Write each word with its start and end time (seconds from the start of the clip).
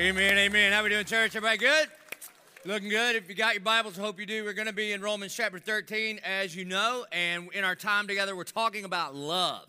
Amen, 0.00 0.38
amen. 0.38 0.72
How 0.72 0.82
we 0.82 0.88
doing, 0.88 1.04
church? 1.04 1.36
Everybody 1.36 1.58
good? 1.58 1.88
Looking 2.64 2.88
good. 2.88 3.16
If 3.16 3.28
you 3.28 3.34
got 3.34 3.52
your 3.52 3.62
Bibles, 3.62 3.98
I 3.98 4.02
hope 4.02 4.18
you 4.18 4.24
do. 4.24 4.44
We're 4.44 4.54
going 4.54 4.66
to 4.66 4.72
be 4.72 4.92
in 4.92 5.02
Romans 5.02 5.34
chapter 5.34 5.58
13, 5.58 6.20
as 6.24 6.56
you 6.56 6.64
know, 6.64 7.04
and 7.12 7.52
in 7.52 7.64
our 7.64 7.74
time 7.74 8.06
together, 8.06 8.34
we're 8.34 8.44
talking 8.44 8.86
about 8.86 9.14
love. 9.14 9.66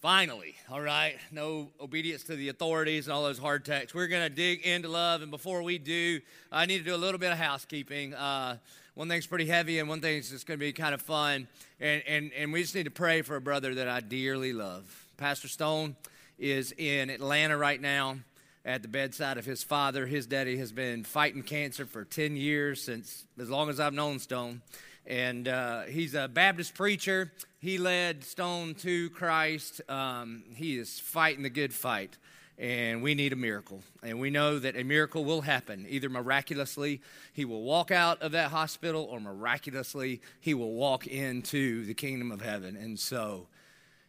Finally, 0.00 0.54
all 0.72 0.80
right. 0.80 1.18
No 1.30 1.68
obedience 1.78 2.22
to 2.24 2.34
the 2.34 2.48
authorities 2.48 3.08
and 3.08 3.12
all 3.12 3.22
those 3.22 3.38
hard 3.38 3.66
texts. 3.66 3.94
We're 3.94 4.06
going 4.06 4.26
to 4.26 4.34
dig 4.34 4.62
into 4.62 4.88
love, 4.88 5.20
and 5.20 5.30
before 5.30 5.62
we 5.62 5.76
do, 5.76 6.22
I 6.50 6.64
need 6.64 6.78
to 6.78 6.84
do 6.84 6.94
a 6.94 6.96
little 6.96 7.20
bit 7.20 7.30
of 7.30 7.36
housekeeping. 7.36 8.14
Uh, 8.14 8.56
one 8.94 9.10
thing's 9.10 9.26
pretty 9.26 9.44
heavy, 9.44 9.80
and 9.80 9.88
one 9.90 10.00
thing's 10.00 10.30
just 10.30 10.46
going 10.46 10.58
to 10.58 10.64
be 10.64 10.72
kind 10.72 10.94
of 10.94 11.02
fun, 11.02 11.46
and, 11.78 12.02
and, 12.08 12.30
and 12.32 12.54
we 12.54 12.62
just 12.62 12.74
need 12.74 12.84
to 12.84 12.90
pray 12.90 13.20
for 13.20 13.36
a 13.36 13.40
brother 13.42 13.74
that 13.74 13.86
I 13.86 14.00
dearly 14.00 14.54
love. 14.54 15.04
Pastor 15.18 15.48
Stone 15.48 15.96
is 16.38 16.72
in 16.78 17.10
Atlanta 17.10 17.58
right 17.58 17.82
now 17.82 18.16
at 18.64 18.82
the 18.82 18.88
bedside 18.88 19.38
of 19.38 19.44
his 19.44 19.62
father. 19.62 20.06
His 20.06 20.26
daddy 20.26 20.56
has 20.58 20.72
been 20.72 21.04
fighting 21.04 21.42
cancer 21.42 21.86
for 21.86 22.04
10 22.04 22.36
years, 22.36 22.82
since 22.82 23.24
as 23.38 23.48
long 23.48 23.68
as 23.68 23.80
I've 23.80 23.94
known 23.94 24.18
Stone. 24.18 24.62
And 25.06 25.48
uh, 25.48 25.82
he's 25.82 26.14
a 26.14 26.28
Baptist 26.28 26.74
preacher. 26.74 27.32
He 27.58 27.78
led 27.78 28.22
Stone 28.22 28.74
to 28.76 29.10
Christ. 29.10 29.80
Um, 29.88 30.44
he 30.54 30.78
is 30.78 31.00
fighting 31.00 31.42
the 31.42 31.50
good 31.50 31.72
fight. 31.72 32.16
And 32.58 33.02
we 33.02 33.14
need 33.14 33.32
a 33.32 33.36
miracle. 33.36 33.80
And 34.02 34.20
we 34.20 34.28
know 34.28 34.58
that 34.58 34.76
a 34.76 34.84
miracle 34.84 35.24
will 35.24 35.40
happen. 35.40 35.86
Either 35.88 36.10
miraculously, 36.10 37.00
he 37.32 37.46
will 37.46 37.62
walk 37.62 37.90
out 37.90 38.20
of 38.20 38.32
that 38.32 38.50
hospital, 38.50 39.08
or 39.10 39.18
miraculously, 39.18 40.20
he 40.40 40.52
will 40.52 40.74
walk 40.74 41.06
into 41.06 41.86
the 41.86 41.94
kingdom 41.94 42.30
of 42.30 42.42
heaven. 42.42 42.76
And 42.76 43.00
so, 43.00 43.46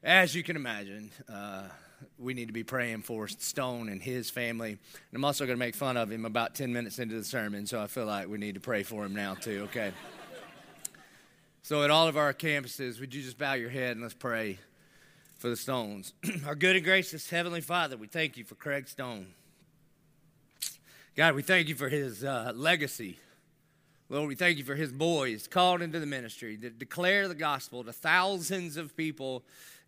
as 0.03 0.35
you 0.35 0.43
can 0.43 0.57
imagine, 0.57 1.11
uh, 1.31 1.63
we 2.17 2.33
need 2.33 2.47
to 2.47 2.53
be 2.53 2.63
praying 2.63 3.01
for 3.01 3.27
Stone 3.27 3.89
and 3.89 4.01
his 4.01 4.29
family. 4.29 4.71
And 4.71 4.79
I'm 5.13 5.25
also 5.25 5.45
going 5.45 5.57
to 5.57 5.59
make 5.59 5.75
fun 5.75 5.97
of 5.97 6.11
him 6.11 6.25
about 6.25 6.55
10 6.55 6.71
minutes 6.71 6.99
into 6.99 7.15
the 7.15 7.23
sermon, 7.23 7.65
so 7.65 7.81
I 7.81 7.87
feel 7.87 8.05
like 8.05 8.27
we 8.27 8.37
need 8.37 8.55
to 8.55 8.59
pray 8.59 8.83
for 8.83 9.05
him 9.05 9.13
now, 9.13 9.35
too, 9.35 9.67
okay? 9.69 9.91
so, 11.61 11.83
at 11.83 11.89
all 11.89 12.07
of 12.07 12.17
our 12.17 12.33
campuses, 12.33 12.99
would 12.99 13.13
you 13.13 13.21
just 13.21 13.37
bow 13.37 13.53
your 13.53 13.69
head 13.69 13.91
and 13.91 14.01
let's 14.01 14.13
pray 14.13 14.59
for 15.37 15.49
the 15.49 15.55
Stones? 15.55 16.13
our 16.45 16.55
good 16.55 16.75
and 16.75 16.85
gracious 16.85 17.29
Heavenly 17.29 17.61
Father, 17.61 17.97
we 17.97 18.07
thank 18.07 18.37
you 18.37 18.43
for 18.43 18.55
Craig 18.55 18.87
Stone. 18.87 19.27
God, 21.15 21.35
we 21.35 21.41
thank 21.41 21.67
you 21.67 21.75
for 21.75 21.89
his 21.89 22.23
uh, 22.23 22.53
legacy. 22.55 23.17
Lord, 24.11 24.27
we 24.27 24.35
thank 24.35 24.57
you 24.57 24.65
for 24.65 24.75
his 24.75 24.91
boys 24.91 25.47
called 25.47 25.81
into 25.81 25.97
the 25.97 26.05
ministry 26.05 26.57
to 26.57 26.69
declare 26.69 27.29
the 27.29 27.35
gospel 27.35 27.81
to 27.85 27.93
thousands 27.93 28.75
of 28.75 28.97
people 28.97 29.41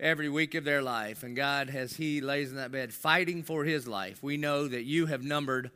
every 0.03 0.27
week 0.27 0.53
of 0.53 0.65
their 0.65 0.81
life. 0.81 1.23
And 1.23 1.33
God, 1.33 1.69
as 1.73 1.93
he 1.93 2.19
lays 2.19 2.49
in 2.49 2.57
that 2.57 2.73
bed 2.73 2.93
fighting 2.93 3.41
for 3.41 3.63
his 3.63 3.87
life, 3.87 4.21
we 4.21 4.35
know 4.35 4.67
that 4.67 4.83
you 4.83 5.05
have 5.05 5.23
numbered 5.23 5.71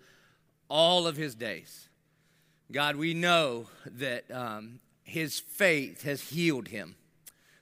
all 0.70 1.08
of 1.08 1.16
his 1.16 1.34
days. 1.34 1.88
God, 2.70 2.98
we 2.98 3.14
know 3.14 3.68
that 3.86 4.30
um, 4.30 4.82
his 5.06 5.40
faith 5.40 6.04
has 6.04 6.22
healed 6.22 6.68
him, 6.68 6.96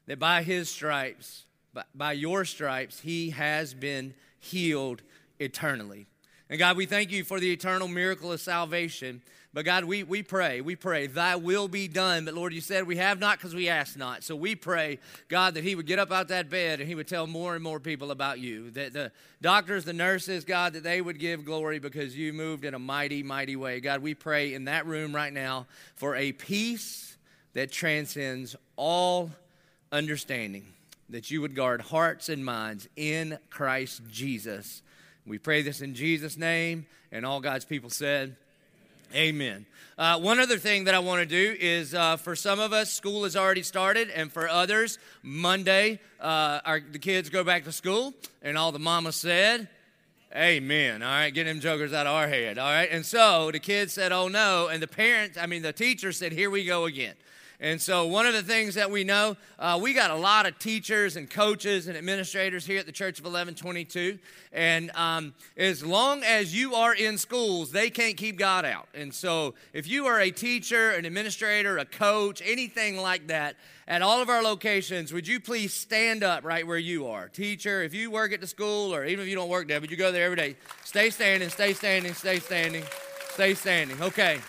that 0.08 0.18
by 0.18 0.42
his 0.42 0.68
stripes, 0.68 1.46
by, 1.72 1.84
by 1.94 2.14
your 2.14 2.44
stripes, 2.44 3.02
he 3.02 3.30
has 3.30 3.76
been 3.76 4.16
healed 4.40 5.04
eternally. 5.40 6.08
And 6.50 6.60
God, 6.60 6.78
we 6.78 6.86
thank 6.86 7.12
you 7.12 7.24
for 7.24 7.40
the 7.40 7.52
eternal 7.52 7.88
miracle 7.88 8.32
of 8.32 8.40
salvation 8.40 9.22
but 9.56 9.64
God, 9.64 9.86
we, 9.86 10.04
we 10.04 10.22
pray, 10.22 10.60
we 10.60 10.76
pray, 10.76 11.08
thy 11.08 11.38
will 11.38 11.70
be 11.70 11.88
done. 11.88 12.26
But 12.26 12.34
Lord, 12.34 12.54
you 12.54 12.60
said 12.60 12.86
we 12.86 12.98
have 12.98 13.22
not 13.22 13.38
because 13.38 13.56
we 13.56 13.70
ask 13.70 13.96
not. 13.96 14.22
So 14.22 14.36
we 14.36 14.54
pray, 14.54 15.00
God, 15.30 15.54
that 15.54 15.64
he 15.64 15.76
would 15.76 15.86
get 15.86 15.98
up 15.98 16.12
out 16.12 16.28
that 16.28 16.50
bed 16.50 16.82
and 16.82 16.90
he 16.90 16.94
would 16.94 17.08
tell 17.08 17.26
more 17.26 17.56
and 17.56 17.64
more 17.64 17.80
people 17.80 18.12
about 18.12 18.40
you. 18.40 18.70
That 18.72 18.92
the 18.92 19.14
doctors, 19.42 19.86
the 19.86 19.94
nurses, 19.94 20.44
God, 20.44 20.74
that 20.74 20.84
they 20.84 21.00
would 21.00 21.20
give 21.20 21.46
glory 21.46 21.80
because 21.80 22.18
you 22.18 22.34
moved 22.34 22.66
in 22.66 22.74
a 22.74 22.80
mighty, 22.80 23.24
mighty 23.24 23.56
way. 23.56 23.80
God, 23.80 24.02
we 24.02 24.14
pray 24.14 24.54
in 24.54 24.66
that 24.66 24.86
room 24.86 25.16
right 25.16 25.32
now 25.32 25.68
for 25.96 26.18
a 26.18 26.34
peace 26.34 27.16
that 27.54 27.72
transcends 27.72 28.58
all 28.76 29.32
understanding, 29.90 30.66
that 31.08 31.32
you 31.32 31.40
would 31.40 31.56
guard 31.56 31.80
hearts 31.80 32.28
and 32.28 32.44
minds 32.44 32.90
in 32.98 33.38
Christ 33.50 34.02
Jesus. 34.12 34.82
We 35.28 35.40
pray 35.40 35.64
this 35.64 35.82
in 35.82 35.96
Jesus' 35.96 36.38
name, 36.38 36.86
and 37.12 37.26
all 37.26 37.42
God's 37.42 37.66
people 37.66 37.90
said, 37.90 38.36
Amen. 39.14 39.66
Uh, 39.98 40.20
one 40.20 40.40
other 40.40 40.58
thing 40.58 40.84
that 40.84 40.94
I 40.94 41.00
want 41.00 41.22
to 41.22 41.26
do 41.26 41.56
is 41.60 41.96
uh, 41.96 42.18
for 42.18 42.36
some 42.36 42.60
of 42.60 42.74
us, 42.74 42.92
school 42.92 43.24
has 43.24 43.36
already 43.36 43.64
started, 43.64 44.10
and 44.10 44.32
for 44.32 44.48
others, 44.48 45.00
Monday, 45.24 46.00
uh, 46.20 46.60
our, 46.66 46.80
the 46.80 47.00
kids 47.00 47.30
go 47.30 47.44
back 47.44 47.64
to 47.64 47.72
school, 47.72 48.14
and 48.44 48.58
all 48.58 48.72
the 48.72 48.80
mama 48.80 49.12
said, 49.12 49.68
Amen. 50.36 51.02
All 51.02 51.10
right, 51.10 51.34
get 51.34 51.46
them 51.46 51.60
jokers 51.60 51.94
out 51.94 52.08
of 52.08 52.14
our 52.14 52.28
head. 52.28 52.58
All 52.58 52.70
right, 52.70 52.90
and 52.92 53.06
so 53.06 53.52
the 53.52 53.60
kids 53.60 53.94
said, 53.94 54.12
Oh 54.12 54.28
no, 54.28 54.68
and 54.68 54.84
the 54.84 54.88
parents, 54.88 55.38
I 55.38 55.46
mean, 55.46 55.62
the 55.62 55.74
teacher 55.74 56.12
said, 56.12 56.34
Here 56.34 56.50
we 56.52 56.66
go 56.66 56.86
again. 56.86 57.16
And 57.60 57.82
so, 57.82 58.08
one 58.08 58.26
of 58.26 58.34
the 58.34 58.44
things 58.44 58.76
that 58.76 58.92
we 58.92 59.04
know, 59.04 59.38
uh, 59.58 59.80
we 59.82 59.94
got 59.94 60.12
a 60.12 60.16
lot 60.16 60.46
of 60.46 60.60
teachers 60.60 61.16
and 61.16 61.30
coaches 61.30 61.88
and 61.88 61.98
administrators 61.98 62.66
here 62.66 62.80
at 62.80 62.86
the 62.86 62.92
Church 62.92 63.20
of 63.20 63.26
1122. 63.26 64.20
And 64.52 64.92
um, 64.92 65.34
as 65.56 65.84
long 65.84 66.24
as 66.24 66.54
you 66.54 66.76
are 66.76 66.94
in 66.94 67.18
schools, 67.18 67.72
they 67.72 67.90
can't 67.90 68.18
keep 68.18 68.38
God 68.38 68.66
out. 68.66 68.90
And 68.94 69.14
so, 69.14 69.54
if 69.72 69.88
you 69.88 70.06
are 70.06 70.20
a 70.20 70.32
teacher, 70.32 70.92
an 70.92 71.06
administrator, 71.06 71.78
a 71.78 71.86
coach, 71.86 72.42
anything 72.44 72.98
like 72.98 73.28
that, 73.28 73.56
at 73.88 74.02
all 74.02 74.22
of 74.22 74.30
our 74.30 74.44
locations, 74.44 75.14
would 75.14 75.28
you 75.28 75.40
please 75.40 75.74
stand 75.74 76.24
up 76.24 76.44
right 76.44 76.66
where 76.66 76.78
you 76.78 77.08
are? 77.08 77.30
Teacher, 77.30 77.84
if 77.84 77.94
you 77.94 78.12
work 78.12 78.34
at 78.34 78.42
the 78.42 78.48
school, 78.48 78.94
or 78.94 79.06
even 79.06 79.24
if 79.24 79.30
you 79.30 79.36
don't 79.36 79.50
work 79.50 79.68
there, 79.68 79.80
but 79.80 79.92
you 79.92 79.98
go 79.98 80.12
there 80.12 80.26
every 80.26 80.38
day, 80.38 80.56
stay 80.84 81.10
standing, 81.10 81.50
stay 81.50 81.74
standing, 81.74 82.14
stay 82.14 82.40
standing, 82.40 82.84
stay 83.30 83.54
standing. 83.54 84.02
Okay. 84.02 84.40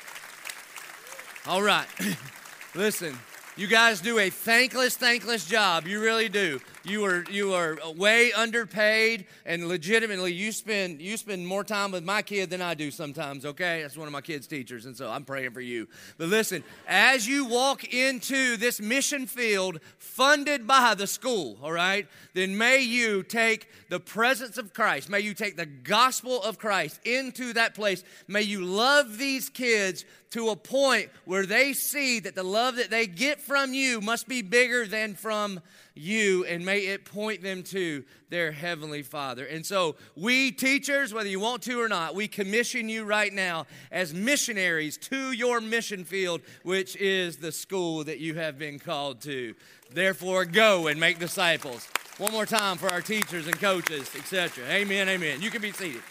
All 1.47 1.63
right. 1.63 1.87
Listen, 2.77 3.19
you 3.57 3.69
guys 3.69 4.03
do 4.03 4.19
a 4.19 4.29
thankless, 4.29 4.99
thankless 4.99 5.47
job. 5.47 5.87
You 5.87 6.03
really 6.03 6.29
do. 6.29 6.61
You 6.87 7.05
are 7.05 7.25
you 7.29 7.53
are 7.53 7.77
way 7.97 8.33
underpaid, 8.33 9.27
and 9.45 9.67
legitimately, 9.67 10.33
you 10.33 10.53
spend 10.53 11.03
you 11.03 11.17
spend 11.17 11.45
more 11.45 11.65
time 11.65 11.91
with 11.91 12.05
my 12.05 12.23
kid 12.23 12.49
than 12.49 12.63
I 12.63 12.75
do 12.75 12.93
sometimes. 12.93 13.45
Okay, 13.45 13.83
that's 13.83 13.97
one 13.97 14.07
of 14.07 14.13
my 14.13 14.21
kids' 14.21 14.47
teachers, 14.47 14.87
and 14.87 14.97
so 14.97 15.11
I'm 15.11 15.25
praying 15.25 15.51
for 15.51 15.61
you. 15.61 15.89
But 16.17 16.29
listen, 16.29 16.63
as 16.87 17.27
you 17.27 17.45
walk 17.45 17.93
into 17.93 18.57
this 18.57 18.81
mission 18.81 19.27
field 19.27 19.81
funded 19.99 20.69
by 20.69 20.95
the 20.95 21.09
school, 21.09 21.59
all 21.61 21.73
right, 21.73 22.07
then 22.35 22.57
may 22.57 22.83
you 22.83 23.25
take 23.25 23.69
the 23.89 23.99
presence 23.99 24.57
of 24.57 24.73
Christ, 24.73 25.11
may 25.11 25.21
you 25.21 25.35
take 25.35 25.57
the 25.57 25.67
gospel 25.67 26.41
of 26.41 26.57
Christ 26.57 27.01
into 27.05 27.53
that 27.55 27.75
place. 27.75 28.05
May 28.29 28.43
you 28.43 28.65
love 28.65 29.19
these 29.19 29.49
kids 29.49 30.05
to 30.31 30.51
a 30.51 30.57
point 30.57 31.09
where 31.25 31.47
they 31.47 31.73
see 31.73 32.21
that 32.21 32.35
the 32.35 32.43
love 32.43 32.77
that 32.77 32.91
they 32.91 33.07
get 33.07 33.41
from 33.41 33.73
you 33.73 34.01
must 34.01 34.29
be 34.29 34.43
bigger 34.43 34.87
than 34.87 35.15
from 35.15 35.61
you, 35.95 36.45
and 36.45 36.65
may 36.65 36.76
it 36.79 37.05
point 37.05 37.43
them 37.43 37.63
to 37.65 38.05
their 38.29 38.53
Heavenly 38.53 39.03
Father. 39.03 39.45
And 39.47 39.65
so, 39.65 39.97
we 40.15 40.53
teachers, 40.53 41.15
whether 41.15 41.29
you 41.29 41.41
want 41.41 41.63
to 41.63 41.81
or 41.81 41.89
not, 41.89 42.15
we 42.15 42.29
commission 42.29 42.89
you 42.89 43.05
right 43.05 43.33
now 43.33 43.67
as 43.91 44.13
missionaries 44.13 44.97
to 44.99 45.33
your 45.33 45.61
mission 45.61 46.05
field, 46.05 46.41
which 46.63 46.97
is 46.97 47.39
the 47.39 47.53
school 47.53 48.05
that 48.05 48.19
you 48.19 48.35
have 48.35 48.59
been 48.59 48.79
called 48.79 49.21
to. 49.23 49.55
Therefore, 49.91 50.45
go 50.45 50.89
and 50.89 50.99
make 51.01 51.19
disciples. 51.19 51.89
One 52.19 52.33
more 52.33 52.47
time 52.47 52.79
for 52.79 52.89
our 52.89 53.01
teachers 53.01 53.47
and 53.47 53.59
coaches, 53.59 54.11
etc. 54.17 54.65
Amen, 54.69 55.09
amen. 55.09 55.43
You 55.43 55.51
can 55.51 55.63
be 55.63 55.73
seated. 55.73 56.03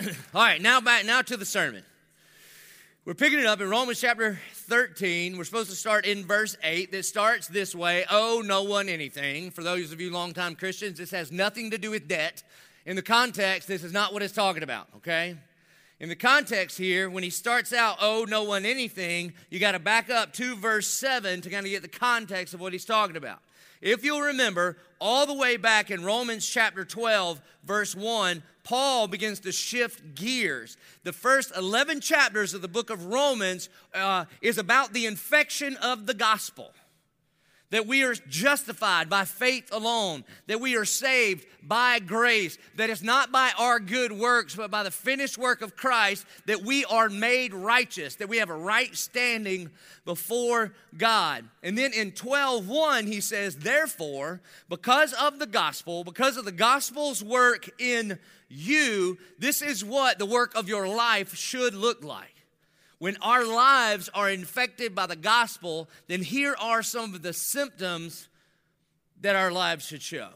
All 0.34 0.42
right, 0.42 0.60
now 0.60 0.80
back 0.80 1.04
now 1.04 1.22
to 1.22 1.36
the 1.36 1.46
sermon. 1.46 1.84
We're 3.06 3.14
picking 3.14 3.38
it 3.38 3.46
up 3.46 3.62
in 3.62 3.70
Romans 3.70 3.98
chapter 3.98 4.38
13. 4.52 5.38
We're 5.38 5.44
supposed 5.44 5.70
to 5.70 5.76
start 5.76 6.04
in 6.04 6.26
verse 6.26 6.58
8 6.62 6.92
that 6.92 7.06
starts 7.06 7.48
this 7.48 7.74
way 7.74 8.04
Oh, 8.10 8.42
no 8.44 8.64
one 8.64 8.90
anything. 8.90 9.50
For 9.50 9.62
those 9.62 9.90
of 9.90 10.02
you 10.02 10.10
longtime 10.10 10.54
Christians, 10.54 10.98
this 10.98 11.10
has 11.12 11.32
nothing 11.32 11.70
to 11.70 11.78
do 11.78 11.90
with 11.90 12.08
debt. 12.08 12.42
In 12.84 12.96
the 12.96 13.02
context, 13.02 13.68
this 13.68 13.84
is 13.84 13.94
not 13.94 14.12
what 14.12 14.22
it's 14.22 14.34
talking 14.34 14.62
about, 14.62 14.86
okay? 14.96 15.34
In 15.98 16.10
the 16.10 16.14
context 16.14 16.76
here, 16.76 17.08
when 17.08 17.22
he 17.22 17.30
starts 17.30 17.72
out, 17.72 17.96
oh, 18.02 18.26
no 18.28 18.42
one 18.42 18.66
anything, 18.66 19.32
you 19.48 19.58
got 19.60 19.72
to 19.72 19.78
back 19.78 20.10
up 20.10 20.34
to 20.34 20.54
verse 20.54 20.86
7 20.86 21.40
to 21.40 21.48
kind 21.48 21.64
of 21.64 21.72
get 21.72 21.80
the 21.80 21.88
context 21.88 22.52
of 22.52 22.60
what 22.60 22.74
he's 22.74 22.84
talking 22.84 23.16
about. 23.16 23.38
If 23.80 24.04
you'll 24.04 24.20
remember, 24.20 24.76
all 25.00 25.26
the 25.26 25.34
way 25.34 25.56
back 25.56 25.90
in 25.90 26.04
Romans 26.04 26.46
chapter 26.46 26.84
12, 26.84 27.40
verse 27.64 27.94
1, 27.94 28.42
Paul 28.62 29.08
begins 29.08 29.40
to 29.40 29.52
shift 29.52 30.14
gears. 30.14 30.76
The 31.02 31.12
first 31.12 31.56
11 31.56 32.00
chapters 32.02 32.52
of 32.52 32.60
the 32.60 32.68
book 32.68 32.90
of 32.90 33.06
Romans 33.06 33.70
uh, 33.94 34.26
is 34.42 34.58
about 34.58 34.92
the 34.92 35.06
infection 35.06 35.76
of 35.78 36.06
the 36.06 36.14
gospel. 36.14 36.72
That 37.70 37.86
we 37.86 38.02
are 38.02 38.14
justified 38.14 39.08
by 39.08 39.24
faith 39.24 39.72
alone, 39.72 40.24
that 40.46 40.60
we 40.60 40.76
are 40.76 40.84
saved 40.84 41.46
by 41.62 41.98
grace, 42.00 42.58
that 42.76 42.90
it's 42.90 43.02
not 43.02 43.30
by 43.30 43.52
our 43.58 43.78
good 43.78 44.12
works, 44.12 44.54
but 44.54 44.70
by 44.70 44.82
the 44.82 44.90
finished 44.90 45.38
work 45.38 45.62
of 45.62 45.76
Christ 45.76 46.26
that 46.46 46.62
we 46.62 46.84
are 46.84 47.08
made 47.08 47.54
righteous, 47.54 48.16
that 48.16 48.28
we 48.28 48.38
have 48.38 48.50
a 48.50 48.54
right 48.54 48.94
standing 48.96 49.70
before 50.04 50.74
God. 50.96 51.48
And 51.62 51.78
then 51.78 51.92
in 51.92 52.12
12:1 52.12 53.06
he 53.06 53.20
says, 53.20 53.56
"Therefore, 53.56 54.40
because 54.68 55.12
of 55.12 55.38
the 55.38 55.46
gospel, 55.46 56.02
because 56.02 56.36
of 56.36 56.44
the 56.44 56.52
gospel's 56.52 57.22
work 57.22 57.70
in 57.80 58.18
you, 58.48 59.18
this 59.38 59.62
is 59.62 59.84
what 59.84 60.18
the 60.18 60.26
work 60.26 60.54
of 60.56 60.68
your 60.68 60.88
life 60.88 61.36
should 61.36 61.74
look 61.74 62.02
like." 62.02 62.39
When 63.00 63.16
our 63.22 63.44
lives 63.46 64.10
are 64.14 64.30
infected 64.30 64.94
by 64.94 65.06
the 65.06 65.16
gospel, 65.16 65.88
then 66.06 66.22
here 66.22 66.54
are 66.60 66.82
some 66.82 67.14
of 67.14 67.22
the 67.22 67.32
symptoms 67.32 68.28
that 69.22 69.34
our 69.34 69.50
lives 69.50 69.86
should 69.86 70.02
show. 70.02 70.28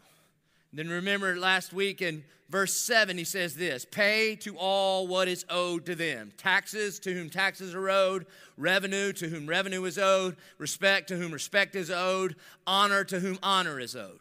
Then 0.72 0.88
remember 0.88 1.36
last 1.36 1.74
week 1.74 2.00
in 2.00 2.24
verse 2.48 2.74
7, 2.74 3.18
he 3.18 3.24
says 3.24 3.54
this 3.54 3.84
Pay 3.84 4.36
to 4.36 4.56
all 4.56 5.06
what 5.06 5.28
is 5.28 5.44
owed 5.50 5.84
to 5.86 5.94
them. 5.94 6.32
Taxes 6.38 6.98
to 7.00 7.12
whom 7.12 7.28
taxes 7.28 7.74
are 7.74 7.90
owed, 7.90 8.24
revenue 8.56 9.12
to 9.12 9.28
whom 9.28 9.46
revenue 9.46 9.84
is 9.84 9.98
owed, 9.98 10.34
respect 10.56 11.08
to 11.08 11.16
whom 11.16 11.32
respect 11.32 11.76
is 11.76 11.90
owed, 11.90 12.34
honor 12.66 13.04
to 13.04 13.20
whom 13.20 13.38
honor 13.42 13.78
is 13.78 13.94
owed. 13.94 14.20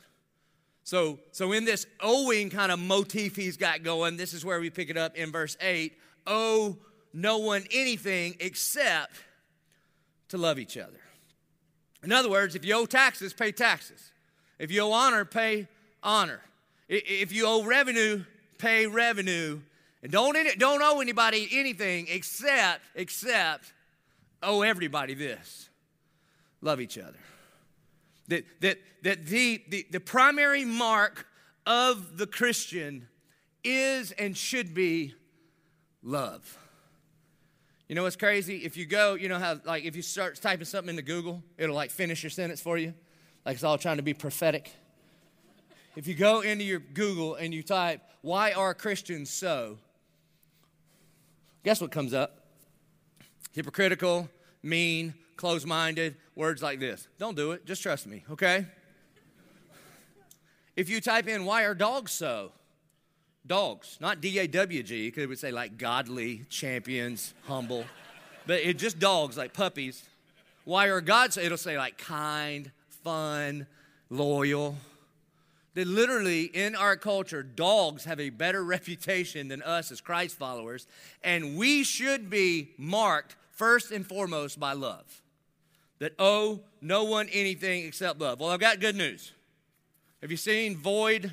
So, 0.84 1.20
so 1.32 1.54
in 1.54 1.64
this 1.64 1.88
owing 2.02 2.50
kind 2.50 2.74
of 2.74 2.80
motif 2.80 3.38
he's 3.38 3.56
got 3.56 3.84
going, 3.84 4.18
this 4.18 4.34
is 4.34 4.44
where 4.44 4.60
we 4.60 4.70
pick 4.70 4.90
it 4.90 4.98
up 4.98 5.16
in 5.16 5.32
verse 5.32 5.56
8 5.62 5.94
owe 6.28 6.78
no 7.14 7.38
one 7.38 7.64
anything 7.72 8.36
except 8.40 9.16
to 10.30 10.38
love 10.38 10.58
each 10.58 10.78
other. 10.78 11.00
In 12.04 12.12
other 12.12 12.30
words, 12.30 12.56
if 12.56 12.66
you 12.66 12.74
owe 12.74 12.86
taxes, 12.86 13.34
pay 13.34 13.52
taxes. 13.52 14.12
If 14.60 14.72
you 14.72 14.82
owe 14.82 14.92
honor, 14.92 15.24
pay 15.24 15.68
honor. 16.02 16.42
If 16.90 17.32
you 17.32 17.46
owe 17.48 17.64
revenue, 17.64 18.24
pay 18.58 18.88
revenue. 18.88 19.62
And 20.02 20.12
don't, 20.12 20.38
don't 20.58 20.82
owe 20.82 21.00
anybody 21.00 21.48
anything 21.52 22.08
except, 22.10 22.82
except 22.96 23.74
owe 24.42 24.64
everybody 24.64 25.14
this. 25.14 25.70
Love 26.62 26.82
each 26.82 26.98
other. 26.98 27.20
That, 28.28 28.46
that, 28.62 28.80
that 29.04 29.26
the, 29.26 29.64
the, 29.70 29.86
the 29.92 30.00
primary 30.00 30.66
mark 30.66 31.28
of 31.66 32.18
the 32.18 32.28
Christian 32.28 33.08
is 33.64 34.12
and 34.14 34.36
should 34.36 34.74
be 34.74 35.14
love. 36.02 36.58
You 37.94 37.96
know 37.96 38.06
what's 38.06 38.16
crazy? 38.16 38.58
If 38.66 38.76
you 38.76 38.88
go, 38.88 39.14
you 39.14 39.30
know 39.30 39.38
how, 39.38 39.60
like, 39.66 39.84
if 39.84 39.96
you 39.96 40.02
start 40.02 40.42
typing 40.42 40.66
something 40.66 40.90
into 40.90 41.04
Google, 41.04 41.44
it'll 41.60 41.76
like 41.76 41.92
finish 41.92 42.24
your 42.24 42.32
sentence 42.32 42.60
for 42.60 42.76
you. 42.76 42.92
Like 43.46 43.54
it's 43.54 43.64
all 43.64 43.78
trying 43.78 43.98
to 43.98 44.02
be 44.02 44.16
prophetic. 44.16 44.72
If 45.96 46.08
you 46.08 46.16
go 46.16 46.42
into 46.42 46.64
your 46.64 46.80
Google 46.80 47.36
and 47.36 47.54
you 47.54 47.62
type, 47.62 48.02
why 48.24 48.54
are 48.54 48.74
Christians 48.74 49.30
so? 49.30 49.78
Guess 51.64 51.82
what 51.82 51.92
comes 51.92 52.16
up? 52.16 52.48
Hypocritical, 53.52 54.28
mean, 54.64 55.14
closed 55.36 55.68
minded, 55.68 56.16
words 56.36 56.64
like 56.64 56.80
this. 56.80 57.08
Don't 57.20 57.38
do 57.38 57.52
it. 57.52 57.64
Just 57.64 57.84
trust 57.84 58.08
me, 58.08 58.24
okay? 58.32 58.66
If 60.76 60.90
you 60.90 61.00
type 61.00 61.28
in, 61.28 61.46
why 61.46 61.66
are 61.66 61.76
dogs 61.76 62.12
so? 62.12 62.54
Dogs, 63.46 63.98
not 64.00 64.22
D 64.22 64.40
A 64.40 64.48
W 64.48 64.84
G, 64.84 65.08
because 65.08 65.24
it 65.24 65.28
would 65.28 65.40
say 65.40 65.52
like 65.52 65.78
godly, 65.78 66.46
champions, 66.50 67.34
humble. 67.44 67.84
But 68.48 68.62
it 68.62 68.78
just 68.78 69.00
dogs, 69.00 69.38
like 69.38 69.54
puppies. 69.54 70.04
Why 70.66 70.88
are 70.88 71.02
gods? 71.02 71.38
It'll 71.38 71.58
say 71.58 71.78
like 71.78 71.98
kind, 71.98 72.72
fun, 73.04 73.68
loyal. 74.10 74.78
That 75.74 75.88
literally 75.88 76.44
in 76.44 76.76
our 76.76 76.96
culture, 76.96 77.44
dogs 77.44 78.06
have 78.06 78.20
a 78.20 78.30
better 78.30 78.64
reputation 78.76 79.50
than 79.50 79.62
us 79.62 79.92
as 79.92 80.00
Christ 80.00 80.38
followers, 80.38 80.88
and 81.24 81.58
we 81.58 81.84
should 81.84 82.30
be 82.30 82.70
marked 82.78 83.36
first 83.52 83.92
and 83.92 84.08
foremost 84.08 84.60
by 84.60 84.74
love. 84.74 85.22
That 86.00 86.14
owe 86.20 86.62
no 86.82 87.06
one 87.06 87.28
anything 87.30 87.86
except 87.86 88.20
love. 88.20 88.40
Well, 88.40 88.50
I've 88.50 88.60
got 88.60 88.80
good 88.80 88.96
news. 88.96 89.32
Have 90.22 90.32
you 90.32 90.38
seen 90.38 90.78
Void 90.78 91.32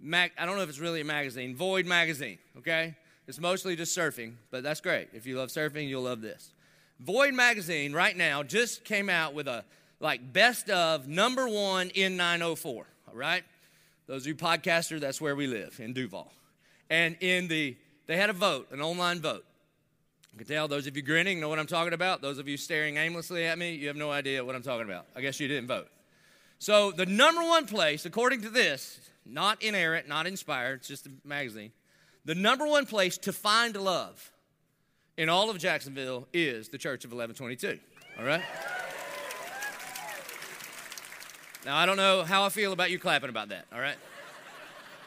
mag- 0.00 0.32
I 0.38 0.46
don't 0.46 0.56
know 0.56 0.62
if 0.62 0.68
it's 0.68 0.78
really 0.78 1.00
a 1.00 1.04
magazine, 1.04 1.56
Void 1.56 1.86
Magazine, 1.86 2.38
okay? 2.58 2.94
It's 3.26 3.38
mostly 3.38 3.76
just 3.76 3.96
surfing, 3.96 4.34
but 4.50 4.62
that's 4.62 4.80
great. 4.80 5.08
If 5.12 5.26
you 5.26 5.36
love 5.36 5.50
surfing, 5.50 5.88
you'll 5.88 6.02
love 6.02 6.20
this. 6.20 6.52
Void 7.00 7.34
Magazine 7.34 7.92
right 7.92 8.16
now 8.16 8.42
just 8.42 8.84
came 8.84 9.08
out 9.08 9.34
with 9.34 9.46
a 9.46 9.64
like 10.00 10.32
best 10.32 10.70
of 10.70 11.08
number 11.08 11.48
one 11.48 11.90
in 11.90 12.16
904, 12.16 12.86
all 13.08 13.14
right? 13.14 13.44
Those 14.06 14.22
of 14.22 14.28
you 14.28 14.34
podcaster, 14.34 14.98
that's 14.98 15.20
where 15.20 15.36
we 15.36 15.46
live, 15.46 15.78
in 15.80 15.92
Duval. 15.92 16.32
And 16.88 17.16
in 17.20 17.48
the, 17.48 17.76
they 18.06 18.16
had 18.16 18.30
a 18.30 18.32
vote, 18.32 18.68
an 18.72 18.80
online 18.80 19.20
vote. 19.20 19.44
You 20.32 20.38
can 20.38 20.46
tell 20.46 20.68
those 20.68 20.86
of 20.86 20.96
you 20.96 21.02
grinning 21.02 21.40
know 21.40 21.48
what 21.48 21.58
I'm 21.58 21.66
talking 21.66 21.92
about. 21.92 22.22
Those 22.22 22.38
of 22.38 22.48
you 22.48 22.56
staring 22.56 22.96
aimlessly 22.96 23.44
at 23.46 23.58
me, 23.58 23.74
you 23.74 23.88
have 23.88 23.96
no 23.96 24.10
idea 24.10 24.44
what 24.44 24.54
I'm 24.54 24.62
talking 24.62 24.86
about. 24.86 25.06
I 25.14 25.20
guess 25.20 25.38
you 25.40 25.48
didn't 25.48 25.68
vote. 25.68 25.88
So 26.58 26.90
the 26.90 27.06
number 27.06 27.42
one 27.42 27.66
place, 27.66 28.06
according 28.06 28.42
to 28.42 28.48
this, 28.48 28.98
not 29.28 29.62
inerrant, 29.62 30.08
not 30.08 30.26
inspired, 30.26 30.80
it's 30.80 30.88
just 30.88 31.06
a 31.06 31.10
magazine. 31.24 31.72
The 32.24 32.34
number 32.34 32.66
one 32.66 32.86
place 32.86 33.18
to 33.18 33.32
find 33.32 33.76
love 33.76 34.32
in 35.16 35.28
all 35.28 35.50
of 35.50 35.58
Jacksonville 35.58 36.28
is 36.32 36.68
the 36.68 36.78
Church 36.78 37.04
of 37.04 37.12
1122. 37.12 37.78
All 38.18 38.24
right? 38.24 38.42
Now, 41.64 41.76
I 41.76 41.86
don't 41.86 41.96
know 41.96 42.22
how 42.22 42.44
I 42.44 42.48
feel 42.48 42.72
about 42.72 42.90
you 42.90 42.98
clapping 42.98 43.28
about 43.28 43.48
that, 43.48 43.66
all 43.72 43.80
right? 43.80 43.96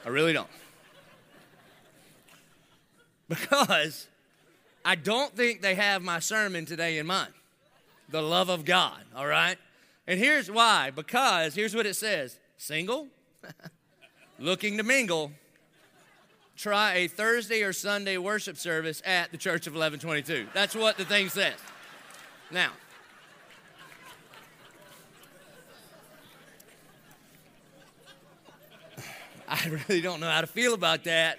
I 0.05 0.09
really 0.09 0.33
don't. 0.33 0.49
Because 3.27 4.07
I 4.83 4.95
don't 4.95 5.35
think 5.35 5.61
they 5.61 5.75
have 5.75 6.01
my 6.01 6.19
sermon 6.19 6.65
today 6.65 6.97
in 6.97 7.07
mind 7.07 7.33
the 8.09 8.21
love 8.21 8.49
of 8.49 8.65
God, 8.65 9.01
all 9.15 9.25
right? 9.25 9.57
And 10.05 10.19
here's 10.19 10.51
why 10.51 10.91
because 10.91 11.55
here's 11.55 11.73
what 11.73 11.85
it 11.85 11.95
says 11.95 12.37
single, 12.57 13.07
looking 14.41 14.77
to 14.77 14.83
mingle, 14.83 15.31
try 16.57 16.95
a 16.95 17.07
Thursday 17.07 17.61
or 17.61 17.71
Sunday 17.73 18.17
worship 18.17 18.57
service 18.57 19.01
at 19.05 19.31
the 19.31 19.37
Church 19.37 19.67
of 19.67 19.73
1122. 19.73 20.47
That's 20.53 20.75
what 20.75 20.97
the 20.97 21.05
thing 21.05 21.29
says. 21.29 21.53
Now, 22.49 22.71
I 29.47 29.67
really 29.87 30.01
don't 30.01 30.19
know 30.19 30.29
how 30.29 30.41
to 30.41 30.47
feel 30.47 30.73
about 30.73 31.03
that. 31.03 31.37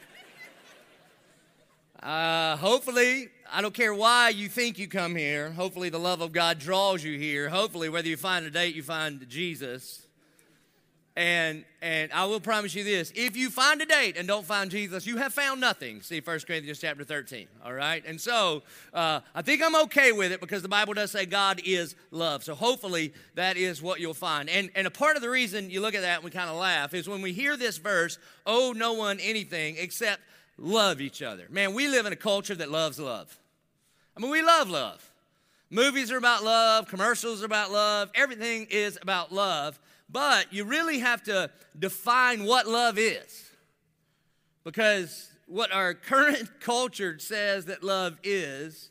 Uh, 2.01 2.57
hopefully, 2.57 3.29
I 3.53 3.63
don't 3.63 3.75
care 3.75 3.95
why 3.95 4.31
you 4.31 4.49
think 4.49 4.79
you 4.79 4.89
come 4.89 5.15
here. 5.17 5.51
Hopefully, 5.51 5.89
the 5.89 5.99
love 5.99 6.21
of 6.21 6.33
God 6.33 6.59
draws 6.59 7.05
you 7.05 7.19
here. 7.19 7.49
Hopefully, 7.49 7.89
whether 7.89 8.09
you 8.09 8.17
find 8.17 8.47
a 8.47 8.51
date, 8.51 8.75
you 8.75 8.83
find 8.83 9.29
Jesus. 9.29 10.02
And 11.15 11.67
and 11.83 12.11
I 12.13 12.25
will 12.25 12.41
promise 12.41 12.75
you 12.75 12.85
this: 12.85 13.13
if 13.15 13.37
you 13.37 13.51
find 13.51 13.83
a 13.83 13.87
date 13.87 14.17
and 14.17 14.27
don't 14.27 14.47
find 14.47 14.71
Jesus, 14.71 15.07
you 15.07 15.19
have 15.19 15.35
found 15.35 15.61
nothing. 15.61 16.01
See 16.01 16.21
1 16.21 16.41
Corinthians 16.47 16.79
chapter 16.79 17.05
13. 17.05 17.49
All 17.63 17.75
right, 17.75 18.03
and 18.07 18.19
so 18.19 18.63
uh, 18.95 19.21
I 19.35 19.43
think 19.43 19.63
I'm 19.63 19.77
okay 19.85 20.13
with 20.13 20.33
it 20.33 20.41
because 20.41 20.63
the 20.63 20.71
Bible 20.71 20.95
does 20.95 21.11
say 21.11 21.27
God 21.27 21.61
is 21.67 21.95
love. 22.13 22.45
So 22.45 22.55
hopefully 22.55 23.13
that 23.35 23.59
is 23.59 23.83
what 23.83 24.01
you'll 24.01 24.15
find. 24.15 24.49
And 24.49 24.71
and 24.75 24.87
a 24.87 24.91
part 24.91 25.17
of 25.17 25.23
the 25.23 25.29
reason 25.29 25.69
you 25.69 25.83
look 25.83 25.95
at 25.95 26.01
that 26.01 26.17
and 26.17 26.25
we 26.25 26.31
kind 26.31 26.49
of 26.49 26.57
laugh 26.57 26.95
is 26.95 27.07
when 27.07 27.21
we 27.21 27.35
hear 27.35 27.59
this 27.59 27.77
verse, 27.77 28.19
"Owe 28.47 28.73
no 28.75 28.95
one 28.95 29.21
anything 29.21 29.77
except 29.79 30.23
love 30.57 31.03
each 31.03 31.21
other." 31.21 31.47
Man, 31.51 31.75
we 31.75 31.89
live 31.89 32.07
in 32.07 32.15
a 32.15 32.17
culture 32.17 32.55
that 32.55 32.71
loves 32.71 32.99
love. 32.99 33.39
I 34.17 34.21
mean, 34.21 34.31
we 34.31 34.41
love 34.41 34.71
love. 34.71 35.07
Movies 35.69 36.11
are 36.11 36.19
about 36.19 36.43
love. 36.43 36.87
Commercials 36.87 37.43
are 37.43 37.47
about 37.47 37.71
love. 37.71 38.11
Everything 38.15 38.67
is 38.71 38.99
about 39.01 39.31
love. 39.33 39.79
But 40.13 40.53
you 40.53 40.65
really 40.65 40.99
have 40.99 41.23
to 41.25 41.51
define 41.79 42.45
what 42.45 42.69
love 42.69 42.99
is. 42.99 43.51
Because 44.63 45.31
what 45.47 45.73
our 45.73 45.95
current 45.95 46.61
culture 46.61 47.19
says 47.19 47.65
that 47.65 47.83
love 47.83 48.19
is, 48.23 48.91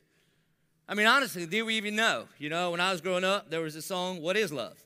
I 0.89 0.95
mean, 0.95 1.07
honestly, 1.07 1.45
do 1.45 1.65
we 1.65 1.75
even 1.75 1.95
know? 1.95 2.25
You 2.39 2.49
know, 2.49 2.71
when 2.71 2.81
I 2.81 2.91
was 2.91 3.01
growing 3.01 3.23
up, 3.23 3.51
there 3.51 3.61
was 3.61 3.75
a 3.75 3.81
song, 3.81 4.21
What 4.21 4.35
is 4.35 4.51
Love? 4.51 4.77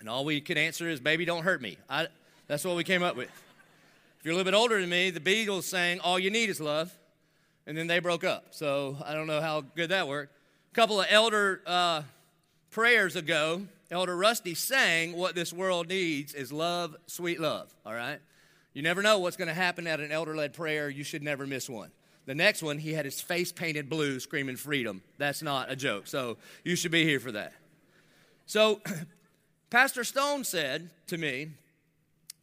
And 0.00 0.08
all 0.08 0.24
we 0.24 0.40
could 0.40 0.58
answer 0.58 0.88
is, 0.88 1.00
Baby, 1.00 1.24
don't 1.24 1.44
hurt 1.44 1.62
me. 1.62 1.78
I, 1.88 2.08
that's 2.48 2.64
what 2.64 2.76
we 2.76 2.84
came 2.84 3.02
up 3.02 3.16
with. 3.16 3.30
If 4.18 4.24
you're 4.24 4.32
a 4.32 4.36
little 4.36 4.50
bit 4.50 4.56
older 4.56 4.80
than 4.80 4.90
me, 4.90 5.10
the 5.10 5.20
Beatles 5.20 5.62
sang, 5.62 6.00
All 6.00 6.18
You 6.18 6.30
Need 6.30 6.50
Is 6.50 6.60
Love. 6.60 6.92
And 7.66 7.76
then 7.76 7.86
they 7.86 8.00
broke 8.00 8.24
up. 8.24 8.46
So 8.50 8.96
I 9.04 9.14
don't 9.14 9.26
know 9.26 9.40
how 9.40 9.60
good 9.60 9.90
that 9.90 10.08
worked. 10.08 10.34
A 10.72 10.74
couple 10.74 11.00
of 11.00 11.06
elder 11.08 11.62
uh, 11.66 12.02
prayers 12.70 13.14
ago, 13.14 13.62
Elder 13.90 14.16
Rusty 14.16 14.54
sang, 14.54 15.16
What 15.16 15.34
this 15.34 15.52
world 15.52 15.88
needs 15.88 16.34
is 16.34 16.52
love, 16.52 16.96
sweet 17.06 17.40
love, 17.40 17.74
all 17.86 17.94
right? 17.94 18.18
You 18.74 18.82
never 18.82 19.02
know 19.02 19.18
what's 19.18 19.36
going 19.36 19.48
to 19.48 19.54
happen 19.54 19.86
at 19.86 19.98
an 19.98 20.12
elder 20.12 20.36
led 20.36 20.52
prayer. 20.52 20.88
You 20.88 21.04
should 21.04 21.22
never 21.22 21.46
miss 21.46 21.68
one. 21.68 21.90
The 22.26 22.34
next 22.34 22.62
one, 22.62 22.78
he 22.78 22.92
had 22.92 23.06
his 23.06 23.20
face 23.20 23.50
painted 23.50 23.88
blue 23.88 24.20
screaming 24.20 24.56
freedom. 24.56 25.02
That's 25.16 25.42
not 25.42 25.70
a 25.70 25.76
joke. 25.76 26.06
So 26.06 26.36
you 26.62 26.76
should 26.76 26.92
be 26.92 27.04
here 27.04 27.20
for 27.20 27.32
that. 27.32 27.54
So 28.44 28.82
Pastor 29.70 30.04
Stone 30.04 30.44
said 30.44 30.90
to 31.06 31.16
me 31.16 31.48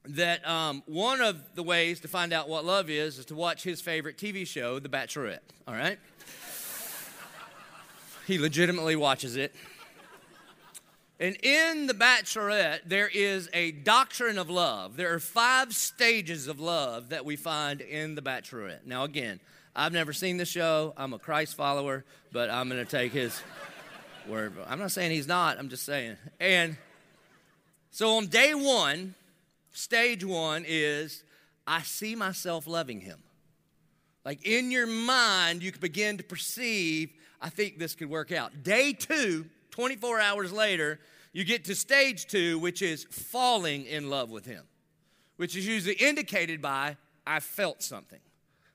that 0.05 0.47
um, 0.47 0.81
one 0.87 1.21
of 1.21 1.55
the 1.55 1.63
ways 1.63 1.99
to 1.99 2.07
find 2.07 2.33
out 2.33 2.49
what 2.49 2.65
love 2.65 2.89
is 2.89 3.19
is 3.19 3.25
to 3.27 3.35
watch 3.35 3.63
his 3.63 3.79
favorite 3.79 4.17
TV 4.17 4.45
show, 4.45 4.79
The 4.79 4.89
Bachelorette. 4.89 5.39
All 5.67 5.75
right? 5.75 5.99
he 8.27 8.39
legitimately 8.39 8.95
watches 8.95 9.35
it. 9.35 9.55
And 11.19 11.37
in 11.43 11.87
The 11.87 11.93
Bachelorette, 11.93 12.81
there 12.85 13.07
is 13.07 13.49
a 13.53 13.71
doctrine 13.71 14.37
of 14.37 14.49
love. 14.49 14.97
There 14.97 15.13
are 15.13 15.19
five 15.19 15.73
stages 15.73 16.47
of 16.47 16.59
love 16.59 17.09
that 17.09 17.23
we 17.23 17.37
find 17.37 17.79
in 17.79 18.15
The 18.15 18.21
Bachelorette. 18.21 18.85
Now, 18.85 19.05
again, 19.05 19.39
I've 19.73 19.93
never 19.93 20.11
seen 20.11 20.37
the 20.37 20.45
show. 20.45 20.93
I'm 20.97 21.13
a 21.13 21.19
Christ 21.19 21.55
follower, 21.55 22.03
but 22.33 22.49
I'm 22.49 22.67
going 22.67 22.83
to 22.83 22.89
take 22.89 23.13
his 23.13 23.41
word. 24.27 24.53
I'm 24.67 24.79
not 24.79 24.91
saying 24.91 25.11
he's 25.11 25.27
not, 25.27 25.57
I'm 25.57 25.69
just 25.69 25.83
saying. 25.83 26.17
And 26.39 26.75
so 27.91 28.17
on 28.17 28.27
day 28.27 28.53
one, 28.53 29.15
stage 29.71 30.25
one 30.25 30.65
is 30.67 31.23
I 31.65 31.81
see 31.83 32.15
myself 32.15 32.67
loving 32.67 32.99
him. 32.99 33.19
Like 34.25 34.45
in 34.45 34.69
your 34.69 34.87
mind, 34.87 35.63
you 35.63 35.71
can 35.71 35.79
begin 35.79 36.17
to 36.17 36.23
perceive, 36.23 37.11
I 37.41 37.49
think 37.49 37.79
this 37.79 37.95
could 37.95 38.09
work 38.09 38.33
out. 38.33 38.63
Day 38.63 38.91
two, 38.91 39.45
24 39.75 40.21
hours 40.21 40.53
later, 40.53 41.01
you 41.33 41.43
get 41.43 41.65
to 41.65 41.75
stage 41.75 42.27
two, 42.27 42.57
which 42.59 42.81
is 42.81 43.03
falling 43.11 43.85
in 43.85 44.09
love 44.09 44.29
with 44.29 44.45
Him, 44.45 44.63
which 45.35 45.57
is 45.57 45.67
usually 45.67 45.95
indicated 45.95 46.61
by 46.61 46.95
I 47.27 47.41
felt 47.41 47.83
something. 47.83 48.21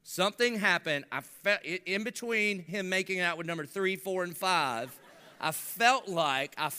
Something 0.03 0.59
happened. 0.59 1.07
I 1.11 1.23
felt 1.23 1.63
in 1.65 2.05
between 2.05 2.59
him 2.59 2.89
making 2.89 3.21
out 3.21 3.39
with 3.39 3.47
number 3.47 3.65
three, 3.65 3.97
four, 3.97 4.25
and 4.25 4.37
five. 4.37 4.95
I 5.41 5.53
felt 5.53 6.07
like 6.07 6.55
I, 6.59 6.71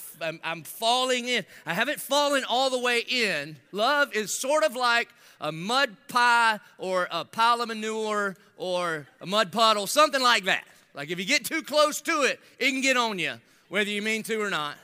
am 0.44 0.64
falling 0.64 1.28
in. 1.28 1.44
I 1.66 1.74
haven't 1.74 2.00
fallen 2.00 2.44
all 2.48 2.70
the 2.70 2.78
way 2.80 3.00
in. 3.00 3.56
Love 3.72 4.14
is 4.14 4.32
sort 4.32 4.64
of 4.64 4.76
like 4.76 5.08
a 5.40 5.52
mud 5.52 5.96
pie 6.10 6.60
or 6.78 7.08
a 7.10 7.26
pile 7.26 7.62
of 7.62 7.70
manure 7.70 8.36
or 8.58 9.08
a 9.20 9.26
mud 9.26 9.52
puddle, 9.52 9.88
something 9.88 10.22
like 10.22 10.44
that. 10.44 10.66
Like 10.94 11.10
if 11.10 11.18
you 11.18 11.26
get 11.26 11.46
too 11.46 11.64
close 11.64 12.02
to 12.02 12.24
it, 12.24 12.40
it 12.60 12.70
can 12.70 12.82
get 12.82 12.98
on 12.98 13.18
you 13.18 13.40
whether 13.72 13.90
you 13.90 14.02
mean 14.02 14.22
to 14.22 14.36
or 14.36 14.50
not. 14.50 14.76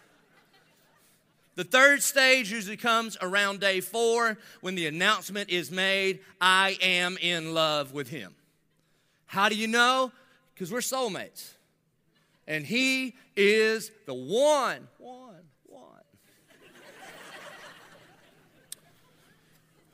The 1.55 1.65
third 1.65 2.01
stage 2.01 2.49
usually 2.49 2.77
comes 2.77 3.17
around 3.21 3.59
day 3.59 3.81
four 3.81 4.37
when 4.61 4.75
the 4.75 4.87
announcement 4.87 5.49
is 5.49 5.69
made 5.69 6.21
I 6.39 6.77
am 6.81 7.17
in 7.19 7.53
love 7.53 7.91
with 7.91 8.07
him. 8.07 8.33
How 9.25 9.49
do 9.49 9.55
you 9.55 9.67
know? 9.67 10.13
Because 10.53 10.71
we're 10.71 10.79
soulmates. 10.79 11.49
And 12.47 12.65
he 12.65 13.15
is 13.35 13.91
the 14.05 14.13
one, 14.13 14.87
one, 14.99 15.43
one. 15.65 15.81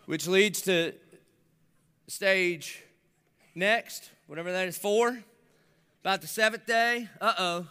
Which 0.05 0.27
leads 0.27 0.61
to 0.63 0.93
stage 2.07 2.83
next, 3.55 4.11
whatever 4.27 4.51
that 4.51 4.67
is, 4.67 4.77
four. 4.77 5.17
About 6.01 6.21
the 6.21 6.27
seventh 6.27 6.67
day, 6.67 7.09
uh 7.19 7.33
oh 7.39 7.67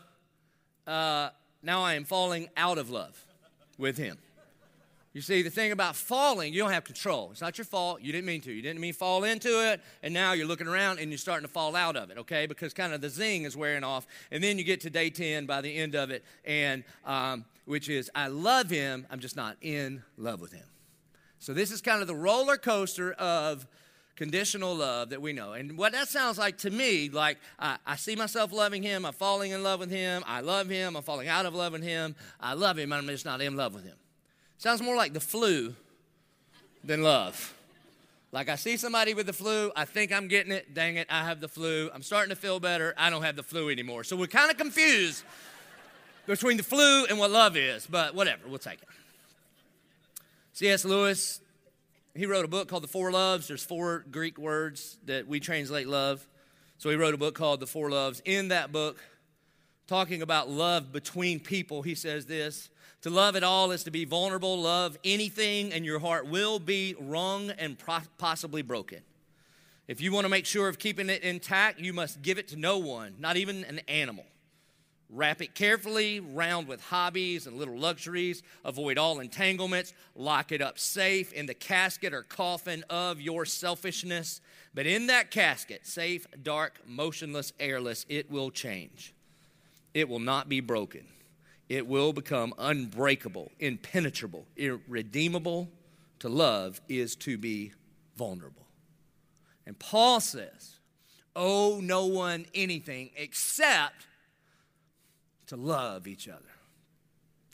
uh, 0.87 1.31
now 1.63 1.83
I 1.83 1.95
am 1.95 2.05
falling 2.05 2.49
out 2.57 2.79
of 2.79 2.91
love 2.91 3.25
with 3.79 3.97
him. 3.97 4.19
You 5.13 5.21
see, 5.21 5.43
the 5.43 5.51
thing 5.51 5.73
about 5.73 5.95
falling, 5.95 6.55
you 6.55 6.61
don't 6.61 6.73
have 6.73 6.85
control. 6.85 7.29
It's 7.33 7.43
not 7.43 7.59
your 7.59 7.67
fault. 7.67 8.01
You 8.01 8.13
didn't 8.13 8.25
mean 8.25 8.41
to. 8.43 8.53
You 8.53 8.63
didn't 8.63 8.81
mean 8.81 8.95
fall 8.95 9.25
into 9.25 9.71
it, 9.71 9.83
and 10.03 10.15
now 10.15 10.33
you're 10.33 10.47
looking 10.47 10.67
around 10.67 11.01
and 11.01 11.11
you're 11.11 11.19
starting 11.19 11.47
to 11.47 11.53
fall 11.53 11.77
out 11.77 11.97
of 11.97 12.11
it, 12.11 12.17
okay? 12.17 12.47
Because 12.47 12.73
kind 12.73 12.95
of 12.95 13.03
the 13.03 13.11
zing 13.11 13.43
is 13.43 13.55
wearing 13.55 13.85
off. 13.85 14.07
And 14.31 14.43
then 14.43 14.57
you 14.57 14.65
get 14.65 14.81
to 14.83 14.91
day 14.91 15.11
10 15.11 15.45
by 15.45 15.61
the 15.61 15.77
end 15.77 15.95
of 15.95 16.11
it, 16.11 16.25
and 16.47 16.83
um, 17.05 17.45
which 17.67 17.91
is, 17.91 18.11
I 18.15 18.29
love 18.29 18.71
him, 18.71 19.07
I'm 19.11 19.21
just 19.21 19.37
not 19.37 19.59
in 19.61 20.03
love 20.17 20.41
with 20.41 20.53
him. 20.53 20.65
So 21.39 21.53
this 21.53 21.71
is 21.71 21.83
kind 21.83 22.01
of 22.01 22.09
the 22.09 22.15
roller 22.15 22.57
coaster 22.57 23.13
of 23.13 23.67
conditional 24.23 24.73
love 24.77 25.11
that 25.11 25.21
we 25.21 25.33
know. 25.33 25.53
And 25.55 25.77
what 25.77 25.91
that 25.95 26.07
sounds 26.07 26.39
like 26.39 26.59
to 26.59 26.71
me, 26.71 27.09
like 27.09 27.39
I, 27.59 27.77
I, 27.85 27.97
see 27.97 28.15
myself 28.15 28.53
loving 28.53 28.81
him, 28.81 29.05
I'm 29.05 29.13
falling 29.13 29.51
in 29.51 29.65
love 29.65 29.81
with 29.81 29.91
him, 29.91 30.23
I 30.29 30.43
love 30.43 30.69
him, 30.69 30.95
I'm 30.95 31.03
falling 31.03 31.27
out 31.27 31.45
of 31.45 31.57
love 31.57 31.73
with 31.73 31.83
him, 31.83 32.15
I 32.39 32.55
love 32.55 32.79
him, 32.79 32.93
I'm 32.93 33.05
just 33.09 33.25
not 33.25 33.41
in 33.41 33.57
love 33.57 33.75
with 33.75 33.83
him. 33.83 33.97
Sounds 34.59 34.81
more 34.81 34.95
like 34.95 35.13
the 35.13 35.19
flu 35.19 35.75
than 36.85 37.03
love. 37.03 37.53
Like 38.31 38.49
I 38.49 38.55
see 38.55 38.77
somebody 38.77 39.13
with 39.13 39.27
the 39.27 39.33
flu, 39.33 39.73
I 39.75 39.87
think 39.87 40.13
I'm 40.13 40.29
getting 40.29 40.53
it, 40.53 40.73
dang 40.73 40.99
it, 40.99 41.09
I 41.11 41.25
have 41.25 41.41
the 41.41 41.49
flu, 41.49 41.91
I'm 41.93 42.03
starting 42.05 42.31
to 42.31 42.41
feel 42.41 42.61
better, 42.61 42.95
I 42.97 43.11
don't 43.11 43.25
have 43.25 43.35
the 43.35 43.43
flu 43.43 43.71
anymore. 43.71 44.05
So 44.05 44.15
we're 44.15 44.29
kind 44.29 44.53
of 44.53 44.57
confused 44.57 45.25
between 46.27 46.59
the 46.59 46.63
flu 46.63 47.07
and 47.07 47.19
what 47.19 47.33
love 47.33 47.57
is, 47.57 47.89
but 47.89 48.15
whatever, 48.15 48.43
we'll 48.47 48.61
take 48.61 48.83
it. 48.83 48.89
C.S. 50.53 50.85
Lewis 50.85 51.41
he 52.15 52.27
wrote 52.27 52.45
a 52.45 52.49
book 52.49 52.69
called 52.69 52.83
The 52.83 52.89
Four 52.89 53.11
Loves. 53.11 53.49
There's 53.49 53.65
four 53.65 54.05
Greek 54.11 54.37
words 54.39 54.99
that 55.07 55.27
we 55.27 55.41
translate 55.41 55.89
love. 55.89 56.27
So 56.79 56.91
he 56.91 56.97
wrote 56.97 57.15
a 57.15 57.19
book 57.19 57.35
called 57.35 57.61
The 57.61 57.67
Four 57.67 57.91
Loves. 57.91 58.21
In 58.25 58.49
that 58.49 58.71
book, 58.71 59.03
talking 59.87 60.21
about 60.21 60.51
love 60.51 60.93
between 60.93 61.41
people, 61.41 61.83
he 61.83 61.95
says 61.95 62.27
this 62.27 62.69
To 63.03 63.11
love 63.11 63.35
at 63.35 63.43
all 63.43 63.71
is 63.71 63.85
to 63.85 63.91
be 63.91 64.05
vulnerable, 64.05 64.61
love 64.61 64.99
anything, 65.05 65.73
and 65.73 65.87
your 65.87 66.01
heart 66.01 66.27
will 66.27 66.59
be 66.59 66.95
wrung 67.01 67.51
and 67.51 67.79
possibly 68.19 68.63
broken. 68.63 69.01
If 69.89 70.01
you 70.01 70.13
want 70.13 70.25
to 70.25 70.29
make 70.29 70.47
sure 70.47 70.69
of 70.69 70.79
keeping 70.79 71.09
it 71.09 71.23
intact, 71.23 71.81
you 71.81 71.93
must 71.93 72.23
give 72.23 72.39
it 72.39 72.49
to 72.49 72.57
no 72.57 72.79
one, 72.79 73.15
not 73.19 73.37
even 73.37 73.65
an 73.65 73.81
animal. 73.89 74.25
Wrap 75.15 75.43
it 75.43 75.55
carefully 75.55 76.21
round 76.21 76.67
with 76.67 76.81
hobbies 76.81 77.47
and 77.47 77.59
little 77.59 77.77
luxuries. 77.77 78.43
Avoid 78.65 78.97
all 78.97 79.21
entanglements. 79.21 79.93
Lock 80.17 80.53
it 80.53 80.63
up 80.63 80.79
safe 80.79 81.35
in 81.35 81.45
the 81.45 81.53
casket 81.53 82.15
or 82.15 82.23
coffin 82.23 82.83
of 82.89 83.21
your 83.21 83.45
selfishness. 83.45 84.41
But 84.73 84.87
in 84.87 85.09
that 85.09 85.31
casket, 85.31 85.87
safe, 85.87 86.27
dark, 86.43 86.81
motionless, 86.87 87.53
airless, 87.61 88.07
it 88.09 88.31
will 88.31 88.51
change. 88.51 89.13
It 89.93 90.09
will 90.09 90.19
not 90.19 90.49
be 90.49 90.61
broken. 90.61 91.05
It 91.69 91.87
will 91.87 92.15
become 92.15 92.55
unbreakable, 92.57 93.53
impenetrable, 93.61 94.47
irredeemable. 94.57 95.69
To 96.21 96.31
love 96.31 96.81
is 96.89 97.17
to 97.17 97.37
be 97.37 97.73
vulnerable. 98.17 98.67
And 99.67 99.79
Paul 99.79 100.21
says, 100.21 100.79
Owe 101.37 101.81
no 101.83 102.07
one 102.07 102.47
anything 102.55 103.11
except 103.15 104.07
to 105.53 105.57
love 105.57 106.07
each 106.07 106.29
other. 106.29 106.41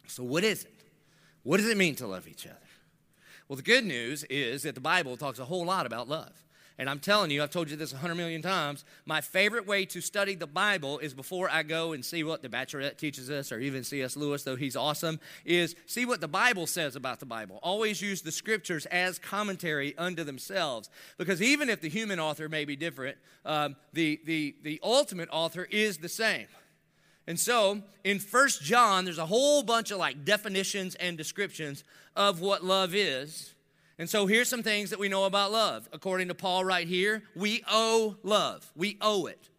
So, 0.06 0.22
what 0.22 0.44
is 0.44 0.62
it? 0.64 0.72
What 1.42 1.56
does 1.56 1.68
it 1.68 1.76
mean 1.76 1.96
to 1.96 2.06
love 2.06 2.28
each 2.28 2.46
other? 2.46 2.56
Well, 3.48 3.56
the 3.56 3.62
good 3.62 3.84
news 3.84 4.22
is 4.24 4.62
that 4.62 4.76
the 4.76 4.80
Bible 4.80 5.16
talks 5.16 5.40
a 5.40 5.44
whole 5.44 5.64
lot 5.64 5.84
about 5.84 6.08
love. 6.08 6.32
And 6.80 6.88
I'm 6.88 7.00
telling 7.00 7.32
you, 7.32 7.42
I've 7.42 7.50
told 7.50 7.70
you 7.70 7.76
this 7.76 7.92
a 7.92 7.96
hundred 7.96 8.14
million 8.14 8.40
times. 8.40 8.84
My 9.04 9.20
favorite 9.20 9.66
way 9.66 9.84
to 9.86 10.00
study 10.00 10.36
the 10.36 10.46
Bible 10.46 11.00
is 11.00 11.12
before 11.12 11.50
I 11.50 11.64
go 11.64 11.92
and 11.92 12.04
see 12.04 12.22
what 12.22 12.40
the 12.40 12.48
Bachelorette 12.48 12.98
teaches 12.98 13.30
us, 13.30 13.50
or 13.50 13.58
even 13.58 13.82
C.S. 13.82 14.16
Lewis, 14.16 14.44
though 14.44 14.54
he's 14.54 14.76
awesome, 14.76 15.18
is 15.44 15.74
see 15.86 16.06
what 16.06 16.20
the 16.20 16.28
Bible 16.28 16.68
says 16.68 16.94
about 16.94 17.18
the 17.18 17.26
Bible. 17.26 17.58
Always 17.64 18.00
use 18.00 18.22
the 18.22 18.30
scriptures 18.30 18.86
as 18.86 19.18
commentary 19.18 19.98
unto 19.98 20.22
themselves. 20.22 20.88
Because 21.16 21.42
even 21.42 21.68
if 21.68 21.80
the 21.80 21.88
human 21.88 22.20
author 22.20 22.48
may 22.48 22.64
be 22.64 22.76
different, 22.76 23.18
um, 23.44 23.74
the, 23.92 24.20
the, 24.24 24.54
the 24.62 24.78
ultimate 24.84 25.28
author 25.32 25.66
is 25.68 25.98
the 25.98 26.08
same. 26.08 26.46
And 27.28 27.38
so 27.38 27.82
in 28.04 28.20
First 28.20 28.62
John, 28.62 29.04
there's 29.04 29.18
a 29.18 29.26
whole 29.26 29.62
bunch 29.62 29.90
of 29.90 29.98
like 29.98 30.24
definitions 30.24 30.94
and 30.94 31.18
descriptions 31.18 31.84
of 32.16 32.40
what 32.40 32.64
love 32.64 32.94
is. 32.94 33.54
And 33.98 34.08
so 34.08 34.26
here's 34.26 34.48
some 34.48 34.62
things 34.62 34.88
that 34.90 34.98
we 34.98 35.10
know 35.10 35.24
about 35.24 35.52
love. 35.52 35.90
According 35.92 36.28
to 36.28 36.34
Paul 36.34 36.64
right 36.64 36.88
here, 36.88 37.22
we 37.36 37.62
owe 37.68 38.16
love. 38.22 38.72
We 38.74 38.96
owe 39.02 39.26
it. 39.26 39.50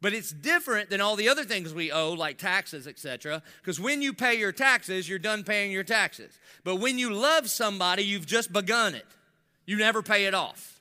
But 0.00 0.12
it's 0.14 0.30
different 0.30 0.90
than 0.90 1.00
all 1.00 1.16
the 1.16 1.28
other 1.28 1.42
things 1.42 1.74
we 1.74 1.90
owe, 1.90 2.12
like 2.12 2.38
taxes, 2.38 2.86
etc. 2.86 3.42
Because 3.60 3.80
when 3.80 4.00
you 4.00 4.12
pay 4.12 4.38
your 4.38 4.52
taxes, 4.52 5.08
you're 5.08 5.18
done 5.18 5.42
paying 5.42 5.72
your 5.72 5.84
taxes. 5.84 6.38
But 6.62 6.76
when 6.76 7.00
you 7.00 7.12
love 7.12 7.50
somebody, 7.50 8.04
you've 8.04 8.26
just 8.26 8.52
begun 8.52 8.94
it. 8.94 9.06
You 9.66 9.76
never 9.76 10.02
pay 10.02 10.26
it 10.26 10.34
off. 10.34 10.80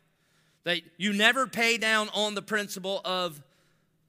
That 0.65 0.81
you 0.97 1.13
never 1.13 1.47
pay 1.47 1.79
down 1.79 2.09
on 2.13 2.35
the 2.35 2.43
principle 2.43 3.01
of 3.03 3.41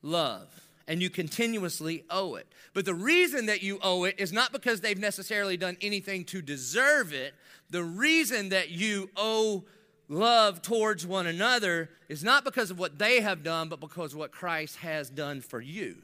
love 0.02 0.61
and 0.86 1.02
you 1.02 1.10
continuously 1.10 2.04
owe 2.10 2.34
it. 2.34 2.46
But 2.74 2.84
the 2.84 2.94
reason 2.94 3.46
that 3.46 3.62
you 3.62 3.78
owe 3.82 4.04
it 4.04 4.16
is 4.18 4.32
not 4.32 4.52
because 4.52 4.80
they've 4.80 4.98
necessarily 4.98 5.56
done 5.56 5.76
anything 5.80 6.24
to 6.26 6.42
deserve 6.42 7.12
it. 7.12 7.34
The 7.70 7.84
reason 7.84 8.50
that 8.50 8.70
you 8.70 9.10
owe 9.16 9.64
love 10.08 10.62
towards 10.62 11.06
one 11.06 11.26
another 11.26 11.90
is 12.08 12.22
not 12.22 12.44
because 12.44 12.70
of 12.70 12.78
what 12.78 12.98
they 12.98 13.20
have 13.20 13.42
done, 13.42 13.68
but 13.68 13.80
because 13.80 14.12
of 14.12 14.18
what 14.18 14.32
Christ 14.32 14.76
has 14.78 15.08
done 15.08 15.40
for 15.40 15.60
you. 15.60 15.96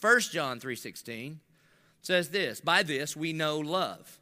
1 0.00 0.20
John 0.32 0.60
3:16 0.60 1.36
says 2.02 2.28
this, 2.30 2.60
by 2.60 2.82
this 2.82 3.16
we 3.16 3.32
know 3.32 3.58
love, 3.58 4.18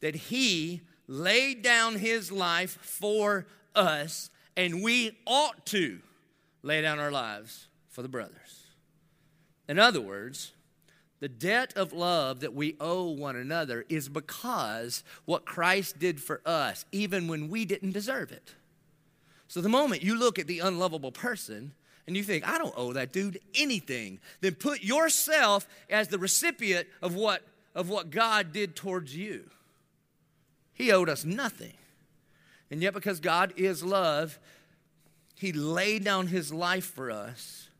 that 0.00 0.14
he 0.14 0.82
laid 1.06 1.62
down 1.62 1.96
his 1.96 2.32
life 2.32 2.78
for 2.80 3.46
us, 3.74 4.30
and 4.56 4.82
we 4.82 5.16
ought 5.26 5.64
to 5.66 6.00
lay 6.62 6.80
down 6.82 6.98
our 6.98 7.12
lives 7.12 7.68
for 7.90 8.02
the 8.02 8.08
brothers. 8.08 8.63
In 9.68 9.78
other 9.78 10.00
words, 10.00 10.52
The 11.24 11.28
debt 11.30 11.72
of 11.74 11.94
love 11.94 12.40
that 12.40 12.52
we 12.52 12.76
owe 12.78 13.08
one 13.08 13.34
another 13.34 13.86
is 13.88 14.10
because 14.10 15.02
what 15.24 15.46
Christ 15.46 15.98
did 15.98 16.20
for 16.20 16.42
us, 16.44 16.84
even 16.92 17.28
when 17.28 17.48
we 17.48 17.64
didn't 17.64 17.92
deserve 17.92 18.30
it. 18.30 18.54
So 19.48 19.62
the 19.62 19.70
moment 19.70 20.02
you 20.02 20.18
look 20.18 20.38
at 20.38 20.46
the 20.46 20.58
unlovable 20.58 21.12
person 21.12 21.72
and 22.06 22.14
you 22.14 22.22
think, 22.22 22.46
I 22.46 22.58
don't 22.58 22.74
owe 22.76 22.92
that 22.92 23.10
dude 23.10 23.40
anything, 23.54 24.20
then 24.42 24.54
put 24.56 24.82
yourself 24.82 25.66
as 25.88 26.08
the 26.08 26.18
recipient 26.18 26.88
of 27.00 27.14
what, 27.14 27.40
of 27.74 27.88
what 27.88 28.10
God 28.10 28.52
did 28.52 28.76
towards 28.76 29.16
you. 29.16 29.48
He 30.74 30.92
owed 30.92 31.08
us 31.08 31.24
nothing. 31.24 31.72
And 32.70 32.82
yet, 32.82 32.92
because 32.92 33.18
God 33.18 33.54
is 33.56 33.82
love, 33.82 34.38
He 35.36 35.52
laid 35.52 36.04
down 36.04 36.26
His 36.26 36.52
life 36.52 36.84
for 36.84 37.10
us. 37.10 37.70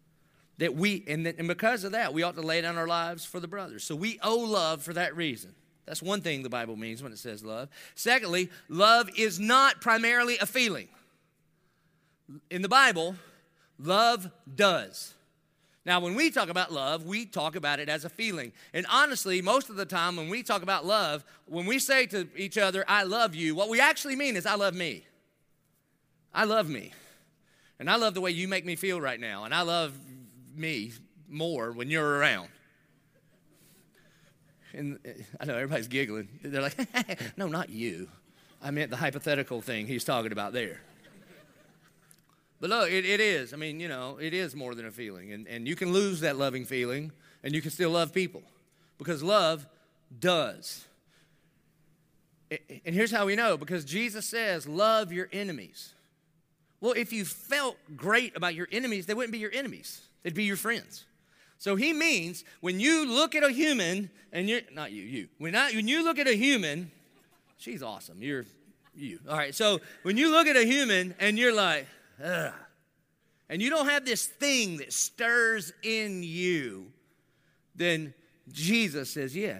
That 0.59 0.75
we, 0.75 1.05
and, 1.09 1.27
that, 1.27 1.39
and 1.39 1.49
because 1.49 1.85
of 1.85 1.93
that, 1.93 2.15
we 2.15 2.23
ought 2.23 2.37
to 2.37 2.43
lay 2.43 2.61
down 2.61 2.77
our 2.77 2.87
lives 2.87 3.25
for 3.25 3.41
the 3.41 3.49
brothers. 3.49 3.83
So 3.83 3.97
we 3.97 4.19
owe 4.23 4.39
love 4.39 4.83
for 4.83 4.93
that 4.93 5.17
reason. 5.17 5.55
That's 5.87 6.03
one 6.03 6.21
thing 6.21 6.43
the 6.43 6.49
Bible 6.49 6.77
means 6.77 7.03
when 7.03 7.13
it 7.13 7.19
says 7.19 7.45
love. 7.45 7.69
Secondly, 7.95 8.51
love 8.69 9.11
is 9.17 9.39
not 9.39 9.81
primarily 9.81 10.39
a 10.39 10.47
feeling. 10.47 10.89
In 12.51 12.63
the 12.63 12.69
Bible, 12.69 13.17
love 13.79 14.31
does. 14.55 15.15
Now, 15.87 16.01
when 16.01 16.15
we 16.15 16.31
talk 16.31 16.49
about 16.49 16.73
love, 16.73 17.05
we 17.05 17.27
talk 17.27 17.57
about 17.57 17.79
it 17.79 17.91
as 17.91 18.07
a 18.07 18.09
feeling. 18.09 18.53
And 18.73 18.87
honestly, 18.91 19.43
most 19.43 19.69
of 19.69 19.77
the 19.77 19.85
time 19.85 20.17
when 20.17 20.31
we 20.31 20.43
talk 20.43 20.63
about 20.63 20.87
love, 20.87 21.25
when 21.45 21.67
we 21.67 21.79
say 21.79 22.07
to 22.07 22.27
each 22.37 22.57
other, 22.57 22.85
I 22.89 23.03
love 23.03 23.35
you, 23.35 23.55
what 23.55 23.69
we 23.69 23.81
actually 23.81 24.17
mean 24.17 24.37
is, 24.37 24.47
I 24.47 24.55
love 24.55 24.75
me. 24.75 25.05
I 26.33 26.45
love 26.45 26.71
me. 26.71 26.93
And 27.79 27.91
I 27.91 27.97
love 27.97 28.15
the 28.15 28.23
way 28.23 28.31
you 28.31 28.49
make 28.49 28.65
me 28.65 28.77
feel 28.77 28.99
right 28.99 29.21
now. 29.21 29.45
And 29.45 29.53
I 29.53 29.61
love 29.61 29.93
me 30.57 30.93
more 31.29 31.73
when 31.73 31.91
you're 31.91 32.19
around. 32.19 32.49
And 34.73 34.99
uh, 35.07 35.11
I 35.41 35.45
know 35.45 35.55
everybody's 35.55 35.89
giggling. 35.89 36.29
They're 36.43 36.63
like, 36.63 36.77
no, 37.37 37.47
not 37.47 37.71
you. 37.71 38.09
I 38.63 38.71
meant 38.71 38.91
the 38.91 38.97
hypothetical 38.97 39.61
thing 39.61 39.87
he's 39.87 40.05
talking 40.05 40.33
about 40.33 40.53
there. 40.53 40.81
But 42.61 42.71
look, 42.71 42.91
it, 42.91 43.05
it 43.05 43.21
is. 43.21 43.53
I 43.53 43.57
mean, 43.57 43.79
you 43.79 43.89
know, 43.89 44.17
it 44.19 44.33
is 44.33 44.57
more 44.57 44.75
than 44.75 44.87
a 44.87 44.91
feeling. 44.91 45.33
And, 45.33 45.47
and 45.47 45.69
you 45.69 45.77
can 45.77 45.93
lose 45.93 46.21
that 46.21 46.37
loving 46.37 46.65
feeling 46.65 47.13
and 47.43 47.55
you 47.55 47.61
can 47.61 47.71
still 47.71 47.91
love 47.91 48.13
people 48.13 48.43
because 48.97 49.23
love 49.23 49.67
does. 50.19 50.87
And 52.51 52.95
here's 52.95 53.11
how 53.11 53.27
we 53.27 53.37
know 53.37 53.57
because 53.57 53.85
Jesus 53.85 54.27
says, 54.27 54.67
Love 54.67 55.13
your 55.13 55.29
enemies. 55.33 55.95
Well, 56.81 56.93
if 56.93 57.13
you 57.13 57.25
felt 57.25 57.77
great 57.97 58.37
about 58.37 58.55
your 58.55 58.69
enemies, 58.71 59.07
they 59.07 59.15
wouldn't 59.15 59.33
be 59.33 59.39
your 59.39 59.53
enemies, 59.53 60.03
they'd 60.25 60.35
be 60.35 60.45
your 60.45 60.57
friends. 60.57 61.05
So 61.59 61.77
he 61.77 61.93
means 61.93 62.45
when 62.61 62.81
you 62.81 63.07
look 63.07 63.37
at 63.37 63.45
a 63.45 63.51
human, 63.51 64.11
and 64.33 64.49
you're 64.49 64.63
not 64.73 64.91
you, 64.91 65.03
you. 65.03 65.29
When, 65.39 65.55
I, 65.55 65.73
when 65.73 65.87
you 65.87 66.03
look 66.03 66.19
at 66.19 66.27
a 66.27 66.35
human, 66.35 66.91
she's 67.57 67.83
awesome. 67.83 68.21
You're 68.21 68.45
you. 68.97 69.21
All 69.29 69.37
right, 69.37 69.55
so 69.55 69.81
when 70.03 70.17
you 70.17 70.33
look 70.33 70.49
at 70.49 70.57
a 70.57 70.65
human 70.65 71.15
and 71.21 71.39
you're 71.39 71.55
like, 71.55 71.87
Ugh. 72.23 72.53
And 73.49 73.61
you 73.61 73.71
don't 73.71 73.89
have 73.89 74.05
this 74.05 74.27
thing 74.27 74.79
that 74.79 74.93
stirs 74.93 75.73
in 75.83 76.23
you, 76.23 76.87
then 77.75 78.15
Jesus 78.51 79.11
says, 79.11 79.37
Yeah, 79.37 79.59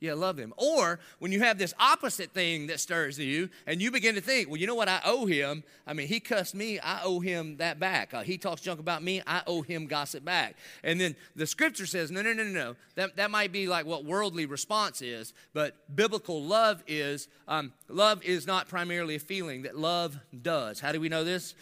yeah, 0.00 0.14
love 0.14 0.36
him. 0.36 0.52
Or 0.56 1.00
when 1.18 1.32
you 1.32 1.40
have 1.40 1.58
this 1.58 1.72
opposite 1.78 2.32
thing 2.32 2.66
that 2.66 2.80
stirs 2.80 3.18
you 3.18 3.48
and 3.66 3.80
you 3.80 3.90
begin 3.90 4.14
to 4.16 4.20
think, 4.20 4.48
well, 4.48 4.58
you 4.58 4.66
know 4.66 4.74
what? 4.74 4.88
I 4.88 5.00
owe 5.04 5.24
him. 5.24 5.64
I 5.86 5.94
mean, 5.94 6.08
he 6.08 6.20
cussed 6.20 6.54
me. 6.54 6.78
I 6.78 7.02
owe 7.02 7.20
him 7.20 7.56
that 7.56 7.80
back. 7.80 8.12
Uh, 8.12 8.22
he 8.22 8.36
talks 8.36 8.60
junk 8.60 8.80
about 8.80 9.02
me. 9.02 9.22
I 9.26 9.42
owe 9.46 9.62
him 9.62 9.86
gossip 9.86 10.24
back. 10.24 10.56
And 10.82 11.00
then 11.00 11.16
the 11.36 11.46
scripture 11.46 11.86
says, 11.86 12.10
no, 12.10 12.20
no, 12.22 12.32
no, 12.32 12.42
no, 12.42 12.50
no. 12.50 12.76
That, 12.96 13.16
that 13.16 13.30
might 13.30 13.52
be 13.52 13.66
like 13.66 13.86
what 13.86 14.04
worldly 14.04 14.46
response 14.46 15.00
is, 15.00 15.32
but 15.52 15.74
biblical 15.94 16.42
love 16.42 16.82
is 16.86 17.28
um, 17.48 17.72
love 17.88 18.22
is 18.24 18.46
not 18.46 18.68
primarily 18.68 19.14
a 19.14 19.20
feeling, 19.20 19.62
that 19.62 19.76
love 19.76 20.18
does. 20.42 20.80
How 20.80 20.92
do 20.92 21.00
we 21.00 21.08
know 21.08 21.24
this? 21.24 21.54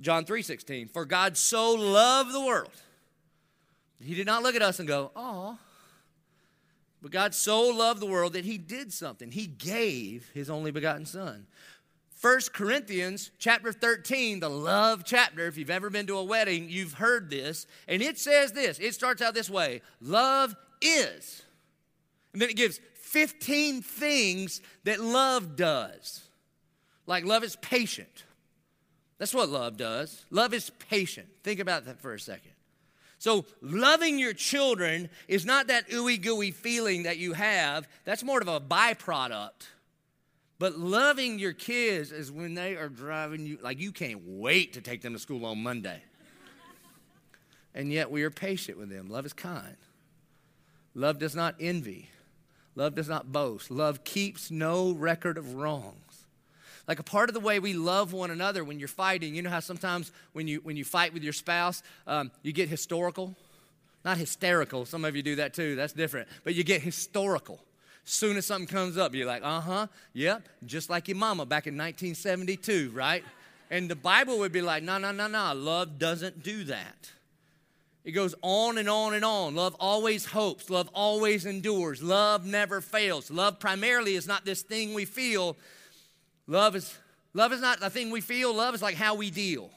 John 0.00 0.24
3:16. 0.24 0.90
For 0.90 1.04
God 1.04 1.36
so 1.36 1.72
loved 1.72 2.32
the 2.32 2.40
world. 2.40 2.70
He 4.02 4.14
did 4.14 4.26
not 4.26 4.42
look 4.42 4.54
at 4.54 4.62
us 4.62 4.78
and 4.78 4.86
go, 4.86 5.10
"Oh." 5.16 5.58
But 7.02 7.12
God 7.12 7.34
so 7.34 7.62
loved 7.62 8.00
the 8.00 8.06
world 8.06 8.34
that 8.34 8.44
he 8.44 8.58
did 8.58 8.92
something. 8.92 9.32
He 9.32 9.46
gave 9.46 10.30
his 10.34 10.50
only 10.50 10.70
begotten 10.70 11.06
son. 11.06 11.46
1 12.20 12.40
Corinthians 12.52 13.30
chapter 13.38 13.72
13, 13.72 14.40
the 14.40 14.50
love 14.50 15.04
chapter. 15.06 15.46
If 15.46 15.56
you've 15.56 15.70
ever 15.70 15.88
been 15.88 16.06
to 16.08 16.18
a 16.18 16.24
wedding, 16.24 16.68
you've 16.68 16.94
heard 16.94 17.30
this. 17.30 17.66
And 17.88 18.02
it 18.02 18.18
says 18.18 18.52
this 18.52 18.78
it 18.78 18.94
starts 18.94 19.22
out 19.22 19.32
this 19.32 19.48
way 19.48 19.80
Love 20.00 20.54
is. 20.82 21.42
And 22.32 22.42
then 22.42 22.50
it 22.50 22.56
gives 22.56 22.80
15 22.94 23.82
things 23.82 24.60
that 24.84 25.00
love 25.00 25.56
does. 25.56 26.22
Like 27.06 27.24
love 27.24 27.42
is 27.42 27.56
patient, 27.56 28.24
that's 29.18 29.34
what 29.34 29.48
love 29.48 29.76
does. 29.76 30.24
Love 30.30 30.54
is 30.54 30.70
patient. 30.88 31.28
Think 31.42 31.60
about 31.60 31.86
that 31.86 32.00
for 32.00 32.14
a 32.14 32.20
second. 32.20 32.49
So, 33.20 33.44
loving 33.60 34.18
your 34.18 34.32
children 34.32 35.10
is 35.28 35.44
not 35.44 35.66
that 35.66 35.90
ooey 35.90 36.20
gooey 36.20 36.52
feeling 36.52 37.02
that 37.02 37.18
you 37.18 37.34
have, 37.34 37.86
that's 38.06 38.24
more 38.24 38.40
of 38.40 38.48
a 38.48 38.58
byproduct. 38.58 39.66
But 40.58 40.78
loving 40.78 41.38
your 41.38 41.52
kids 41.52 42.12
is 42.12 42.32
when 42.32 42.54
they 42.54 42.76
are 42.76 42.88
driving 42.88 43.44
you, 43.44 43.58
like 43.60 43.78
you 43.78 43.92
can't 43.92 44.22
wait 44.24 44.72
to 44.72 44.80
take 44.80 45.02
them 45.02 45.12
to 45.12 45.18
school 45.18 45.44
on 45.44 45.62
Monday. 45.62 46.02
and 47.74 47.92
yet 47.92 48.10
we 48.10 48.22
are 48.22 48.30
patient 48.30 48.78
with 48.78 48.88
them. 48.88 49.10
Love 49.10 49.26
is 49.26 49.34
kind. 49.34 49.76
Love 50.94 51.18
does 51.18 51.36
not 51.36 51.56
envy. 51.60 52.08
Love 52.74 52.94
does 52.94 53.10
not 53.10 53.30
boast. 53.30 53.70
Love 53.70 54.02
keeps 54.02 54.50
no 54.50 54.92
record 54.92 55.36
of 55.36 55.56
wrong. 55.56 55.96
Like 56.90 56.98
a 56.98 57.04
part 57.04 57.30
of 57.30 57.34
the 57.34 57.40
way 57.40 57.60
we 57.60 57.72
love 57.72 58.12
one 58.12 58.32
another 58.32 58.64
when 58.64 58.80
you're 58.80 58.88
fighting, 58.88 59.36
you 59.36 59.42
know 59.42 59.50
how 59.50 59.60
sometimes 59.60 60.10
when 60.32 60.48
you, 60.48 60.58
when 60.64 60.76
you 60.76 60.84
fight 60.84 61.14
with 61.14 61.22
your 61.22 61.32
spouse, 61.32 61.84
um, 62.08 62.32
you 62.42 62.52
get 62.52 62.68
historical? 62.68 63.36
Not 64.04 64.18
hysterical. 64.18 64.84
Some 64.84 65.04
of 65.04 65.14
you 65.14 65.22
do 65.22 65.36
that 65.36 65.54
too. 65.54 65.76
That's 65.76 65.92
different. 65.92 66.26
But 66.42 66.56
you 66.56 66.64
get 66.64 66.82
historical. 66.82 67.60
Soon 68.02 68.36
as 68.36 68.44
something 68.44 68.66
comes 68.66 68.98
up, 68.98 69.14
you're 69.14 69.24
like, 69.24 69.44
uh 69.44 69.60
huh, 69.60 69.86
yep, 70.14 70.42
just 70.66 70.90
like 70.90 71.06
your 71.06 71.16
mama 71.16 71.46
back 71.46 71.68
in 71.68 71.74
1972, 71.74 72.90
right? 72.92 73.22
And 73.70 73.88
the 73.88 73.94
Bible 73.94 74.40
would 74.40 74.50
be 74.50 74.60
like, 74.60 74.82
no, 74.82 74.98
no, 74.98 75.12
no, 75.12 75.28
no, 75.28 75.52
love 75.54 75.96
doesn't 75.96 76.42
do 76.42 76.64
that. 76.64 77.08
It 78.04 78.12
goes 78.12 78.34
on 78.42 78.78
and 78.78 78.90
on 78.90 79.14
and 79.14 79.24
on. 79.24 79.54
Love 79.54 79.76
always 79.78 80.26
hopes. 80.26 80.68
Love 80.68 80.90
always 80.92 81.46
endures. 81.46 82.02
Love 82.02 82.44
never 82.44 82.80
fails. 82.80 83.30
Love 83.30 83.60
primarily 83.60 84.16
is 84.16 84.26
not 84.26 84.44
this 84.44 84.62
thing 84.62 84.92
we 84.92 85.04
feel, 85.04 85.56
Love 86.50 86.74
is, 86.74 86.98
love 87.32 87.52
is 87.52 87.60
not 87.60 87.78
the 87.78 87.88
thing 87.88 88.10
we 88.10 88.20
feel, 88.20 88.52
love 88.52 88.74
is 88.74 88.82
like 88.82 88.96
how 88.96 89.14
we 89.14 89.30
deal. 89.30 89.70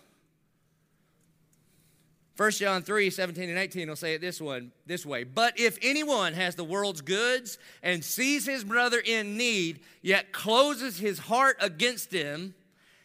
1 2.36 2.50
John 2.52 2.82
3, 2.82 3.12
17 3.12 3.48
and 3.48 3.60
18 3.60 3.88
will 3.88 3.96
say 3.96 4.16
it 4.16 4.22
this 4.22 4.42
one 4.42 4.72
this 4.88 5.06
way. 5.06 5.24
But 5.24 5.60
if 5.60 5.78
anyone 5.84 6.34
has 6.34 6.56
the 6.56 6.64
world's 6.64 7.02
goods 7.02 7.60
and 7.84 8.04
sees 8.04 8.48
his 8.48 8.64
brother 8.64 9.00
in 9.06 9.38
need, 9.38 9.82
yet 10.02 10.34
closes 10.34 10.98
his 10.98 11.20
heart 11.20 11.58
against 11.62 12.12
him, 12.12 12.56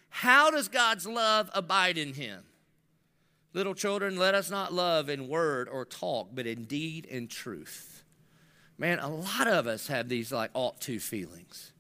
how 0.09 0.51
does 0.51 0.69
God's 0.69 1.07
love 1.07 1.51
abide 1.53 1.99
in 1.99 2.15
him? 2.15 2.45
Little 3.53 3.75
children, 3.75 4.17
let 4.17 4.35
us 4.35 4.51
not 4.51 4.73
love 4.73 5.11
in 5.11 5.29
word 5.29 5.69
or 5.69 5.85
talk, 5.85 6.29
but 6.33 6.47
in 6.47 6.65
deed 6.65 7.07
and 7.11 7.29
truth. 7.29 8.03
Man, 8.79 8.99
a 8.99 9.11
lot 9.11 9.47
of 9.47 9.67
us 9.67 9.89
have 9.89 10.09
these 10.09 10.33
like 10.33 10.53
ought 10.55 10.81
to 10.83 10.99
feelings. 10.99 11.73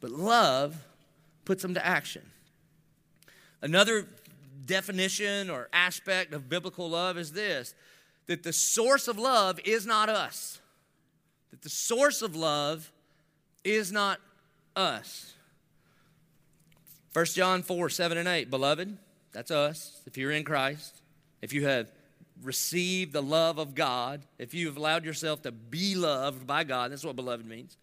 But 0.00 0.10
love 0.10 0.87
puts 1.48 1.62
them 1.62 1.72
to 1.72 1.84
action. 1.84 2.20
Another 3.62 4.06
definition 4.66 5.48
or 5.48 5.70
aspect 5.72 6.34
of 6.34 6.46
biblical 6.50 6.90
love 6.90 7.16
is 7.16 7.32
this 7.32 7.74
that 8.26 8.42
the 8.42 8.52
source 8.52 9.08
of 9.08 9.18
love 9.18 9.58
is 9.64 9.86
not 9.86 10.10
us. 10.10 10.60
That 11.50 11.62
the 11.62 11.70
source 11.70 12.20
of 12.20 12.36
love 12.36 12.92
is 13.64 13.90
not 13.90 14.20
us. 14.76 15.32
1 17.14 17.24
John 17.24 17.62
4 17.62 17.88
7 17.88 18.18
and 18.18 18.28
8. 18.28 18.50
Beloved, 18.50 18.98
that's 19.32 19.50
us. 19.50 20.02
If 20.04 20.18
you're 20.18 20.32
in 20.32 20.44
Christ, 20.44 21.00
if 21.40 21.54
you 21.54 21.66
have 21.66 21.90
received 22.42 23.14
the 23.14 23.22
love 23.22 23.56
of 23.56 23.74
God, 23.74 24.20
if 24.38 24.52
you 24.52 24.66
have 24.66 24.76
allowed 24.76 25.06
yourself 25.06 25.40
to 25.42 25.50
be 25.50 25.94
loved 25.94 26.46
by 26.46 26.64
God, 26.64 26.92
that's 26.92 27.06
what 27.06 27.16
beloved 27.16 27.46
means. 27.46 27.78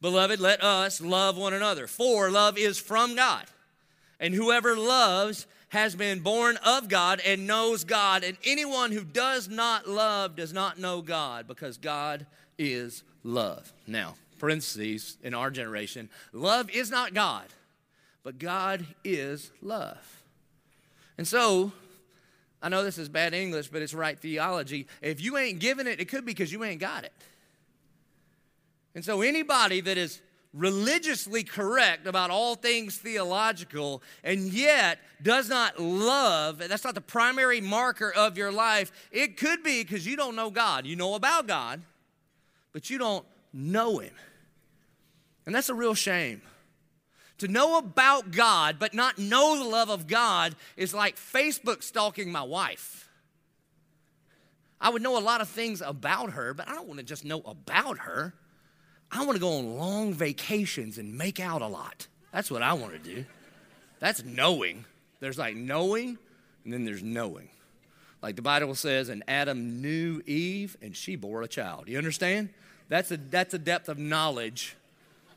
Beloved, 0.00 0.40
let 0.40 0.62
us 0.62 1.00
love 1.00 1.36
one 1.36 1.52
another, 1.52 1.86
for 1.86 2.30
love 2.30 2.56
is 2.56 2.78
from 2.78 3.14
God. 3.14 3.44
And 4.18 4.34
whoever 4.34 4.76
loves 4.76 5.46
has 5.70 5.94
been 5.94 6.20
born 6.20 6.58
of 6.64 6.88
God 6.88 7.20
and 7.24 7.46
knows 7.46 7.84
God. 7.84 8.24
And 8.24 8.36
anyone 8.44 8.92
who 8.92 9.04
does 9.04 9.48
not 9.48 9.88
love 9.88 10.36
does 10.36 10.52
not 10.52 10.78
know 10.78 11.00
God, 11.02 11.46
because 11.46 11.76
God 11.76 12.26
is 12.58 13.02
love. 13.24 13.72
Now, 13.86 14.14
parentheses 14.38 15.16
in 15.22 15.34
our 15.34 15.50
generation, 15.50 16.08
love 16.32 16.70
is 16.70 16.90
not 16.90 17.14
God, 17.14 17.46
but 18.22 18.38
God 18.38 18.86
is 19.04 19.50
love. 19.62 20.22
And 21.18 21.28
so, 21.28 21.72
I 22.62 22.68
know 22.68 22.82
this 22.82 22.98
is 22.98 23.08
bad 23.08 23.34
English, 23.34 23.68
but 23.68 23.82
it's 23.82 23.94
right 23.94 24.18
theology. 24.18 24.86
If 25.02 25.20
you 25.20 25.36
ain't 25.36 25.60
giving 25.60 25.86
it, 25.86 26.00
it 26.00 26.06
could 26.06 26.24
be 26.24 26.32
because 26.32 26.52
you 26.52 26.64
ain't 26.64 26.80
got 26.80 27.04
it. 27.04 27.12
And 28.94 29.04
so, 29.04 29.22
anybody 29.22 29.80
that 29.80 29.96
is 29.96 30.20
religiously 30.52 31.44
correct 31.44 32.06
about 32.06 32.30
all 32.30 32.56
things 32.56 32.96
theological 32.98 34.02
and 34.24 34.52
yet 34.52 34.98
does 35.22 35.48
not 35.48 35.78
love, 35.78 36.58
that's 36.58 36.84
not 36.84 36.94
the 36.94 37.00
primary 37.00 37.60
marker 37.60 38.12
of 38.12 38.36
your 38.36 38.50
life, 38.50 38.90
it 39.12 39.36
could 39.36 39.62
be 39.62 39.82
because 39.82 40.06
you 40.06 40.16
don't 40.16 40.34
know 40.34 40.50
God. 40.50 40.86
You 40.86 40.96
know 40.96 41.14
about 41.14 41.46
God, 41.46 41.82
but 42.72 42.90
you 42.90 42.98
don't 42.98 43.24
know 43.52 43.98
Him. 43.98 44.14
And 45.46 45.54
that's 45.54 45.68
a 45.68 45.74
real 45.74 45.94
shame. 45.94 46.42
To 47.38 47.48
know 47.48 47.78
about 47.78 48.32
God 48.32 48.78
but 48.78 48.92
not 48.92 49.18
know 49.18 49.58
the 49.58 49.64
love 49.64 49.88
of 49.88 50.06
God 50.06 50.54
is 50.76 50.92
like 50.92 51.16
Facebook 51.16 51.82
stalking 51.82 52.30
my 52.30 52.42
wife. 52.42 53.08
I 54.80 54.90
would 54.90 55.02
know 55.02 55.18
a 55.18 55.20
lot 55.20 55.40
of 55.40 55.48
things 55.48 55.80
about 55.80 56.32
her, 56.32 56.54
but 56.54 56.68
I 56.68 56.74
don't 56.74 56.86
want 56.86 56.98
to 57.00 57.04
just 57.04 57.24
know 57.24 57.40
about 57.42 57.98
her. 57.98 58.34
I 59.12 59.24
want 59.24 59.36
to 59.36 59.40
go 59.40 59.58
on 59.58 59.76
long 59.76 60.14
vacations 60.14 60.98
and 60.98 61.16
make 61.16 61.40
out 61.40 61.62
a 61.62 61.66
lot. 61.66 62.06
That's 62.32 62.50
what 62.50 62.62
I 62.62 62.74
want 62.74 62.92
to 62.92 62.98
do. 62.98 63.24
That's 63.98 64.24
knowing. 64.24 64.84
There's 65.18 65.38
like 65.38 65.56
knowing, 65.56 66.16
and 66.64 66.72
then 66.72 66.84
there's 66.84 67.02
knowing. 67.02 67.48
Like 68.22 68.36
the 68.36 68.42
Bible 68.42 68.74
says, 68.74 69.08
and 69.08 69.22
Adam 69.26 69.80
knew 69.80 70.22
Eve, 70.26 70.76
and 70.80 70.94
she 70.94 71.16
bore 71.16 71.42
a 71.42 71.48
child. 71.48 71.88
You 71.88 71.98
understand? 71.98 72.50
That's 72.88 73.10
a, 73.10 73.16
that's 73.16 73.54
a 73.54 73.58
depth 73.58 73.88
of 73.88 73.98
knowledge 73.98 74.76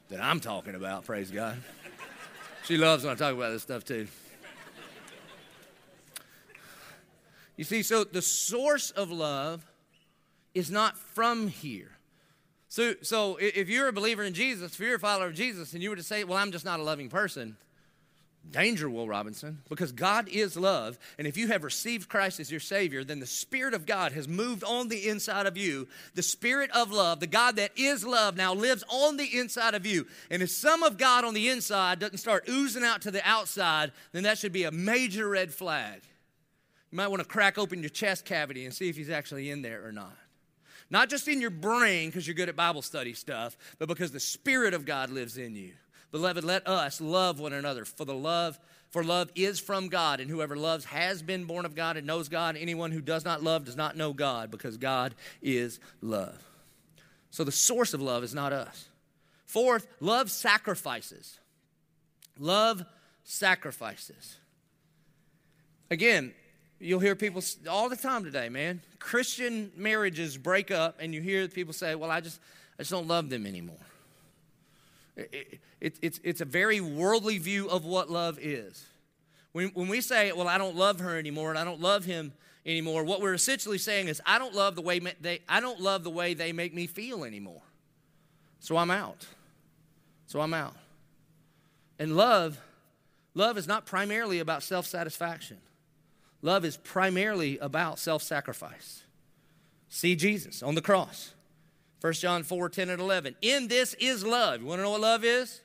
that 0.10 0.22
I'm 0.22 0.40
talking 0.40 0.76
about, 0.76 1.06
praise 1.06 1.32
God. 1.32 1.58
She 2.66 2.78
loves 2.78 3.04
when 3.04 3.14
I 3.14 3.16
talk 3.16 3.34
about 3.34 3.52
this 3.52 3.64
stuff 3.64 3.84
too. 3.84 4.08
You 7.58 7.64
see, 7.64 7.84
so 7.84 8.04
the 8.04 8.22
source 8.22 8.92
of 8.92 9.12
love 9.12 9.66
is 10.54 10.72
not 10.72 10.98
from 10.98 11.48
here. 11.48 11.92
So, 12.74 12.96
so 13.04 13.38
if 13.40 13.70
you're 13.70 13.88
a 13.88 13.94
believer 13.94 14.24
in 14.24 14.34
Jesus, 14.34 14.74
if 14.74 14.80
you're 14.80 14.96
a 14.96 15.00
follower 15.00 15.28
of 15.28 15.36
Jesus, 15.36 15.74
and 15.74 15.84
you 15.84 15.92
were 15.92 15.96
to 15.96 16.02
say, 16.02 16.24
Well, 16.24 16.40
I'm 16.40 16.52
just 16.52 16.66
not 16.66 16.80
a 16.80 16.84
loving 16.84 17.08
person, 17.08 17.56
danger, 18.50 18.90
Will 18.90 19.08
Robinson, 19.08 19.60
because 19.70 19.92
God 19.92 20.28
is 20.28 20.58
love. 20.58 20.98
And 21.20 21.28
if 21.28 21.38
you 21.38 21.50
have 21.50 21.64
received 21.64 22.10
Christ 22.10 22.40
as 22.40 22.50
your 22.50 22.60
Savior, 22.60 23.04
then 23.04 23.20
the 23.20 23.28
Spirit 23.28 23.76
of 23.76 23.86
God 23.86 24.14
has 24.14 24.28
moved 24.28 24.64
on 24.64 24.88
the 24.88 25.08
inside 25.08 25.46
of 25.46 25.56
you. 25.56 25.88
The 26.16 26.24
Spirit 26.24 26.72
of 26.72 26.92
love, 26.92 27.20
the 27.20 27.28
God 27.28 27.58
that 27.58 27.78
is 27.78 28.04
love, 28.04 28.36
now 28.36 28.56
lives 28.56 28.84
on 28.90 29.18
the 29.18 29.38
inside 29.38 29.76
of 29.76 29.86
you. 29.86 30.08
And 30.32 30.42
if 30.42 30.50
some 30.50 30.82
of 30.82 30.98
God 30.98 31.26
on 31.26 31.36
the 31.36 31.50
inside 31.50 32.00
doesn't 32.00 32.18
start 32.18 32.50
oozing 32.50 32.84
out 32.84 33.04
to 33.04 33.12
the 33.12 33.22
outside, 33.24 33.92
then 34.14 34.24
that 34.24 34.40
should 34.40 34.52
be 34.52 34.64
a 34.64 34.72
major 34.72 35.30
red 35.30 35.54
flag. 35.54 36.02
You 36.92 36.96
might 36.96 37.10
want 37.10 37.22
to 37.22 37.30
crack 37.30 37.60
open 37.60 37.82
your 37.82 37.90
chest 37.90 38.26
cavity 38.26 38.66
and 38.66 38.74
see 38.74 38.90
if 38.90 38.96
He's 38.96 39.12
actually 39.12 39.52
in 39.52 39.62
there 39.62 39.86
or 39.86 39.92
not. 39.92 40.18
Not 40.94 41.10
just 41.10 41.28
in 41.28 41.42
your 41.42 41.50
brain 41.50 42.10
because 42.10 42.28
you're 42.28 42.36
good 42.36 42.50
at 42.50 42.56
Bible 42.56 42.84
study 42.84 43.16
stuff, 43.16 43.58
but 43.80 43.88
because 43.88 44.12
the 44.12 44.20
Spirit 44.20 44.76
of 44.76 44.86
God 44.86 45.10
lives 45.10 45.38
in 45.38 45.56
you. 45.56 45.72
Beloved, 46.12 46.44
let 46.44 46.68
us 46.68 47.02
love 47.02 47.40
one 47.40 47.52
another, 47.52 47.84
for 47.84 48.06
the 48.06 48.14
love 48.14 48.60
for 48.92 49.04
love 49.04 49.32
is 49.34 49.60
from 49.60 49.88
God, 49.88 50.20
and 50.20 50.30
whoever 50.30 50.56
loves 50.56 50.86
has 50.86 51.24
been 51.24 51.46
born 51.46 51.66
of 51.66 51.74
God 51.74 51.98
and 51.98 52.06
knows 52.06 52.30
God. 52.30 52.56
Anyone 52.56 52.92
who 52.92 53.02
does 53.02 53.26
not 53.26 53.42
love 53.42 53.66
does 53.66 53.76
not 53.76 53.98
know 53.98 54.14
God, 54.14 54.52
because 54.52 54.78
God 54.78 55.16
is 55.42 55.80
love. 56.00 56.38
So 57.32 57.44
the 57.44 57.52
source 57.52 57.96
of 57.96 58.02
love 58.04 58.24
is 58.24 58.36
not 58.36 58.54
us. 58.54 58.88
Fourth, 59.48 59.88
love 60.00 60.30
sacrifices. 60.30 61.40
Love 62.38 62.84
sacrifices. 63.24 64.38
Again, 65.90 66.36
You'll 66.84 67.00
hear 67.00 67.16
people 67.16 67.42
all 67.70 67.88
the 67.88 67.96
time 67.96 68.26
today, 68.26 68.50
man. 68.50 68.82
Christian 69.00 69.72
marriages 69.78 70.38
break 70.38 70.70
up, 70.70 70.98
and 71.00 71.14
you 71.14 71.22
hear 71.22 71.48
people 71.48 71.72
say, 71.72 71.96
Well, 71.96 72.12
I 72.12 72.20
just, 72.20 72.42
I 72.78 72.82
just 72.82 72.92
don't 72.92 73.08
love 73.08 73.30
them 73.30 73.46
anymore. 73.46 73.78
It, 75.16 75.62
it, 75.80 75.98
it's, 76.02 76.20
it's 76.24 76.42
a 76.42 76.46
very 76.46 76.82
worldly 76.82 77.38
view 77.38 77.70
of 77.70 77.86
what 77.86 78.12
love 78.12 78.38
is. 78.42 78.86
When, 79.54 79.70
when 79.70 79.88
we 79.88 80.02
say, 80.02 80.34
Well, 80.34 80.50
I 80.50 80.58
don't 80.58 80.76
love 80.76 81.00
her 81.00 81.18
anymore, 81.18 81.52
and 81.52 81.58
I 81.58 81.64
don't 81.64 81.80
love 81.80 82.04
him 82.04 82.34
anymore, 82.66 83.06
what 83.06 83.22
we're 83.22 83.34
essentially 83.34 83.78
saying 83.78 84.10
is, 84.10 84.22
I 84.26 84.38
don't 84.38 84.54
love 84.54 84.76
the 84.76 84.82
way 84.82 85.00
they, 85.00 85.40
I 85.48 85.62
don't 85.62 85.80
love 85.80 86.04
the 86.04 86.10
way 86.10 86.34
they 86.34 86.52
make 86.52 86.74
me 86.74 86.88
feel 86.88 87.24
anymore. 87.24 87.62
So 88.60 88.76
I'm 88.76 88.92
out. 88.92 89.26
So 90.28 90.42
I'm 90.42 90.54
out. 90.54 90.76
And 91.98 92.18
love, 92.18 92.60
love 93.36 93.58
is 93.58 93.70
not 93.70 93.86
primarily 93.86 94.40
about 94.40 94.64
self 94.64 94.86
satisfaction. 94.86 95.60
Love 96.44 96.66
is 96.66 96.76
primarily 96.78 97.58
about 97.58 97.98
self 97.98 98.22
sacrifice. 98.22 99.04
See 99.88 100.16
Jesus 100.16 100.62
on 100.62 100.76
the 100.76 100.82
cross. 100.82 101.34
1 102.02 102.14
John 102.14 102.44
4 102.44 102.70
10 102.70 102.90
and 102.90 103.02
11. 103.02 103.36
In 103.42 103.70
this 103.70 103.96
is 103.96 104.26
love. 104.26 104.60
You 104.60 104.68
want 104.68 104.80
to 104.80 104.84
know 104.84 104.92
what 104.92 105.02
love 105.02 105.24
is? 105.24 105.62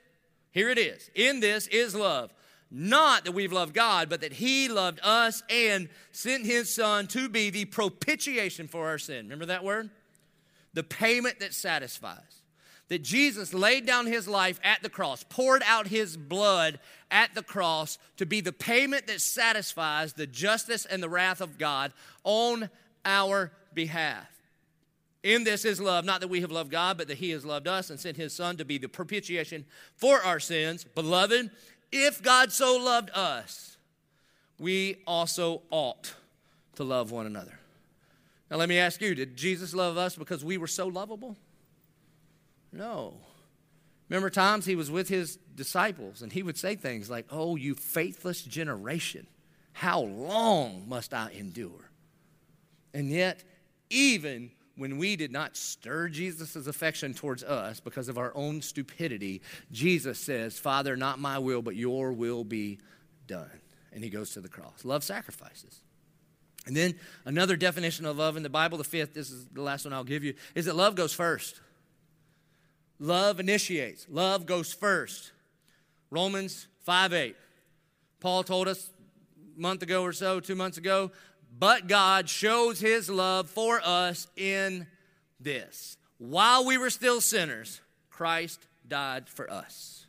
Here 0.53 0.71
it 0.71 0.79
is. 0.79 1.11
In 1.15 1.41
this 1.41 1.67
is 1.67 1.95
love. 1.95 2.33
Not 2.71 3.25
that 3.25 3.33
we've 3.33 3.53
loved 3.53 3.75
God, 3.75 4.09
but 4.09 4.21
that 4.21 4.35
He 4.35 4.69
loved 4.69 5.01
us 5.03 5.43
and 5.51 5.89
sent 6.13 6.47
His 6.47 6.73
Son 6.73 7.09
to 7.09 7.29
be 7.29 7.51
the 7.51 7.65
propitiation 7.65 8.69
for 8.69 8.87
our 8.87 8.99
sin. 8.99 9.25
Remember 9.25 9.47
that 9.47 9.65
word? 9.65 9.91
The 10.75 10.85
payment 10.85 11.41
that 11.41 11.55
satisfies 11.55 12.39
that 12.89 13.03
Jesus 13.03 13.55
laid 13.55 13.87
down 13.87 14.07
his 14.07 14.27
life 14.27 14.59
at 14.65 14.83
the 14.83 14.89
cross, 14.89 15.25
poured 15.29 15.63
out 15.67 15.87
his 15.87 16.17
blood 16.17 16.79
at 17.11 17.35
the 17.35 17.43
cross 17.43 17.99
to 18.17 18.27
be 18.27 18.41
the 18.41 18.53
payment 18.53 19.07
that 19.07 19.21
satisfies 19.21 20.13
the 20.13 20.27
justice 20.27 20.85
and 20.85 21.03
the 21.03 21.09
wrath 21.09 21.41
of 21.41 21.59
God 21.59 21.93
on 22.25 22.71
our 23.05 23.53
behalf. 23.75 24.29
In 25.23 25.45
this 25.45 25.65
is 25.65 25.81
love, 25.81 26.05
not 26.05 26.21
that 26.21 26.29
we 26.29 26.43
have 26.43 26.53
loved 26.53 26.71
God, 26.71 26.97
but 26.97 27.09
that 27.09 27.19
He 27.19 27.31
has 27.31 27.45
loved 27.45 27.67
us 27.67 27.91
and 27.91 27.99
sent 27.99 28.17
His 28.17 28.33
Son 28.33 28.57
to 28.57 28.65
be 28.65 28.79
the 28.79 28.89
propitiation 28.89 29.65
for 29.97 30.23
our 30.23 30.39
sins. 30.39 30.85
Beloved, 30.85 31.51
if 31.91 32.23
God 32.23 32.53
so 32.53 32.77
loved 32.77 33.11
us, 33.11 33.77
we 34.59 34.97
also 35.07 35.63
ought 35.71 36.15
to 36.77 36.85
love 36.85 37.11
one 37.11 37.27
another. 37.27 37.59
Now, 38.51 38.57
let 38.57 38.69
me 38.69 38.79
ask 38.79 39.01
you 39.01 39.15
did 39.15 39.37
Jesus 39.37 39.75
love 39.75 39.97
us 39.97 40.17
because 40.17 40.45
we 40.45 40.57
were 40.57 40.67
so 40.67 40.87
lovable? 40.87 41.37
No. 42.73 43.15
Remember 44.09 44.31
times 44.31 44.65
he 44.65 44.77
was 44.77 44.91
with 44.91 45.09
his 45.09 45.37
disciples 45.55 46.23
and 46.23 46.33
he 46.33 46.43
would 46.43 46.57
say 46.57 46.77
things 46.77 47.11
like, 47.11 47.27
Oh, 47.31 47.57
you 47.57 47.75
faithless 47.75 48.43
generation, 48.43 49.27
how 49.73 50.01
long 50.01 50.89
must 50.89 51.13
I 51.13 51.31
endure? 51.33 51.91
And 52.95 53.11
yet, 53.11 53.45
even 53.91 54.51
when 54.77 54.97
we 54.97 55.17
did 55.17 55.33
not 55.33 55.57
stir 55.57 56.09
Jesus' 56.09 56.67
affection 56.67 57.13
towards 57.13 57.43
us 57.43 57.81
because 57.81 58.09
of 58.09 58.17
our 58.17 58.33
own 58.35 58.63
stupidity, 58.63 59.43
Jesus 59.73 60.19
says, 60.19 60.59
Father, 60.59 60.97
not 60.97 61.19
my 61.19 61.39
will, 61.39 61.63
but 61.63 61.77
your 61.77 62.13
will 62.13 62.45
be 62.45 62.79
done. 63.27 63.61
And 63.93 64.05
he 64.05 64.11
goes 64.11 64.31
to 64.31 64.41
the 64.41 64.49
cross. 64.49 64.85
Love 64.85 65.03
sacrifices. 65.03 65.81
And 66.67 66.77
then 66.77 66.95
another 67.25 67.57
definition 67.57 68.07
of 68.07 68.19
love 68.19 68.37
in 68.37 68.43
the 68.43 68.51
Bible, 68.51 68.79
the 68.79 68.85
fifth, 68.85 69.15
this 69.15 69.31
is 69.31 69.47
the 69.47 69.63
last 69.63 69.85
one 69.85 69.93
I'll 69.93 70.05
give 70.05 70.23
you, 70.23 70.35
is 70.55 70.67
that 70.67 70.77
love 70.77 70.95
goes 70.95 71.13
first. 71.13 71.61
Love 72.99 73.39
initiates, 73.39 74.07
love 74.11 74.47
goes 74.47 74.73
first. 74.73 75.33
Romans 76.11 76.67
5 76.85 77.13
8. 77.13 77.37
Paul 78.21 78.43
told 78.43 78.67
us 78.67 78.91
a 79.57 79.61
month 79.61 79.83
ago 79.83 80.03
or 80.03 80.13
so, 80.13 80.41
two 80.41 80.55
months 80.55 80.79
ago, 80.79 81.11
but 81.59 81.87
God 81.87 82.29
shows 82.29 82.81
his 82.81 83.09
love 83.09 83.49
for 83.49 83.81
us 83.85 84.27
in 84.37 84.87
this. 85.39 85.97
While 86.19 86.65
we 86.65 86.79
were 86.79 86.91
still 86.91 87.21
sinners, 87.21 87.81
Christ 88.11 88.67
died 88.87 89.29
for 89.29 89.51
us. 89.51 90.07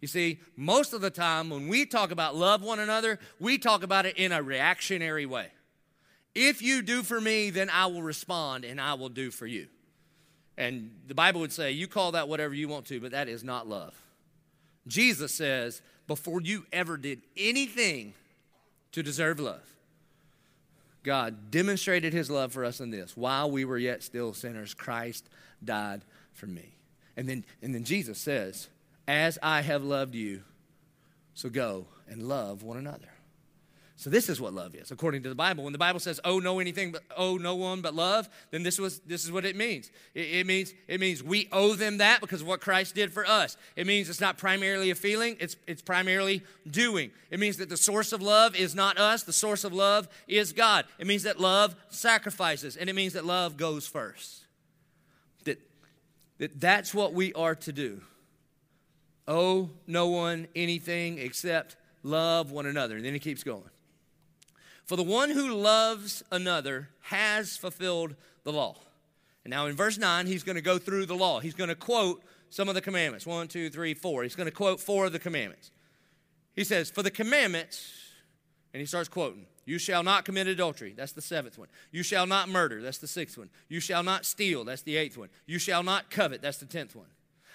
You 0.00 0.08
see, 0.08 0.40
most 0.56 0.92
of 0.92 1.00
the 1.00 1.10
time 1.10 1.48
when 1.48 1.68
we 1.68 1.86
talk 1.86 2.10
about 2.10 2.34
love 2.34 2.62
one 2.62 2.80
another, 2.80 3.18
we 3.38 3.56
talk 3.56 3.82
about 3.82 4.04
it 4.04 4.18
in 4.18 4.32
a 4.32 4.42
reactionary 4.42 5.26
way. 5.26 5.46
If 6.34 6.60
you 6.60 6.82
do 6.82 7.02
for 7.02 7.20
me, 7.20 7.50
then 7.50 7.70
I 7.70 7.86
will 7.86 8.02
respond 8.02 8.64
and 8.64 8.80
I 8.80 8.94
will 8.94 9.08
do 9.08 9.30
for 9.30 9.46
you. 9.46 9.68
And 10.56 10.90
the 11.06 11.14
Bible 11.14 11.40
would 11.40 11.52
say, 11.52 11.72
you 11.72 11.86
call 11.86 12.12
that 12.12 12.28
whatever 12.28 12.54
you 12.54 12.68
want 12.68 12.86
to, 12.86 13.00
but 13.00 13.12
that 13.12 13.28
is 13.28 13.42
not 13.42 13.68
love. 13.68 13.94
Jesus 14.86 15.32
says, 15.32 15.80
before 16.06 16.40
you 16.40 16.66
ever 16.72 16.96
did 16.96 17.22
anything 17.36 18.14
to 18.92 19.02
deserve 19.02 19.40
love, 19.40 19.62
God 21.02 21.50
demonstrated 21.50 22.12
his 22.12 22.30
love 22.30 22.52
for 22.52 22.64
us 22.64 22.80
in 22.80 22.90
this. 22.90 23.16
While 23.16 23.50
we 23.50 23.64
were 23.64 23.78
yet 23.78 24.02
still 24.02 24.32
sinners, 24.34 24.74
Christ 24.74 25.28
died 25.64 26.02
for 26.32 26.46
me. 26.46 26.74
And 27.16 27.28
then, 27.28 27.44
and 27.60 27.74
then 27.74 27.84
Jesus 27.84 28.18
says, 28.18 28.68
As 29.08 29.38
I 29.42 29.62
have 29.62 29.82
loved 29.82 30.14
you, 30.14 30.42
so 31.34 31.48
go 31.48 31.86
and 32.08 32.22
love 32.22 32.62
one 32.62 32.76
another. 32.76 33.08
So 34.02 34.10
this 34.10 34.28
is 34.28 34.40
what 34.40 34.52
love 34.52 34.74
is, 34.74 34.90
according 34.90 35.22
to 35.22 35.28
the 35.28 35.36
Bible. 35.36 35.62
When 35.62 35.72
the 35.72 35.78
Bible 35.78 36.00
says, 36.00 36.18
"Oh, 36.24 36.40
no 36.40 36.58
anything 36.58 36.90
but 36.90 37.04
oh 37.16 37.36
no 37.36 37.54
one 37.54 37.82
but 37.82 37.94
love," 37.94 38.28
then 38.50 38.64
this 38.64 38.76
was 38.76 38.98
this 39.06 39.24
is 39.24 39.30
what 39.30 39.44
it 39.44 39.54
means. 39.54 39.92
It, 40.12 40.22
it, 40.22 40.46
means 40.48 40.74
it 40.88 40.98
means 40.98 41.22
we 41.22 41.48
owe 41.52 41.76
them 41.76 41.98
that 41.98 42.20
because 42.20 42.40
of 42.40 42.48
what 42.48 42.60
Christ 42.60 42.96
did 42.96 43.12
for 43.12 43.24
us. 43.24 43.56
It 43.76 43.86
means 43.86 44.10
it's 44.10 44.20
not 44.20 44.38
primarily 44.38 44.90
a 44.90 44.96
feeling; 44.96 45.36
it's 45.38 45.54
it's 45.68 45.82
primarily 45.82 46.42
doing. 46.68 47.12
It 47.30 47.38
means 47.38 47.58
that 47.58 47.68
the 47.68 47.76
source 47.76 48.12
of 48.12 48.20
love 48.20 48.56
is 48.56 48.74
not 48.74 48.98
us; 48.98 49.22
the 49.22 49.32
source 49.32 49.62
of 49.62 49.72
love 49.72 50.08
is 50.26 50.52
God. 50.52 50.84
It 50.98 51.06
means 51.06 51.22
that 51.22 51.38
love 51.38 51.76
sacrifices, 51.88 52.76
and 52.76 52.90
it 52.90 52.96
means 52.96 53.12
that 53.12 53.24
love 53.24 53.56
goes 53.56 53.86
first. 53.86 54.46
That 55.44 55.60
that 56.38 56.60
that's 56.60 56.92
what 56.92 57.12
we 57.12 57.32
are 57.34 57.54
to 57.54 57.72
do. 57.72 58.02
Owe 59.28 59.70
no 59.86 60.08
one 60.08 60.48
anything 60.56 61.18
except 61.18 61.76
love 62.02 62.50
one 62.50 62.66
another. 62.66 62.96
And 62.96 63.04
then 63.04 63.12
he 63.12 63.20
keeps 63.20 63.44
going. 63.44 63.62
For 64.84 64.96
the 64.96 65.02
one 65.02 65.30
who 65.30 65.54
loves 65.54 66.22
another 66.30 66.88
has 67.02 67.56
fulfilled 67.56 68.14
the 68.44 68.52
law. 68.52 68.76
And 69.44 69.50
now 69.50 69.66
in 69.66 69.74
verse 69.76 69.98
9, 69.98 70.26
he's 70.26 70.42
going 70.42 70.56
to 70.56 70.62
go 70.62 70.78
through 70.78 71.06
the 71.06 71.14
law. 71.14 71.40
He's 71.40 71.54
going 71.54 71.68
to 71.68 71.74
quote 71.74 72.22
some 72.50 72.68
of 72.68 72.74
the 72.74 72.80
commandments 72.80 73.26
one, 73.26 73.48
two, 73.48 73.70
three, 73.70 73.94
four. 73.94 74.22
He's 74.22 74.36
going 74.36 74.48
to 74.48 74.54
quote 74.54 74.80
four 74.80 75.06
of 75.06 75.12
the 75.12 75.18
commandments. 75.18 75.70
He 76.54 76.64
says, 76.64 76.90
For 76.90 77.02
the 77.02 77.10
commandments, 77.10 77.92
and 78.72 78.80
he 78.80 78.86
starts 78.86 79.08
quoting, 79.08 79.46
You 79.64 79.78
shall 79.78 80.02
not 80.02 80.24
commit 80.24 80.46
adultery. 80.46 80.94
That's 80.96 81.12
the 81.12 81.22
seventh 81.22 81.58
one. 81.58 81.68
You 81.90 82.02
shall 82.02 82.26
not 82.26 82.48
murder. 82.48 82.82
That's 82.82 82.98
the 82.98 83.08
sixth 83.08 83.38
one. 83.38 83.50
You 83.68 83.80
shall 83.80 84.02
not 84.02 84.26
steal. 84.26 84.64
That's 84.64 84.82
the 84.82 84.96
eighth 84.96 85.16
one. 85.16 85.30
You 85.46 85.58
shall 85.58 85.82
not 85.82 86.10
covet. 86.10 86.42
That's 86.42 86.58
the 86.58 86.66
tenth 86.66 86.94
one. 86.94 87.06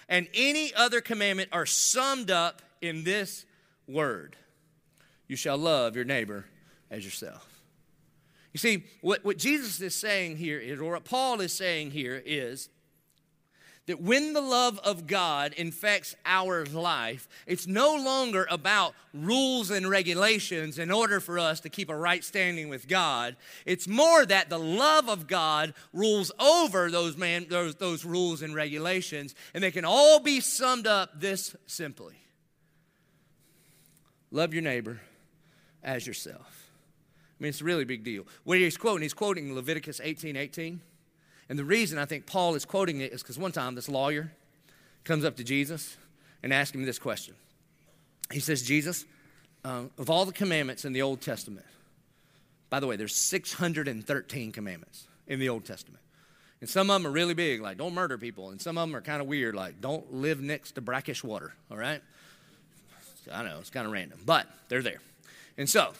And 0.08 0.26
any 0.34 0.74
other 0.74 1.00
commandment 1.00 1.50
are 1.52 1.66
summed 1.66 2.30
up 2.30 2.62
in 2.80 3.04
this 3.04 3.44
word 3.86 4.36
You 5.26 5.36
shall 5.36 5.58
love 5.58 5.96
your 5.96 6.04
neighbor 6.04 6.46
as 6.90 7.04
yourself. 7.04 7.62
You 8.52 8.58
see, 8.58 8.84
what, 9.00 9.24
what 9.24 9.38
Jesus 9.38 9.80
is 9.80 9.94
saying 9.94 10.36
here 10.36 10.58
is, 10.58 10.80
or 10.80 10.92
what 10.92 11.04
Paul 11.04 11.40
is 11.40 11.52
saying 11.52 11.90
here 11.90 12.22
is, 12.24 12.68
that 13.88 14.02
when 14.02 14.34
the 14.34 14.40
love 14.42 14.78
of 14.80 15.06
God 15.06 15.54
infects 15.54 16.14
our 16.26 16.66
life, 16.66 17.26
it's 17.46 17.66
no 17.66 17.96
longer 17.96 18.46
about 18.50 18.94
rules 19.14 19.70
and 19.70 19.88
regulations 19.88 20.78
in 20.78 20.90
order 20.90 21.20
for 21.20 21.38
us 21.38 21.60
to 21.60 21.70
keep 21.70 21.88
a 21.88 21.96
right 21.96 22.22
standing 22.22 22.68
with 22.68 22.86
God. 22.86 23.34
It's 23.64 23.88
more 23.88 24.26
that 24.26 24.50
the 24.50 24.58
love 24.58 25.08
of 25.08 25.26
God 25.26 25.72
rules 25.94 26.30
over 26.38 26.90
those, 26.90 27.16
man, 27.16 27.46
those, 27.48 27.76
those 27.76 28.04
rules 28.04 28.42
and 28.42 28.54
regulations, 28.54 29.34
and 29.54 29.64
they 29.64 29.70
can 29.70 29.86
all 29.86 30.20
be 30.20 30.40
summed 30.40 30.86
up 30.86 31.18
this 31.18 31.56
simply 31.66 32.14
Love 34.30 34.52
your 34.52 34.62
neighbor 34.62 35.00
as 35.82 36.06
yourself. 36.06 36.57
I 37.38 37.42
mean, 37.42 37.50
it's 37.50 37.60
a 37.60 37.64
really 37.64 37.84
big 37.84 38.02
deal. 38.02 38.26
What 38.44 38.58
he's 38.58 38.76
quoting, 38.76 39.02
he's 39.02 39.14
quoting 39.14 39.54
Leviticus 39.54 40.00
18 40.02 40.36
18. 40.36 40.80
And 41.48 41.58
the 41.58 41.64
reason 41.64 41.98
I 41.98 42.04
think 42.04 42.26
Paul 42.26 42.54
is 42.54 42.64
quoting 42.64 43.00
it 43.00 43.12
is 43.12 43.22
because 43.22 43.38
one 43.38 43.52
time 43.52 43.74
this 43.74 43.88
lawyer 43.88 44.32
comes 45.04 45.24
up 45.24 45.36
to 45.36 45.44
Jesus 45.44 45.96
and 46.42 46.52
asks 46.52 46.74
him 46.74 46.84
this 46.84 46.98
question. 46.98 47.34
He 48.30 48.40
says, 48.40 48.62
Jesus, 48.62 49.06
uh, 49.64 49.84
of 49.96 50.10
all 50.10 50.24
the 50.26 50.32
commandments 50.32 50.84
in 50.84 50.92
the 50.92 51.02
Old 51.02 51.20
Testament, 51.20 51.64
by 52.68 52.80
the 52.80 52.86
way, 52.86 52.96
there's 52.96 53.14
613 53.16 54.52
commandments 54.52 55.06
in 55.26 55.38
the 55.38 55.48
Old 55.48 55.64
Testament. 55.64 56.02
And 56.60 56.68
some 56.68 56.90
of 56.90 57.00
them 57.00 57.06
are 57.06 57.14
really 57.14 57.34
big, 57.34 57.60
like 57.60 57.78
don't 57.78 57.94
murder 57.94 58.18
people. 58.18 58.50
And 58.50 58.60
some 58.60 58.76
of 58.76 58.88
them 58.88 58.96
are 58.96 59.00
kind 59.00 59.22
of 59.22 59.28
weird, 59.28 59.54
like 59.54 59.80
don't 59.80 60.12
live 60.12 60.40
next 60.40 60.72
to 60.72 60.80
brackish 60.80 61.22
water, 61.22 61.54
all 61.70 61.76
right? 61.76 62.02
I 63.32 63.42
know, 63.42 63.58
it's 63.60 63.70
kind 63.70 63.86
of 63.86 63.92
random, 63.92 64.18
but 64.24 64.46
they're 64.68 64.82
there. 64.82 65.00
And 65.56 65.68
so, 65.68 65.92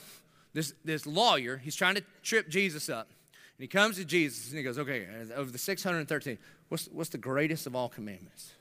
this, 0.58 0.74
this 0.84 1.06
lawyer, 1.06 1.56
he's 1.56 1.76
trying 1.76 1.94
to 1.94 2.02
trip 2.22 2.48
Jesus 2.48 2.88
up. 2.88 3.08
And 3.56 3.62
he 3.62 3.68
comes 3.68 3.96
to 3.96 4.04
Jesus 4.04 4.48
and 4.48 4.58
he 4.58 4.64
goes, 4.64 4.76
Okay, 4.76 5.06
uh, 5.06 5.34
of 5.34 5.52
the 5.52 5.58
613, 5.58 6.36
what's, 6.68 6.88
what's 6.88 7.10
the 7.10 7.18
greatest 7.18 7.66
of 7.66 7.76
all 7.76 7.88
commandments? 7.88 8.52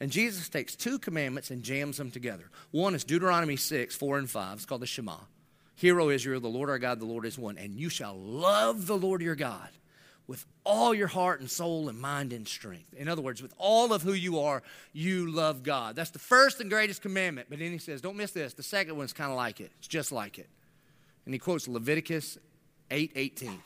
And 0.00 0.10
Jesus 0.10 0.48
takes 0.50 0.76
two 0.76 0.98
commandments 0.98 1.50
and 1.50 1.62
jams 1.62 1.96
them 1.96 2.10
together. 2.10 2.50
One 2.70 2.94
is 2.94 3.04
Deuteronomy 3.04 3.56
6, 3.56 3.96
4 3.96 4.18
and 4.18 4.30
5. 4.30 4.56
It's 4.56 4.66
called 4.66 4.82
the 4.82 4.86
Shema. 4.86 5.16
Hear, 5.76 5.98
O 5.98 6.10
Israel, 6.10 6.40
the 6.40 6.48
Lord 6.48 6.68
our 6.68 6.78
God, 6.78 7.00
the 7.00 7.06
Lord 7.06 7.24
is 7.24 7.38
one. 7.38 7.56
And 7.56 7.74
you 7.74 7.88
shall 7.88 8.18
love 8.18 8.86
the 8.86 8.96
Lord 8.96 9.22
your 9.22 9.34
God 9.34 9.68
with 10.26 10.44
all 10.64 10.94
your 10.94 11.08
heart 11.08 11.40
and 11.40 11.50
soul 11.50 11.88
and 11.88 11.98
mind 11.98 12.34
and 12.34 12.46
strength. 12.46 12.92
In 12.94 13.08
other 13.08 13.22
words, 13.22 13.42
with 13.42 13.54
all 13.58 13.94
of 13.94 14.02
who 14.02 14.12
you 14.12 14.40
are, 14.40 14.62
you 14.92 15.30
love 15.30 15.62
God. 15.62 15.96
That's 15.96 16.10
the 16.10 16.18
first 16.18 16.60
and 16.60 16.70
greatest 16.70 17.02
commandment. 17.02 17.48
But 17.50 17.58
then 17.58 17.72
he 17.72 17.78
says, 17.78 18.00
don't 18.00 18.16
miss 18.16 18.30
this. 18.30 18.54
The 18.54 18.62
second 18.62 18.96
one's 18.96 19.12
kind 19.12 19.30
of 19.30 19.36
like 19.36 19.60
it. 19.60 19.72
It's 19.78 19.88
just 19.88 20.12
like 20.12 20.38
it. 20.38 20.48
And 21.24 21.34
he 21.34 21.38
quotes 21.38 21.68
Leviticus 21.68 22.38
8 22.90 23.12
18 23.14 23.62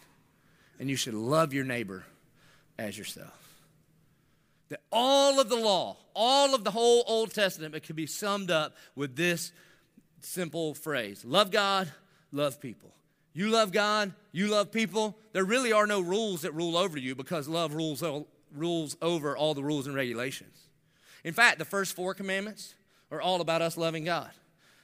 and 0.79 0.91
you 0.91 0.97
should 0.97 1.15
love 1.15 1.53
your 1.53 1.65
neighbor 1.65 2.05
as 2.79 2.99
yourself. 2.99 3.41
That 4.71 4.81
all 4.91 5.41
of 5.41 5.49
the 5.49 5.57
law, 5.57 5.97
all 6.15 6.55
of 6.55 6.65
the 6.65 6.71
whole 6.71 7.05
Old 7.07 7.33
Testament 7.33 7.81
could 7.85 7.97
be 7.97 8.07
summed 8.07 8.51
up 8.51 8.77
with 8.97 9.15
this 9.17 9.53
simple 10.21 10.75
phrase 10.75 11.25
love 11.25 11.51
God, 11.51 11.91
love 12.33 12.61
people. 12.61 12.91
You 13.37 13.49
love 13.49 13.73
God, 13.73 14.13
you 14.31 14.47
love 14.47 14.71
people. 14.71 15.17
There 15.33 15.45
really 15.45 15.73
are 15.73 15.87
no 15.87 16.01
rules 16.01 16.43
that 16.43 16.53
rule 16.53 16.77
over 16.77 16.97
you 16.97 17.15
because 17.15 17.49
love 17.49 17.75
rules, 17.75 18.03
rules 18.55 18.97
over 19.03 19.37
all 19.37 19.55
the 19.55 19.65
rules 19.65 19.87
and 19.87 19.97
regulations. 19.97 20.57
In 21.25 21.35
fact, 21.35 21.59
the 21.59 21.65
first 21.65 21.97
four 21.97 22.15
commandments 22.15 22.75
are 23.11 23.21
all 23.21 23.41
about 23.41 23.61
us 23.61 23.77
loving 23.77 24.05
God. 24.05 24.31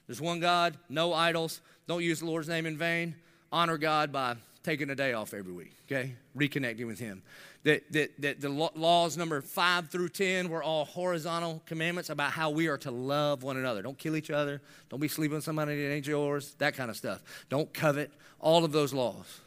There's 0.06 0.20
one 0.20 0.40
God, 0.40 0.76
no 0.88 1.12
idols, 1.12 1.61
don't 1.90 2.05
use 2.05 2.20
the 2.20 2.26
Lord's 2.26 2.48
name 2.48 2.66
in 2.66 2.79
vain, 2.79 3.16
honor 3.50 3.76
God 3.76 4.12
by 4.12 4.37
taking 4.62 4.90
a 4.90 4.94
day 4.94 5.12
off 5.12 5.35
every 5.35 5.53
week, 5.53 5.72
okay? 5.87 6.14
Reconnecting 6.37 6.87
with 6.87 7.00
Him. 7.00 7.20
That, 7.64 7.83
that, 7.92 8.12
that 8.20 8.40
the 8.40 8.48
laws 8.48 9.16
number 9.16 9.40
five 9.40 9.88
through 9.88 10.11
10 10.11 10.50
were 10.50 10.62
all 10.62 10.85
horizontal 10.85 11.61
commandments 11.66 12.09
about 12.09 12.31
how 12.31 12.50
we 12.50 12.68
are 12.68 12.79
to 12.79 12.92
love 12.92 13.42
one 13.42 13.57
another. 13.57 13.83
Don't 13.83 13.98
kill 13.98 14.14
each 14.14 14.31
other. 14.31 14.62
Don't 14.88 15.00
be 15.00 15.09
sleeping 15.09 15.35
with 15.35 15.42
somebody 15.42 15.83
that 15.83 15.92
ain't 15.92 16.07
yours, 16.07 16.55
that 16.59 16.76
kind 16.76 16.90
of 16.90 16.96
stuff. 16.96 17.24
Don't 17.48 17.74
covet, 17.74 18.12
all 18.38 18.64
of 18.64 18.70
those 18.70 18.94
laws. 18.94 19.40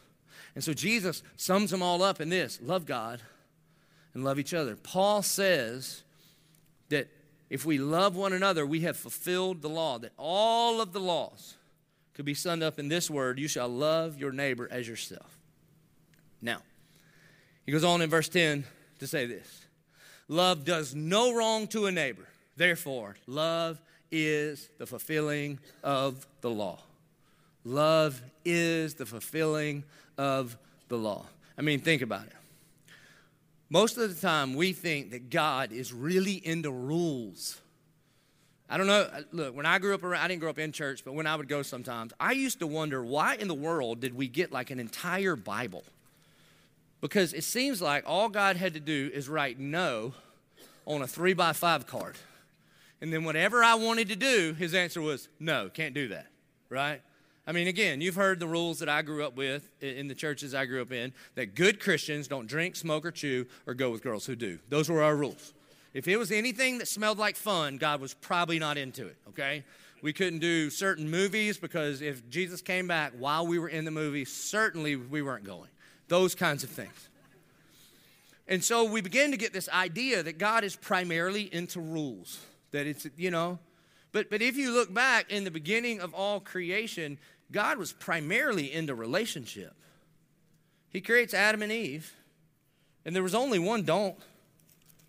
And 0.54 0.62
so 0.62 0.74
Jesus 0.74 1.22
sums 1.38 1.70
them 1.70 1.82
all 1.82 2.02
up 2.02 2.20
in 2.20 2.28
this 2.28 2.58
love 2.60 2.84
God 2.84 3.22
and 4.12 4.22
love 4.22 4.38
each 4.38 4.52
other. 4.52 4.76
Paul 4.76 5.22
says 5.22 6.02
that 6.90 7.08
if 7.48 7.64
we 7.64 7.78
love 7.78 8.16
one 8.16 8.34
another, 8.34 8.66
we 8.66 8.80
have 8.80 8.98
fulfilled 8.98 9.62
the 9.62 9.70
law, 9.70 9.98
that 10.00 10.12
all 10.18 10.82
of 10.82 10.92
the 10.92 11.00
laws 11.00 11.56
could 12.14 12.24
be 12.24 12.34
summed 12.34 12.62
up 12.62 12.78
in 12.78 12.88
this 12.88 13.10
word 13.10 13.38
you 13.38 13.48
shall 13.48 13.68
love 13.68 14.18
your 14.18 14.32
neighbor 14.32 14.68
as 14.70 14.88
yourself. 14.88 15.38
Now, 16.40 16.58
he 17.66 17.72
goes 17.72 17.84
on 17.84 18.02
in 18.02 18.10
verse 18.10 18.28
10 18.28 18.64
to 19.00 19.06
say 19.06 19.26
this 19.26 19.66
Love 20.28 20.64
does 20.64 20.94
no 20.94 21.34
wrong 21.34 21.66
to 21.68 21.86
a 21.86 21.92
neighbor. 21.92 22.26
Therefore, 22.56 23.16
love 23.26 23.80
is 24.10 24.68
the 24.78 24.86
fulfilling 24.86 25.58
of 25.82 26.26
the 26.40 26.50
law. 26.50 26.78
Love 27.64 28.22
is 28.44 28.94
the 28.94 29.06
fulfilling 29.06 29.84
of 30.16 30.56
the 30.88 30.96
law. 30.96 31.26
I 31.58 31.62
mean, 31.62 31.80
think 31.80 32.02
about 32.02 32.26
it. 32.26 32.32
Most 33.70 33.96
of 33.96 34.14
the 34.14 34.20
time, 34.20 34.54
we 34.54 34.72
think 34.72 35.10
that 35.10 35.30
God 35.30 35.72
is 35.72 35.92
really 35.92 36.34
into 36.46 36.70
rules. 36.70 37.60
I 38.74 38.76
don't 38.76 38.88
know. 38.88 39.02
Uh, 39.02 39.20
look, 39.30 39.56
when 39.56 39.66
I 39.66 39.78
grew 39.78 39.94
up 39.94 40.02
around, 40.02 40.20
I 40.20 40.26
didn't 40.26 40.40
grow 40.40 40.50
up 40.50 40.58
in 40.58 40.72
church, 40.72 41.04
but 41.04 41.14
when 41.14 41.28
I 41.28 41.36
would 41.36 41.46
go 41.46 41.62
sometimes, 41.62 42.12
I 42.18 42.32
used 42.32 42.58
to 42.58 42.66
wonder 42.66 43.04
why 43.04 43.36
in 43.36 43.46
the 43.46 43.54
world 43.54 44.00
did 44.00 44.16
we 44.16 44.26
get 44.26 44.50
like 44.50 44.72
an 44.72 44.80
entire 44.80 45.36
Bible? 45.36 45.84
Because 47.00 47.34
it 47.34 47.44
seems 47.44 47.80
like 47.80 48.02
all 48.04 48.28
God 48.28 48.56
had 48.56 48.74
to 48.74 48.80
do 48.80 49.12
is 49.14 49.28
write 49.28 49.60
no 49.60 50.14
on 50.86 51.02
a 51.02 51.06
three 51.06 51.34
by 51.34 51.52
five 51.52 51.86
card. 51.86 52.16
And 53.00 53.12
then 53.12 53.22
whatever 53.22 53.62
I 53.62 53.76
wanted 53.76 54.08
to 54.08 54.16
do, 54.16 54.54
his 54.54 54.74
answer 54.74 55.00
was 55.00 55.28
no, 55.38 55.68
can't 55.68 55.94
do 55.94 56.08
that, 56.08 56.26
right? 56.68 57.00
I 57.46 57.52
mean, 57.52 57.68
again, 57.68 58.00
you've 58.00 58.16
heard 58.16 58.40
the 58.40 58.48
rules 58.48 58.80
that 58.80 58.88
I 58.88 59.02
grew 59.02 59.24
up 59.24 59.36
with 59.36 59.70
in 59.80 60.08
the 60.08 60.16
churches 60.16 60.52
I 60.52 60.64
grew 60.64 60.82
up 60.82 60.90
in 60.90 61.12
that 61.36 61.54
good 61.54 61.78
Christians 61.78 62.26
don't 62.26 62.48
drink, 62.48 62.74
smoke, 62.74 63.06
or 63.06 63.12
chew, 63.12 63.46
or 63.68 63.74
go 63.74 63.90
with 63.90 64.02
girls 64.02 64.26
who 64.26 64.34
do. 64.34 64.58
Those 64.68 64.88
were 64.88 65.04
our 65.04 65.14
rules. 65.14 65.52
If 65.94 66.08
it 66.08 66.16
was 66.16 66.32
anything 66.32 66.78
that 66.78 66.88
smelled 66.88 67.18
like 67.18 67.36
fun, 67.36 67.78
God 67.78 68.00
was 68.00 68.14
probably 68.14 68.58
not 68.58 68.76
into 68.76 69.06
it, 69.06 69.16
okay? 69.28 69.64
We 70.02 70.12
couldn't 70.12 70.40
do 70.40 70.68
certain 70.68 71.08
movies 71.08 71.56
because 71.56 72.02
if 72.02 72.28
Jesus 72.28 72.60
came 72.60 72.88
back 72.88 73.12
while 73.16 73.46
we 73.46 73.58
were 73.58 73.68
in 73.68 73.84
the 73.84 73.90
movie, 73.92 74.24
certainly 74.24 74.96
we 74.96 75.22
weren't 75.22 75.44
going. 75.44 75.70
Those 76.08 76.34
kinds 76.34 76.64
of 76.64 76.70
things. 76.70 77.08
And 78.46 78.62
so 78.62 78.84
we 78.84 79.00
begin 79.00 79.30
to 79.30 79.36
get 79.36 79.52
this 79.52 79.68
idea 79.70 80.22
that 80.22 80.36
God 80.36 80.64
is 80.64 80.76
primarily 80.76 81.42
into 81.54 81.80
rules, 81.80 82.40
that 82.72 82.86
it's, 82.86 83.06
you 83.16 83.30
know, 83.30 83.58
but, 84.12 84.30
but 84.30 84.42
if 84.42 84.56
you 84.56 84.72
look 84.72 84.92
back 84.92 85.30
in 85.30 85.44
the 85.44 85.50
beginning 85.50 86.00
of 86.00 86.12
all 86.12 86.38
creation, 86.38 87.18
God 87.50 87.78
was 87.78 87.92
primarily 87.92 88.72
into 88.72 88.94
relationship. 88.94 89.74
He 90.90 91.00
creates 91.00 91.34
Adam 91.34 91.62
and 91.62 91.72
Eve, 91.72 92.12
and 93.04 93.16
there 93.16 93.22
was 93.22 93.34
only 93.34 93.58
one 93.58 93.82
don't. 93.82 94.16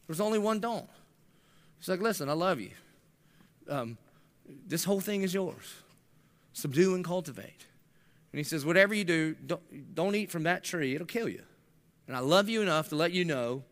There's 0.08 0.22
only 0.22 0.40
one 0.40 0.60
don't. 0.60 0.90
He's 1.80 1.90
like, 1.90 2.02
listen, 2.02 2.30
I 2.30 2.34
love 2.34 2.60
you. 2.60 2.72
Um, 3.70 3.98
this 4.68 4.84
whole 4.84 5.02
thing 5.02 5.24
is 5.24 5.34
yours. 5.34 5.76
Subdue 6.54 6.96
and 6.96 7.04
cultivate. 7.04 7.66
And 8.32 8.38
he 8.38 8.44
says, 8.44 8.66
whatever 8.66 8.94
you 8.94 9.04
do, 9.04 9.36
don't, 9.46 9.96
don't 9.96 10.16
eat 10.16 10.30
from 10.30 10.44
that 10.44 10.64
tree, 10.64 10.94
it'll 10.94 11.08
kill 11.08 11.30
you. 11.30 11.42
And 12.08 12.16
I 12.16 12.20
love 12.20 12.50
you 12.50 12.62
enough 12.62 12.90
to 12.90 12.96
let 12.96 13.12
you 13.12 13.26
know, 13.26 13.64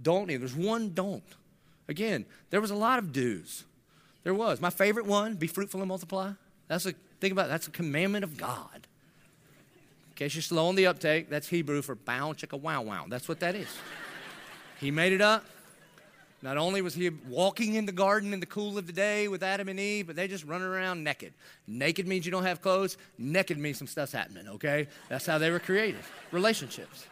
don't 0.00 0.30
eat. 0.30 0.38
There's 0.38 0.54
one 0.54 0.94
don't. 0.94 1.22
Again, 1.88 2.24
there 2.50 2.60
was 2.60 2.70
a 2.70 2.74
lot 2.74 2.98
of 2.98 3.12
do's. 3.12 3.64
There 4.22 4.34
was. 4.34 4.60
My 4.60 4.70
favorite 4.70 5.06
one, 5.06 5.34
be 5.34 5.46
fruitful 5.46 5.80
and 5.80 5.88
multiply. 5.88 6.32
That's 6.68 6.86
a 6.86 6.94
think 7.20 7.32
about 7.32 7.46
it, 7.46 7.50
that's 7.50 7.66
a 7.66 7.70
commandment 7.70 8.24
of 8.24 8.36
God. 8.36 8.86
In 10.10 10.14
case 10.16 10.34
you're 10.34 10.42
slow 10.42 10.68
on 10.68 10.76
the 10.76 10.86
uptake, 10.86 11.28
that's 11.28 11.48
Hebrew 11.48 11.82
for 11.82 11.94
bow 11.94 12.32
chicka 12.32 12.60
wow 12.60 12.82
wow. 12.82 13.06
That's 13.08 13.28
what 13.28 13.40
that 13.40 13.54
is. 13.54 13.68
he 14.80 14.90
made 14.90 15.12
it 15.12 15.20
up. 15.20 15.44
Not 16.44 16.58
only 16.58 16.82
was 16.82 16.92
he 16.92 17.08
walking 17.08 17.72
in 17.72 17.86
the 17.86 17.92
garden 17.92 18.34
in 18.34 18.38
the 18.38 18.44
cool 18.44 18.76
of 18.76 18.86
the 18.86 18.92
day 18.92 19.28
with 19.28 19.42
Adam 19.42 19.66
and 19.66 19.80
Eve, 19.80 20.08
but 20.08 20.14
they 20.14 20.28
just 20.28 20.44
running 20.44 20.66
around 20.66 21.02
naked. 21.02 21.32
Naked 21.66 22.06
means 22.06 22.26
you 22.26 22.32
don't 22.32 22.44
have 22.44 22.60
clothes. 22.60 22.98
Naked 23.16 23.56
means 23.56 23.78
some 23.78 23.86
stuff's 23.86 24.12
happening, 24.12 24.46
okay? 24.48 24.88
That's 25.08 25.24
how 25.24 25.38
they 25.38 25.50
were 25.50 25.58
created. 25.58 26.02
Relationships. 26.32 27.06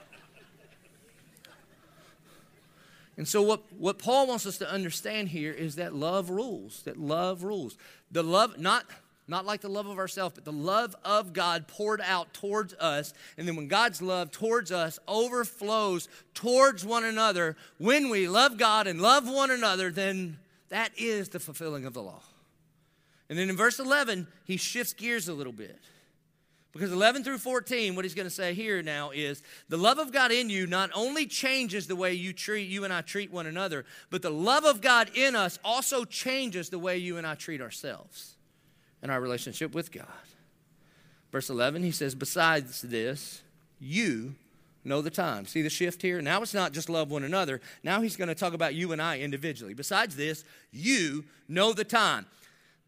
And 3.17 3.27
so, 3.27 3.41
what, 3.41 3.63
what 3.79 3.99
Paul 3.99 4.27
wants 4.27 4.45
us 4.45 4.59
to 4.59 4.71
understand 4.71 5.31
here 5.31 5.53
is 5.53 5.77
that 5.77 5.95
love 5.95 6.29
rules, 6.29 6.83
that 6.83 6.99
love 6.99 7.43
rules. 7.43 7.79
The 8.11 8.23
love, 8.23 8.59
not, 8.59 8.85
not 9.33 9.47
like 9.47 9.63
the 9.63 9.69
love 9.69 9.87
of 9.87 9.99
ourselves, 9.99 10.35
but 10.35 10.45
the 10.45 10.53
love 10.53 10.95
of 11.05 11.33
God 11.33 11.67
poured 11.67 12.03
out 12.03 12.35
towards 12.35 12.75
us. 12.75 13.15
And 13.39 13.49
then 13.49 13.57
when 13.57 13.67
God's 13.67 14.03
love 14.03 14.31
towards 14.31 14.71
us 14.71 14.99
overflows 15.09 16.09
towards 16.35 16.85
one 16.85 17.03
another, 17.03 17.57
when 17.79 18.11
we 18.11 18.29
love 18.29 18.59
God 18.59 18.87
and 18.87 19.01
love 19.01 19.27
one 19.27 19.51
another, 19.51 19.91
then 19.91 20.39
that 20.69 20.93
is 20.99 21.31
the 21.31 21.41
fulfilling 21.41 21.87
of 21.87 21.95
the 21.95 22.03
law. 22.03 22.23
And 23.31 23.39
then 23.39 23.49
in 23.49 23.57
verse 23.57 23.79
11, 23.79 24.27
he 24.45 24.59
shifts 24.59 24.93
gears 24.93 25.29
a 25.29 25.33
little 25.33 25.53
bit. 25.53 25.79
Because 26.75 26.93
11 26.93 27.25
through 27.25 27.39
14, 27.39 27.97
what 27.97 28.05
he's 28.05 28.15
going 28.15 28.29
to 28.29 28.31
say 28.31 28.53
here 28.53 28.83
now 28.83 29.13
is 29.13 29.43
the 29.71 29.79
love 29.79 29.99
of 29.99 30.13
God 30.13 30.31
in 30.31 30.51
you 30.51 30.67
not 30.67 30.91
only 30.95 31.27
changes 31.27 31.87
the 31.87 31.97
way 31.97 32.13
you 32.13 32.35
treat 32.35 32.69
you 32.69 32.85
and 32.85 32.93
I 32.93 33.01
treat 33.01 33.33
one 33.33 33.47
another, 33.47 33.87
but 34.11 34.21
the 34.21 34.31
love 34.31 34.65
of 34.65 34.83
God 34.83 35.11
in 35.15 35.35
us 35.35 35.59
also 35.65 36.05
changes 36.05 36.69
the 36.69 36.79
way 36.79 36.99
you 36.99 37.17
and 37.17 37.27
I 37.27 37.35
treat 37.35 37.63
ourselves 37.63 38.37
and 39.03 39.11
our 39.11 39.21
relationship 39.21 39.75
with 39.75 39.93
God. 39.93 40.07
Verse 41.31 41.51
11, 41.51 41.83
he 41.83 41.91
says, 41.91 42.15
Besides 42.15 42.83
this, 42.83 43.43
you 43.81 44.35
know 44.85 45.03
the 45.03 45.11
time. 45.11 45.47
See 45.47 45.63
the 45.63 45.71
shift 45.71 46.03
here? 46.03 46.21
Now 46.23 46.43
it's 46.43 46.55
not 46.55 46.73
just 46.73 46.89
love 46.89 47.11
one 47.11 47.25
another. 47.25 47.61
Now 47.83 48.01
he's 48.01 48.17
going 48.17 48.29
to 48.29 48.35
talk 48.35 48.53
about 48.53 48.75
you 48.75 48.93
and 48.93 49.01
I 49.01 49.21
individually. 49.21 49.75
Besides 49.75 50.17
this, 50.17 50.45
you 50.71 51.25
know 51.49 51.73
the 51.73 51.85
time. 51.85 52.27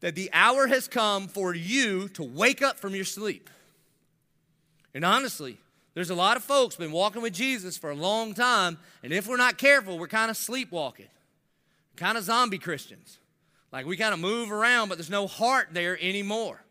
That 0.00 0.14
the 0.14 0.30
hour 0.32 0.66
has 0.66 0.86
come 0.86 1.28
for 1.28 1.54
you 1.54 2.08
to 2.10 2.22
wake 2.22 2.62
up 2.62 2.78
from 2.78 2.94
your 2.94 3.04
sleep. 3.04 3.48
And 4.92 5.04
honestly, 5.04 5.58
there's 5.94 6.10
a 6.10 6.14
lot 6.14 6.36
of 6.36 6.44
folks 6.44 6.76
been 6.76 6.92
walking 6.92 7.22
with 7.22 7.32
Jesus 7.32 7.78
for 7.78 7.90
a 7.90 7.94
long 7.94 8.34
time, 8.34 8.78
and 9.02 9.12
if 9.12 9.26
we're 9.26 9.36
not 9.36 9.58
careful, 9.58 9.98
we're 9.98 10.08
kind 10.08 10.30
of 10.30 10.36
sleepwalking, 10.36 11.06
kind 11.96 12.18
of 12.18 12.24
zombie 12.24 12.58
Christians. 12.58 13.18
Like 13.74 13.86
we 13.86 13.96
kind 13.96 14.14
of 14.14 14.20
move 14.20 14.52
around, 14.52 14.88
but 14.88 14.98
there's 14.98 15.10
no 15.10 15.26
heart 15.26 15.70
there 15.72 15.98
anymore. 16.00 16.62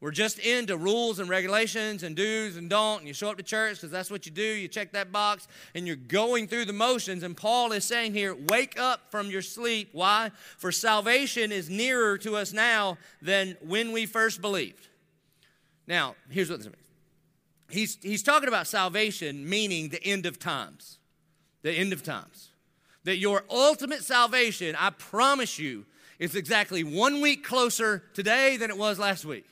We're 0.00 0.10
just 0.10 0.40
into 0.40 0.76
rules 0.76 1.20
and 1.20 1.28
regulations 1.28 2.02
and 2.02 2.16
do's 2.16 2.56
and 2.56 2.68
don't, 2.68 2.98
and 2.98 3.06
you 3.06 3.14
show 3.14 3.30
up 3.30 3.36
to 3.36 3.44
church 3.44 3.76
because 3.76 3.92
that's 3.92 4.10
what 4.10 4.26
you 4.26 4.32
do. 4.32 4.42
You 4.42 4.66
check 4.66 4.90
that 4.92 5.12
box, 5.12 5.46
and 5.76 5.86
you're 5.86 5.94
going 5.94 6.48
through 6.48 6.64
the 6.64 6.72
motions. 6.72 7.22
And 7.22 7.36
Paul 7.36 7.70
is 7.70 7.84
saying 7.84 8.14
here, 8.14 8.34
wake 8.34 8.80
up 8.80 9.12
from 9.12 9.30
your 9.30 9.42
sleep. 9.42 9.90
Why? 9.92 10.32
For 10.58 10.72
salvation 10.72 11.52
is 11.52 11.70
nearer 11.70 12.18
to 12.18 12.34
us 12.34 12.52
now 12.52 12.98
than 13.22 13.56
when 13.64 13.92
we 13.92 14.04
first 14.04 14.40
believed. 14.40 14.88
Now, 15.86 16.16
here's 16.30 16.50
what 16.50 16.58
this 16.58 16.66
means 16.66 16.76
he's, 17.68 17.96
he's 18.02 18.24
talking 18.24 18.48
about 18.48 18.66
salvation, 18.66 19.48
meaning 19.48 19.90
the 19.90 20.02
end 20.02 20.26
of 20.26 20.40
times. 20.40 20.98
The 21.62 21.70
end 21.70 21.92
of 21.92 22.02
times. 22.02 22.48
That 23.04 23.18
your 23.18 23.44
ultimate 23.48 24.02
salvation, 24.02 24.74
I 24.76 24.90
promise 24.90 25.56
you, 25.56 25.86
is 26.20 26.36
exactly 26.36 26.84
one 26.84 27.20
week 27.20 27.42
closer 27.42 28.04
today 28.14 28.56
than 28.56 28.70
it 28.70 28.78
was 28.78 29.00
last 29.00 29.24
week. 29.24 29.46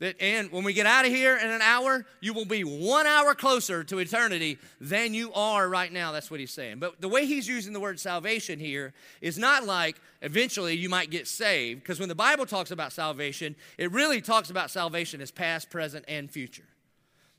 That, 0.00 0.20
and 0.20 0.50
when 0.50 0.64
we 0.64 0.72
get 0.72 0.86
out 0.86 1.04
of 1.04 1.12
here 1.12 1.36
in 1.36 1.48
an 1.48 1.62
hour, 1.62 2.06
you 2.20 2.32
will 2.32 2.46
be 2.46 2.64
one 2.64 3.06
hour 3.06 3.34
closer 3.34 3.84
to 3.84 3.98
eternity 3.98 4.58
than 4.80 5.14
you 5.14 5.32
are 5.32 5.68
right 5.68 5.92
now. 5.92 6.10
That's 6.10 6.30
what 6.30 6.40
he's 6.40 6.50
saying. 6.50 6.78
But 6.78 7.00
the 7.00 7.08
way 7.08 7.26
he's 7.26 7.46
using 7.46 7.72
the 7.72 7.80
word 7.80 8.00
salvation 8.00 8.58
here 8.58 8.94
is 9.20 9.38
not 9.38 9.64
like 9.64 10.00
eventually 10.22 10.74
you 10.74 10.88
might 10.88 11.10
get 11.10 11.28
saved, 11.28 11.82
because 11.82 12.00
when 12.00 12.08
the 12.08 12.14
Bible 12.14 12.46
talks 12.46 12.70
about 12.70 12.92
salvation, 12.92 13.54
it 13.78 13.92
really 13.92 14.20
talks 14.20 14.50
about 14.50 14.70
salvation 14.70 15.20
as 15.20 15.30
past, 15.30 15.70
present, 15.70 16.04
and 16.08 16.30
future 16.30 16.64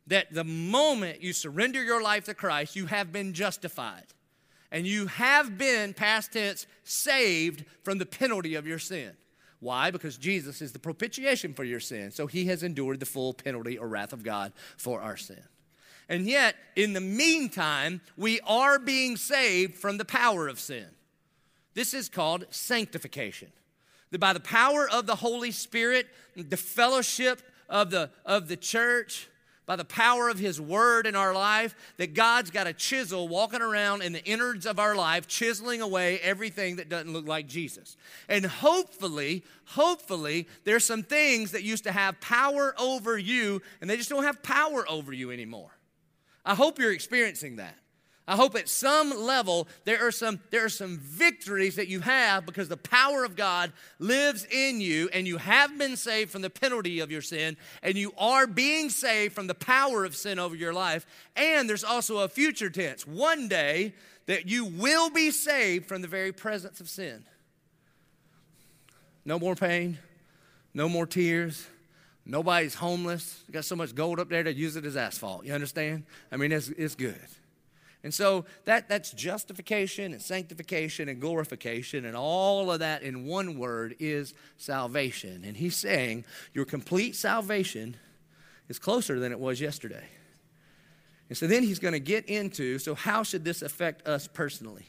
that 0.07 0.33
the 0.33 0.43
moment 0.43 1.21
you 1.21 1.33
surrender 1.33 1.83
your 1.83 2.01
life 2.01 2.25
to 2.25 2.33
Christ, 2.33 2.75
you 2.75 2.85
have 2.87 3.11
been 3.11 3.33
justified. 3.33 4.05
And 4.71 4.87
you 4.87 5.07
have 5.07 5.57
been, 5.57 5.93
past 5.93 6.33
tense, 6.33 6.65
saved 6.83 7.65
from 7.83 7.97
the 7.97 8.05
penalty 8.05 8.55
of 8.55 8.65
your 8.65 8.79
sin. 8.79 9.11
Why? 9.59 9.91
Because 9.91 10.17
Jesus 10.17 10.61
is 10.61 10.71
the 10.71 10.79
propitiation 10.79 11.53
for 11.53 11.63
your 11.63 11.79
sin. 11.79 12.11
So 12.11 12.25
he 12.25 12.45
has 12.45 12.63
endured 12.63 12.99
the 12.99 13.05
full 13.05 13.33
penalty 13.33 13.77
or 13.77 13.87
wrath 13.87 14.13
of 14.13 14.23
God 14.23 14.53
for 14.77 15.01
our 15.01 15.17
sin. 15.17 15.43
And 16.09 16.25
yet, 16.25 16.55
in 16.75 16.93
the 16.93 17.01
meantime, 17.01 18.01
we 18.17 18.39
are 18.41 18.79
being 18.79 19.17
saved 19.17 19.75
from 19.75 19.97
the 19.97 20.05
power 20.05 20.47
of 20.47 20.59
sin. 20.59 20.87
This 21.73 21.93
is 21.93 22.09
called 22.09 22.45
sanctification. 22.49 23.51
That 24.09 24.19
by 24.19 24.33
the 24.33 24.41
power 24.41 24.89
of 24.89 25.05
the 25.05 25.15
Holy 25.15 25.51
Spirit, 25.51 26.07
the 26.35 26.57
fellowship 26.57 27.41
of 27.69 27.91
the, 27.91 28.09
of 28.25 28.47
the 28.47 28.57
church, 28.57 29.29
by 29.71 29.77
the 29.77 29.85
power 29.85 30.27
of 30.27 30.37
His 30.37 30.59
Word 30.59 31.07
in 31.07 31.15
our 31.15 31.33
life, 31.33 31.73
that 31.95 32.13
God's 32.13 32.51
got 32.51 32.67
a 32.67 32.73
chisel 32.73 33.29
walking 33.29 33.61
around 33.61 34.01
in 34.01 34.11
the 34.11 34.21
innards 34.25 34.65
of 34.65 34.79
our 34.79 34.97
life, 34.97 35.29
chiseling 35.29 35.79
away 35.79 36.19
everything 36.19 36.75
that 36.75 36.89
doesn't 36.89 37.13
look 37.13 37.25
like 37.25 37.47
Jesus. 37.47 37.95
And 38.27 38.45
hopefully, 38.45 39.45
hopefully, 39.63 40.49
there's 40.65 40.83
some 40.83 41.03
things 41.03 41.51
that 41.51 41.63
used 41.63 41.85
to 41.85 41.93
have 41.93 42.19
power 42.19 42.75
over 42.77 43.17
you, 43.17 43.61
and 43.79 43.89
they 43.89 43.95
just 43.95 44.09
don't 44.09 44.25
have 44.25 44.43
power 44.43 44.83
over 44.89 45.13
you 45.13 45.31
anymore. 45.31 45.71
I 46.43 46.53
hope 46.53 46.77
you're 46.77 46.91
experiencing 46.91 47.55
that. 47.55 47.77
I 48.31 48.37
hope 48.37 48.55
at 48.55 48.69
some 48.69 49.09
level 49.25 49.67
there 49.83 50.07
are 50.07 50.11
some, 50.11 50.39
there 50.51 50.63
are 50.63 50.69
some 50.69 50.99
victories 50.99 51.75
that 51.75 51.89
you 51.89 51.99
have 51.99 52.45
because 52.45 52.69
the 52.69 52.77
power 52.77 53.25
of 53.25 53.35
God 53.35 53.73
lives 53.99 54.47
in 54.49 54.79
you 54.79 55.09
and 55.11 55.27
you 55.27 55.35
have 55.35 55.77
been 55.77 55.97
saved 55.97 56.31
from 56.31 56.41
the 56.41 56.49
penalty 56.49 57.01
of 57.01 57.11
your 57.11 57.21
sin 57.21 57.57
and 57.83 57.97
you 57.97 58.13
are 58.17 58.47
being 58.47 58.89
saved 58.89 59.35
from 59.35 59.47
the 59.47 59.53
power 59.53 60.05
of 60.05 60.15
sin 60.15 60.39
over 60.39 60.55
your 60.55 60.71
life. 60.71 61.05
And 61.35 61.67
there's 61.67 61.83
also 61.83 62.19
a 62.19 62.29
future 62.29 62.69
tense. 62.69 63.05
One 63.05 63.49
day 63.49 63.93
that 64.27 64.47
you 64.47 64.63
will 64.63 65.09
be 65.09 65.31
saved 65.31 65.87
from 65.87 66.01
the 66.01 66.07
very 66.07 66.31
presence 66.31 66.79
of 66.79 66.87
sin. 66.87 67.25
No 69.25 69.39
more 69.39 69.55
pain, 69.55 69.97
no 70.73 70.87
more 70.87 71.05
tears. 71.05 71.67
Nobody's 72.25 72.75
homeless. 72.75 73.43
You 73.47 73.53
got 73.53 73.65
so 73.65 73.75
much 73.75 73.93
gold 73.93 74.19
up 74.21 74.29
there 74.29 74.43
to 74.43 74.53
use 74.53 74.77
it 74.77 74.85
as 74.85 74.95
asphalt. 74.95 75.43
You 75.43 75.53
understand? 75.53 76.03
I 76.31 76.37
mean, 76.37 76.53
it's, 76.53 76.69
it's 76.69 76.95
good. 76.95 77.19
And 78.03 78.13
so 78.13 78.45
that, 78.65 78.89
that's 78.89 79.11
justification 79.11 80.11
and 80.13 80.21
sanctification 80.21 81.07
and 81.07 81.21
glorification, 81.21 82.05
and 82.05 82.15
all 82.17 82.71
of 82.71 82.79
that 82.79 83.03
in 83.03 83.27
one 83.27 83.59
word 83.59 83.95
is 83.99 84.33
salvation. 84.57 85.43
And 85.45 85.55
he's 85.55 85.75
saying 85.75 86.25
your 86.53 86.65
complete 86.65 87.15
salvation 87.15 87.95
is 88.69 88.79
closer 88.79 89.19
than 89.19 89.31
it 89.31 89.39
was 89.39 89.61
yesterday. 89.61 90.05
And 91.29 91.37
so 91.37 91.47
then 91.47 91.63
he's 91.63 91.79
going 91.79 91.93
to 91.93 91.99
get 91.99 92.25
into 92.25 92.79
so, 92.79 92.95
how 92.95 93.23
should 93.23 93.45
this 93.45 93.61
affect 93.61 94.07
us 94.07 94.27
personally? 94.27 94.87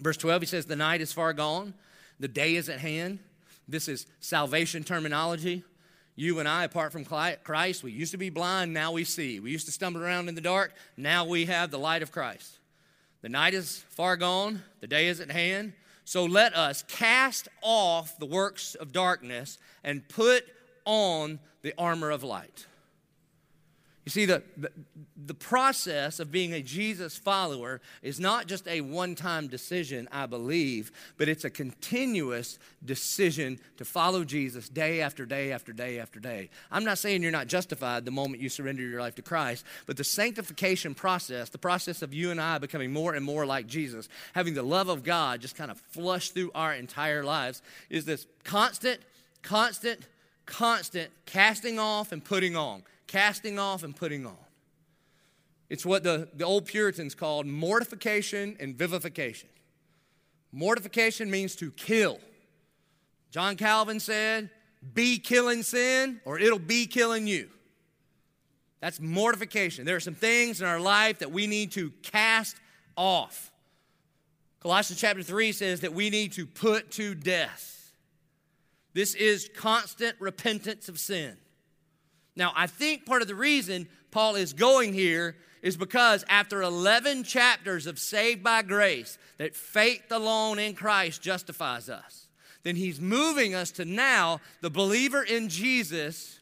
Verse 0.00 0.16
12, 0.16 0.42
he 0.42 0.46
says, 0.46 0.66
The 0.66 0.76
night 0.76 1.00
is 1.00 1.12
far 1.12 1.32
gone, 1.32 1.74
the 2.18 2.28
day 2.28 2.56
is 2.56 2.68
at 2.68 2.80
hand. 2.80 3.20
This 3.68 3.88
is 3.88 4.06
salvation 4.20 4.84
terminology. 4.84 5.64
You 6.16 6.38
and 6.38 6.48
I, 6.48 6.64
apart 6.64 6.92
from 6.92 7.04
Christ, 7.04 7.84
we 7.84 7.92
used 7.92 8.12
to 8.12 8.18
be 8.18 8.30
blind, 8.30 8.72
now 8.72 8.90
we 8.92 9.04
see. 9.04 9.38
We 9.38 9.50
used 9.50 9.66
to 9.66 9.72
stumble 9.72 10.02
around 10.02 10.28
in 10.28 10.34
the 10.34 10.40
dark, 10.40 10.72
now 10.96 11.26
we 11.26 11.44
have 11.44 11.70
the 11.70 11.78
light 11.78 12.02
of 12.02 12.10
Christ. 12.10 12.58
The 13.20 13.28
night 13.28 13.52
is 13.54 13.84
far 13.90 14.16
gone, 14.16 14.62
the 14.80 14.86
day 14.86 15.08
is 15.08 15.20
at 15.20 15.30
hand. 15.30 15.74
So 16.04 16.24
let 16.24 16.56
us 16.56 16.84
cast 16.88 17.48
off 17.62 18.18
the 18.18 18.26
works 18.26 18.74
of 18.76 18.92
darkness 18.92 19.58
and 19.84 20.08
put 20.08 20.44
on 20.84 21.38
the 21.62 21.74
armor 21.76 22.10
of 22.10 22.22
light. 22.22 22.66
You 24.06 24.10
see, 24.10 24.24
the, 24.24 24.40
the, 24.56 24.70
the, 25.16 25.34
process 25.34 26.20
of 26.20 26.30
being 26.30 26.52
a 26.52 26.62
Jesus 26.62 27.16
follower 27.16 27.80
is 28.02 28.20
not 28.20 28.46
just 28.46 28.68
a 28.68 28.80
one 28.80 29.16
time 29.16 29.48
decision, 29.48 30.08
I 30.12 30.26
believe, 30.26 30.92
but 31.18 31.28
it's 31.28 31.44
a 31.44 31.50
continuous 31.50 32.60
decision 32.84 33.58
to 33.78 33.84
follow 33.84 34.22
Jesus 34.22 34.68
day 34.68 35.00
after 35.00 35.26
day 35.26 35.50
after 35.50 35.72
day 35.72 35.98
after 35.98 36.20
day. 36.20 36.50
I'm 36.70 36.84
not 36.84 36.98
saying 36.98 37.20
you're 37.20 37.32
not 37.32 37.48
justified 37.48 38.04
the 38.04 38.12
moment 38.12 38.40
you 38.40 38.48
surrender 38.48 38.80
your 38.80 39.00
life 39.00 39.16
to 39.16 39.22
Christ, 39.22 39.66
but 39.86 39.96
the 39.96 40.04
sanctification 40.04 40.94
process, 40.94 41.48
the 41.48 41.58
process 41.58 42.00
of 42.00 42.14
you 42.14 42.30
and 42.30 42.40
I 42.40 42.58
becoming 42.58 42.92
more 42.92 43.14
and 43.14 43.24
more 43.24 43.44
like 43.44 43.66
Jesus, 43.66 44.08
having 44.34 44.54
the 44.54 44.62
love 44.62 44.88
of 44.88 45.02
God 45.02 45.40
just 45.40 45.56
kind 45.56 45.70
of 45.72 45.80
flush 45.90 46.30
through 46.30 46.52
our 46.54 46.72
entire 46.74 47.24
lives, 47.24 47.60
is 47.90 48.04
this 48.04 48.28
constant, 48.44 49.00
constant, 49.42 49.98
constant 50.46 51.10
casting 51.26 51.80
off 51.80 52.12
and 52.12 52.24
putting 52.24 52.54
on 52.54 52.84
casting 53.06 53.58
off 53.58 53.82
and 53.82 53.94
putting 53.94 54.26
on. 54.26 54.36
It's 55.68 55.84
what 55.84 56.02
the, 56.02 56.28
the 56.34 56.44
old 56.44 56.66
Puritans 56.66 57.14
called 57.14 57.46
mortification 57.46 58.56
and 58.60 58.76
vivification. 58.76 59.48
Mortification 60.52 61.30
means 61.30 61.56
to 61.56 61.70
kill. 61.72 62.18
John 63.30 63.56
Calvin 63.56 64.00
said, 64.00 64.50
be 64.94 65.18
killing 65.18 65.62
sin 65.62 66.20
or 66.24 66.38
it'll 66.38 66.58
be 66.58 66.86
killing 66.86 67.26
you. 67.26 67.50
That's 68.80 69.00
mortification. 69.00 69.84
There 69.84 69.96
are 69.96 70.00
some 70.00 70.14
things 70.14 70.60
in 70.60 70.66
our 70.66 70.80
life 70.80 71.18
that 71.18 71.32
we 71.32 71.46
need 71.46 71.72
to 71.72 71.90
cast 72.02 72.56
off. 72.96 73.50
Colossians 74.60 75.00
chapter 75.00 75.22
3 75.22 75.52
says 75.52 75.80
that 75.80 75.92
we 75.92 76.10
need 76.10 76.32
to 76.32 76.46
put 76.46 76.90
to 76.92 77.14
death. 77.14 77.92
This 78.94 79.14
is 79.14 79.50
constant 79.54 80.16
repentance 80.20 80.88
of 80.88 80.98
sin. 80.98 81.36
Now, 82.36 82.52
I 82.54 82.66
think 82.66 83.06
part 83.06 83.22
of 83.22 83.28
the 83.28 83.34
reason 83.34 83.88
Paul 84.10 84.36
is 84.36 84.52
going 84.52 84.92
here 84.92 85.36
is 85.62 85.76
because 85.76 86.24
after 86.28 86.62
11 86.62 87.24
chapters 87.24 87.86
of 87.86 87.98
saved 87.98 88.42
by 88.42 88.62
grace, 88.62 89.18
that 89.38 89.56
faith 89.56 90.04
alone 90.10 90.58
in 90.58 90.74
Christ 90.74 91.22
justifies 91.22 91.88
us, 91.88 92.28
then 92.62 92.76
he's 92.76 93.00
moving 93.00 93.54
us 93.54 93.70
to 93.72 93.84
now 93.84 94.40
the 94.60 94.70
believer 94.70 95.22
in 95.22 95.48
Jesus 95.48 96.40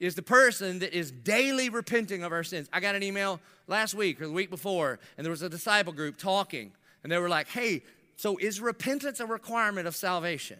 is 0.00 0.14
the 0.14 0.22
person 0.22 0.80
that 0.80 0.92
is 0.92 1.10
daily 1.10 1.68
repenting 1.68 2.24
of 2.24 2.32
our 2.32 2.42
sins. 2.42 2.68
I 2.72 2.80
got 2.80 2.94
an 2.94 3.02
email 3.02 3.40
last 3.66 3.94
week 3.94 4.20
or 4.20 4.26
the 4.26 4.32
week 4.32 4.50
before, 4.50 4.98
and 5.16 5.24
there 5.24 5.30
was 5.30 5.42
a 5.42 5.48
disciple 5.48 5.92
group 5.92 6.18
talking, 6.18 6.72
and 7.02 7.12
they 7.12 7.18
were 7.18 7.28
like, 7.28 7.48
hey, 7.48 7.82
so 8.16 8.36
is 8.36 8.60
repentance 8.60 9.20
a 9.20 9.26
requirement 9.26 9.86
of 9.86 9.96
salvation? 9.96 10.58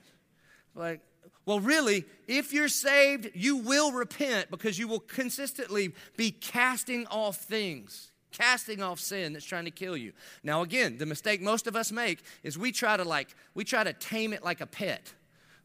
Like, 0.74 1.00
well, 1.46 1.60
really, 1.60 2.04
if 2.26 2.52
you're 2.52 2.68
saved, 2.68 3.30
you 3.34 3.56
will 3.56 3.92
repent 3.92 4.50
because 4.50 4.78
you 4.78 4.88
will 4.88 5.00
consistently 5.00 5.94
be 6.16 6.30
casting 6.30 7.06
off 7.08 7.36
things, 7.36 8.10
casting 8.32 8.82
off 8.82 8.98
sin 8.98 9.34
that's 9.34 9.44
trying 9.44 9.66
to 9.66 9.70
kill 9.70 9.96
you. 9.96 10.12
Now, 10.42 10.62
again, 10.62 10.96
the 10.96 11.06
mistake 11.06 11.42
most 11.42 11.66
of 11.66 11.76
us 11.76 11.92
make 11.92 12.22
is 12.42 12.56
we 12.56 12.72
try 12.72 12.96
to 12.96 13.04
like, 13.04 13.34
we 13.54 13.64
try 13.64 13.84
to 13.84 13.92
tame 13.92 14.32
it 14.32 14.42
like 14.42 14.62
a 14.62 14.66
pet. 14.66 15.12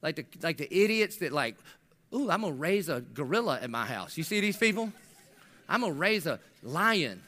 Like 0.02 0.18
the, 0.18 0.26
like 0.44 0.58
the 0.58 0.68
idiots 0.74 1.18
that 1.18 1.32
like, 1.32 1.56
ooh, 2.14 2.30
I'm 2.30 2.42
gonna 2.42 2.54
raise 2.54 2.90
a 2.90 3.02
gorilla 3.02 3.60
at 3.62 3.70
my 3.70 3.86
house. 3.86 4.18
You 4.18 4.24
see 4.24 4.42
these 4.42 4.58
people? 4.58 4.92
I'm 5.70 5.82
gonna 5.82 5.94
raise 5.94 6.26
a 6.26 6.40
lion. 6.62 7.22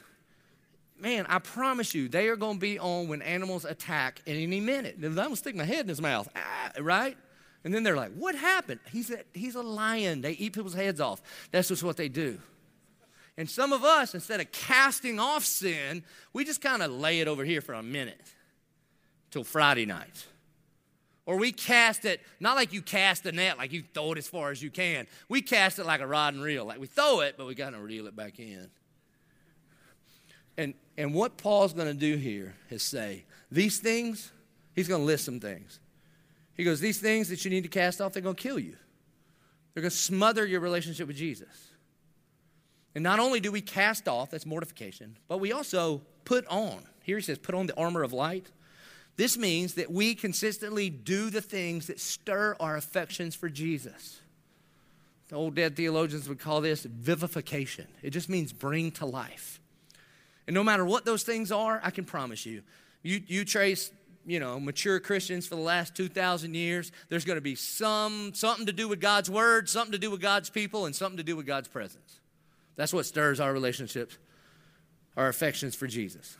Man, 0.98 1.26
I 1.28 1.38
promise 1.38 1.94
you, 1.94 2.08
they 2.08 2.28
are 2.28 2.36
gonna 2.36 2.58
be 2.58 2.78
on 2.78 3.08
when 3.08 3.22
animals 3.22 3.64
attack 3.64 4.20
in 4.26 4.36
any 4.36 4.60
minute. 4.60 4.96
I'm 5.02 5.14
gonna 5.14 5.36
stick 5.36 5.54
my 5.54 5.64
head 5.64 5.80
in 5.80 5.88
his 5.88 6.00
mouth, 6.00 6.28
ah, 6.36 6.70
right? 6.80 7.16
And 7.64 7.72
then 7.72 7.82
they're 7.82 7.96
like, 7.96 8.12
what 8.14 8.34
happened? 8.34 8.80
He's 8.90 9.10
a, 9.10 9.20
he's 9.32 9.54
a 9.54 9.62
lion. 9.62 10.20
They 10.20 10.32
eat 10.32 10.52
people's 10.52 10.74
heads 10.74 11.00
off. 11.00 11.22
That's 11.52 11.68
just 11.68 11.82
what 11.82 11.96
they 11.96 12.08
do. 12.08 12.38
And 13.36 13.48
some 13.48 13.72
of 13.72 13.84
us, 13.84 14.14
instead 14.14 14.40
of 14.40 14.52
casting 14.52 15.18
off 15.18 15.44
sin, 15.44 16.02
we 16.32 16.44
just 16.44 16.60
kind 16.60 16.82
of 16.82 16.90
lay 16.90 17.20
it 17.20 17.28
over 17.28 17.44
here 17.44 17.60
for 17.60 17.74
a 17.74 17.82
minute 17.82 18.20
till 19.30 19.44
Friday 19.44 19.86
night. 19.86 20.26
Or 21.24 21.36
we 21.36 21.52
cast 21.52 22.04
it, 22.04 22.20
not 22.40 22.56
like 22.56 22.72
you 22.72 22.82
cast 22.82 23.24
a 23.26 23.32
net, 23.32 23.56
like 23.56 23.72
you 23.72 23.84
throw 23.94 24.12
it 24.12 24.18
as 24.18 24.26
far 24.26 24.50
as 24.50 24.60
you 24.60 24.70
can. 24.70 25.06
We 25.28 25.40
cast 25.40 25.78
it 25.78 25.86
like 25.86 26.00
a 26.00 26.06
rod 26.06 26.34
and 26.34 26.42
reel. 26.42 26.64
Like 26.64 26.80
we 26.80 26.88
throw 26.88 27.20
it, 27.20 27.36
but 27.38 27.46
we 27.46 27.54
got 27.54 27.70
to 27.70 27.78
reel 27.78 28.08
it 28.08 28.16
back 28.16 28.40
in. 28.40 28.68
And, 30.58 30.74
and 30.98 31.14
what 31.14 31.38
Paul's 31.38 31.72
going 31.72 31.86
to 31.86 31.94
do 31.94 32.16
here 32.16 32.54
is 32.70 32.82
say, 32.82 33.24
these 33.50 33.78
things, 33.78 34.32
he's 34.74 34.88
going 34.88 35.00
to 35.00 35.06
list 35.06 35.24
some 35.24 35.40
things. 35.40 35.78
He 36.54 36.64
goes, 36.64 36.80
These 36.80 37.00
things 37.00 37.28
that 37.28 37.44
you 37.44 37.50
need 37.50 37.62
to 37.62 37.68
cast 37.68 38.00
off, 38.00 38.12
they're 38.12 38.22
going 38.22 38.36
to 38.36 38.42
kill 38.42 38.58
you. 38.58 38.76
They're 39.74 39.82
going 39.82 39.90
to 39.90 39.96
smother 39.96 40.44
your 40.46 40.60
relationship 40.60 41.06
with 41.06 41.16
Jesus. 41.16 41.72
And 42.94 43.02
not 43.02 43.18
only 43.18 43.40
do 43.40 43.50
we 43.50 43.62
cast 43.62 44.06
off, 44.06 44.30
that's 44.30 44.44
mortification, 44.44 45.16
but 45.28 45.38
we 45.38 45.52
also 45.52 46.02
put 46.24 46.46
on. 46.46 46.82
Here 47.02 47.16
he 47.16 47.22
says, 47.22 47.38
put 47.38 47.54
on 47.54 47.66
the 47.66 47.76
armor 47.76 48.02
of 48.02 48.12
light. 48.12 48.50
This 49.16 49.36
means 49.36 49.74
that 49.74 49.90
we 49.90 50.14
consistently 50.14 50.90
do 50.90 51.30
the 51.30 51.40
things 51.40 51.86
that 51.86 52.00
stir 52.00 52.56
our 52.60 52.76
affections 52.76 53.34
for 53.34 53.48
Jesus. 53.48 54.20
The 55.28 55.36
old 55.36 55.54
dead 55.54 55.76
theologians 55.76 56.28
would 56.28 56.38
call 56.38 56.60
this 56.60 56.84
vivification. 56.84 57.86
It 58.02 58.10
just 58.10 58.28
means 58.28 58.52
bring 58.52 58.90
to 58.92 59.06
life. 59.06 59.60
And 60.46 60.54
no 60.54 60.64
matter 60.64 60.84
what 60.84 61.04
those 61.04 61.22
things 61.22 61.50
are, 61.50 61.80
I 61.82 61.90
can 61.90 62.04
promise 62.04 62.44
you, 62.44 62.62
you, 63.02 63.22
you 63.26 63.44
trace 63.44 63.90
you 64.26 64.38
know, 64.38 64.60
mature 64.60 65.00
Christians 65.00 65.46
for 65.46 65.56
the 65.56 65.60
last 65.62 65.94
2,000 65.94 66.54
years, 66.54 66.92
there's 67.08 67.24
going 67.24 67.36
to 67.36 67.42
be 67.42 67.54
some, 67.54 68.32
something 68.34 68.66
to 68.66 68.72
do 68.72 68.88
with 68.88 69.00
God's 69.00 69.30
word, 69.30 69.68
something 69.68 69.92
to 69.92 69.98
do 69.98 70.10
with 70.10 70.20
God's 70.20 70.50
people, 70.50 70.86
and 70.86 70.94
something 70.94 71.16
to 71.16 71.22
do 71.22 71.36
with 71.36 71.46
God's 71.46 71.68
presence. 71.68 72.20
That's 72.76 72.92
what 72.92 73.06
stirs 73.06 73.40
our 73.40 73.52
relationships, 73.52 74.18
our 75.16 75.28
affections 75.28 75.74
for 75.74 75.86
Jesus. 75.86 76.36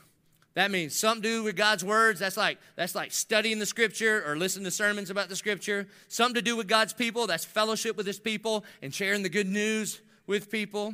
That 0.55 0.69
means 0.69 0.95
something 0.95 1.23
to 1.23 1.29
do 1.29 1.43
with 1.43 1.55
God's 1.55 1.83
words. 1.83 2.19
That's 2.19 2.37
like, 2.37 2.59
that's 2.75 2.93
like 2.93 3.11
studying 3.11 3.59
the 3.59 3.65
scripture 3.65 4.23
or 4.25 4.35
listening 4.35 4.65
to 4.65 4.71
sermons 4.71 5.09
about 5.09 5.29
the 5.29 5.35
scripture. 5.35 5.87
Something 6.09 6.35
to 6.35 6.41
do 6.41 6.55
with 6.55 6.67
God's 6.67 6.93
people. 6.93 7.25
That's 7.25 7.45
fellowship 7.45 7.97
with 7.97 8.05
his 8.05 8.19
people 8.19 8.63
and 8.81 8.93
sharing 8.93 9.23
the 9.23 9.29
good 9.29 9.47
news 9.47 10.01
with 10.27 10.51
people. 10.51 10.93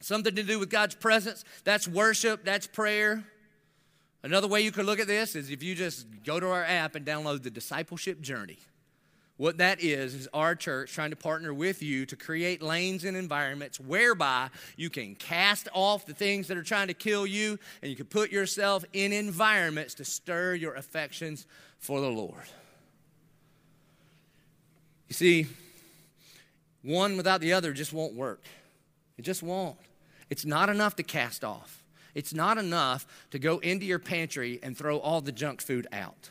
Something 0.00 0.34
to 0.34 0.42
do 0.42 0.58
with 0.58 0.68
God's 0.68 0.96
presence. 0.96 1.44
That's 1.62 1.86
worship. 1.86 2.44
That's 2.44 2.66
prayer. 2.66 3.24
Another 4.22 4.46
way 4.46 4.60
you 4.60 4.70
could 4.70 4.86
look 4.86 5.00
at 5.00 5.06
this 5.06 5.34
is 5.34 5.50
if 5.50 5.62
you 5.62 5.74
just 5.74 6.06
go 6.24 6.38
to 6.38 6.46
our 6.46 6.64
app 6.64 6.94
and 6.94 7.04
download 7.04 7.42
the 7.42 7.50
discipleship 7.50 8.20
journey. 8.20 8.58
What 9.36 9.58
that 9.58 9.82
is, 9.82 10.14
is 10.14 10.28
our 10.32 10.54
church 10.54 10.92
trying 10.92 11.10
to 11.10 11.16
partner 11.16 11.52
with 11.52 11.82
you 11.82 12.06
to 12.06 12.14
create 12.14 12.62
lanes 12.62 13.04
and 13.04 13.16
environments 13.16 13.80
whereby 13.80 14.50
you 14.76 14.90
can 14.90 15.16
cast 15.16 15.68
off 15.72 16.06
the 16.06 16.14
things 16.14 16.46
that 16.46 16.56
are 16.56 16.62
trying 16.62 16.86
to 16.88 16.94
kill 16.94 17.26
you 17.26 17.58
and 17.80 17.90
you 17.90 17.96
can 17.96 18.06
put 18.06 18.30
yourself 18.30 18.84
in 18.92 19.12
environments 19.12 19.94
to 19.94 20.04
stir 20.04 20.54
your 20.54 20.74
affections 20.74 21.46
for 21.78 22.00
the 22.00 22.08
Lord. 22.08 22.44
You 25.08 25.14
see, 25.14 25.46
one 26.82 27.16
without 27.16 27.40
the 27.40 27.54
other 27.54 27.72
just 27.72 27.92
won't 27.92 28.14
work. 28.14 28.44
It 29.18 29.22
just 29.22 29.42
won't. 29.42 29.76
It's 30.30 30.44
not 30.44 30.68
enough 30.68 30.94
to 30.96 31.02
cast 31.02 31.42
off. 31.42 31.81
It's 32.14 32.34
not 32.34 32.58
enough 32.58 33.06
to 33.30 33.38
go 33.38 33.58
into 33.58 33.86
your 33.86 33.98
pantry 33.98 34.58
and 34.62 34.76
throw 34.76 34.98
all 34.98 35.20
the 35.20 35.32
junk 35.32 35.62
food 35.62 35.86
out. 35.92 36.30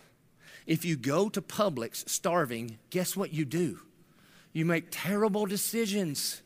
If 0.67 0.85
you 0.85 0.95
go 0.95 1.29
to 1.29 1.41
Publix 1.41 2.07
starving, 2.07 2.77
guess 2.89 3.15
what 3.15 3.33
you 3.33 3.45
do? 3.45 3.79
You 4.53 4.65
make 4.65 4.87
terrible 4.91 5.45
decisions. 5.45 6.41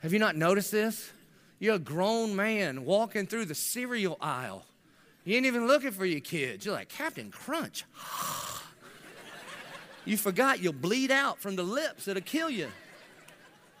Have 0.00 0.12
you 0.12 0.18
not 0.18 0.36
noticed 0.36 0.70
this? 0.70 1.10
You're 1.58 1.76
a 1.76 1.80
grown 1.80 2.36
man 2.36 2.84
walking 2.84 3.26
through 3.26 3.46
the 3.46 3.54
cereal 3.54 4.16
aisle. 4.20 4.64
You 5.24 5.36
ain't 5.36 5.46
even 5.46 5.66
looking 5.66 5.90
for 5.90 6.06
your 6.06 6.20
kids. 6.20 6.64
You're 6.64 6.74
like, 6.74 6.88
Cap'n 6.88 7.30
Crunch. 7.30 7.84
you 10.04 10.16
forgot 10.16 10.60
you'll 10.60 10.72
bleed 10.72 11.10
out 11.10 11.40
from 11.40 11.56
the 11.56 11.64
lips 11.64 12.04
that'll 12.04 12.22
kill 12.22 12.48
you. 12.48 12.68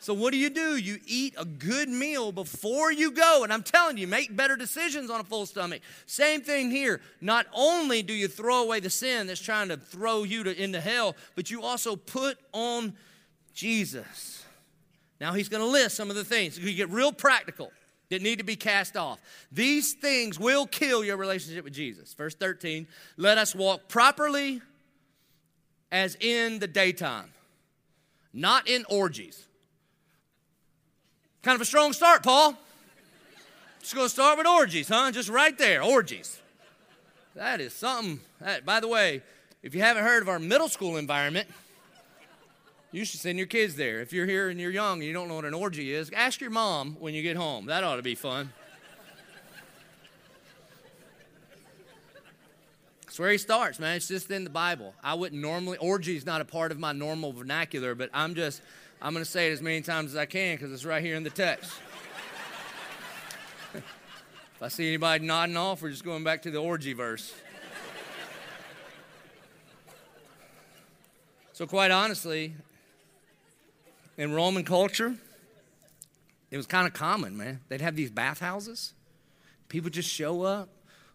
So, 0.00 0.14
what 0.14 0.32
do 0.32 0.38
you 0.38 0.48
do? 0.48 0.76
You 0.76 0.98
eat 1.06 1.34
a 1.36 1.44
good 1.44 1.88
meal 1.88 2.30
before 2.30 2.92
you 2.92 3.10
go. 3.10 3.42
And 3.42 3.52
I'm 3.52 3.64
telling 3.64 3.98
you, 3.98 4.06
make 4.06 4.34
better 4.34 4.56
decisions 4.56 5.10
on 5.10 5.20
a 5.20 5.24
full 5.24 5.44
stomach. 5.44 5.82
Same 6.06 6.40
thing 6.40 6.70
here. 6.70 7.00
Not 7.20 7.46
only 7.52 8.02
do 8.02 8.12
you 8.12 8.28
throw 8.28 8.62
away 8.62 8.78
the 8.78 8.90
sin 8.90 9.26
that's 9.26 9.40
trying 9.40 9.68
to 9.68 9.76
throw 9.76 10.22
you 10.22 10.44
to, 10.44 10.62
into 10.62 10.80
hell, 10.80 11.16
but 11.34 11.50
you 11.50 11.62
also 11.62 11.96
put 11.96 12.38
on 12.52 12.94
Jesus. 13.52 14.44
Now, 15.20 15.32
he's 15.32 15.48
going 15.48 15.62
to 15.62 15.68
list 15.68 15.96
some 15.96 16.10
of 16.10 16.16
the 16.16 16.24
things. 16.24 16.56
You 16.56 16.72
get 16.74 16.90
real 16.90 17.12
practical 17.12 17.72
that 18.10 18.22
need 18.22 18.38
to 18.38 18.44
be 18.44 18.54
cast 18.54 18.96
off. 18.96 19.20
These 19.50 19.94
things 19.94 20.38
will 20.38 20.66
kill 20.66 21.04
your 21.04 21.16
relationship 21.16 21.64
with 21.64 21.74
Jesus. 21.74 22.14
Verse 22.14 22.36
13 22.36 22.86
let 23.16 23.36
us 23.36 23.52
walk 23.52 23.88
properly 23.88 24.62
as 25.90 26.16
in 26.20 26.60
the 26.60 26.68
daytime, 26.68 27.32
not 28.32 28.68
in 28.68 28.84
orgies 28.88 29.47
Kind 31.42 31.54
of 31.54 31.60
a 31.60 31.64
strong 31.64 31.92
start, 31.92 32.22
Paul. 32.22 32.54
Just 33.80 33.94
going 33.94 34.06
to 34.06 34.10
start 34.10 34.38
with 34.38 34.46
orgies, 34.46 34.88
huh? 34.88 35.10
Just 35.12 35.28
right 35.28 35.56
there, 35.56 35.82
orgies. 35.82 36.40
That 37.34 37.60
is 37.60 37.72
something. 37.72 38.20
That, 38.40 38.66
by 38.66 38.80
the 38.80 38.88
way, 38.88 39.22
if 39.62 39.74
you 39.74 39.80
haven't 39.80 40.02
heard 40.02 40.22
of 40.22 40.28
our 40.28 40.40
middle 40.40 40.68
school 40.68 40.96
environment, 40.96 41.48
you 42.90 43.04
should 43.04 43.20
send 43.20 43.38
your 43.38 43.46
kids 43.46 43.76
there. 43.76 44.00
If 44.00 44.12
you're 44.12 44.26
here 44.26 44.48
and 44.48 44.60
you're 44.60 44.70
young 44.70 44.98
and 44.98 45.04
you 45.04 45.12
don't 45.12 45.28
know 45.28 45.36
what 45.36 45.44
an 45.44 45.54
orgy 45.54 45.92
is, 45.92 46.10
ask 46.10 46.40
your 46.40 46.50
mom 46.50 46.96
when 46.98 47.14
you 47.14 47.22
get 47.22 47.36
home. 47.36 47.66
That 47.66 47.84
ought 47.84 47.96
to 47.96 48.02
be 48.02 48.14
fun. 48.14 48.52
That's 53.04 53.18
where 53.18 53.30
he 53.30 53.38
starts, 53.38 53.78
man. 53.78 53.96
It's 53.96 54.08
just 54.08 54.30
in 54.30 54.44
the 54.44 54.50
Bible. 54.50 54.94
I 55.02 55.14
wouldn't 55.14 55.40
normally, 55.40 55.78
orgy 55.78 56.16
is 56.16 56.26
not 56.26 56.40
a 56.40 56.44
part 56.44 56.72
of 56.72 56.78
my 56.78 56.92
normal 56.92 57.32
vernacular, 57.32 57.94
but 57.94 58.10
I'm 58.12 58.34
just 58.34 58.62
I'm 59.00 59.12
going 59.12 59.24
to 59.24 59.30
say 59.30 59.48
it 59.48 59.52
as 59.52 59.62
many 59.62 59.80
times 59.80 60.10
as 60.12 60.16
I 60.16 60.26
can 60.26 60.56
because 60.56 60.72
it's 60.72 60.84
right 60.84 61.02
here 61.02 61.14
in 61.14 61.22
the 61.22 61.30
text. 61.30 61.70
if 63.74 63.82
I 64.60 64.66
see 64.66 64.88
anybody 64.88 65.24
nodding 65.24 65.56
off, 65.56 65.82
we're 65.82 65.90
just 65.90 66.04
going 66.04 66.24
back 66.24 66.42
to 66.42 66.50
the 66.50 66.58
orgy 66.58 66.94
verse. 66.94 67.32
so, 71.52 71.64
quite 71.64 71.92
honestly, 71.92 72.54
in 74.16 74.32
Roman 74.32 74.64
culture, 74.64 75.14
it 76.50 76.56
was 76.56 76.66
kind 76.66 76.88
of 76.88 76.92
common, 76.92 77.36
man. 77.36 77.60
They'd 77.68 77.80
have 77.80 77.94
these 77.94 78.10
bathhouses. 78.10 78.94
People 79.68 79.90
just 79.90 80.10
show 80.10 80.42
up. 80.42 80.70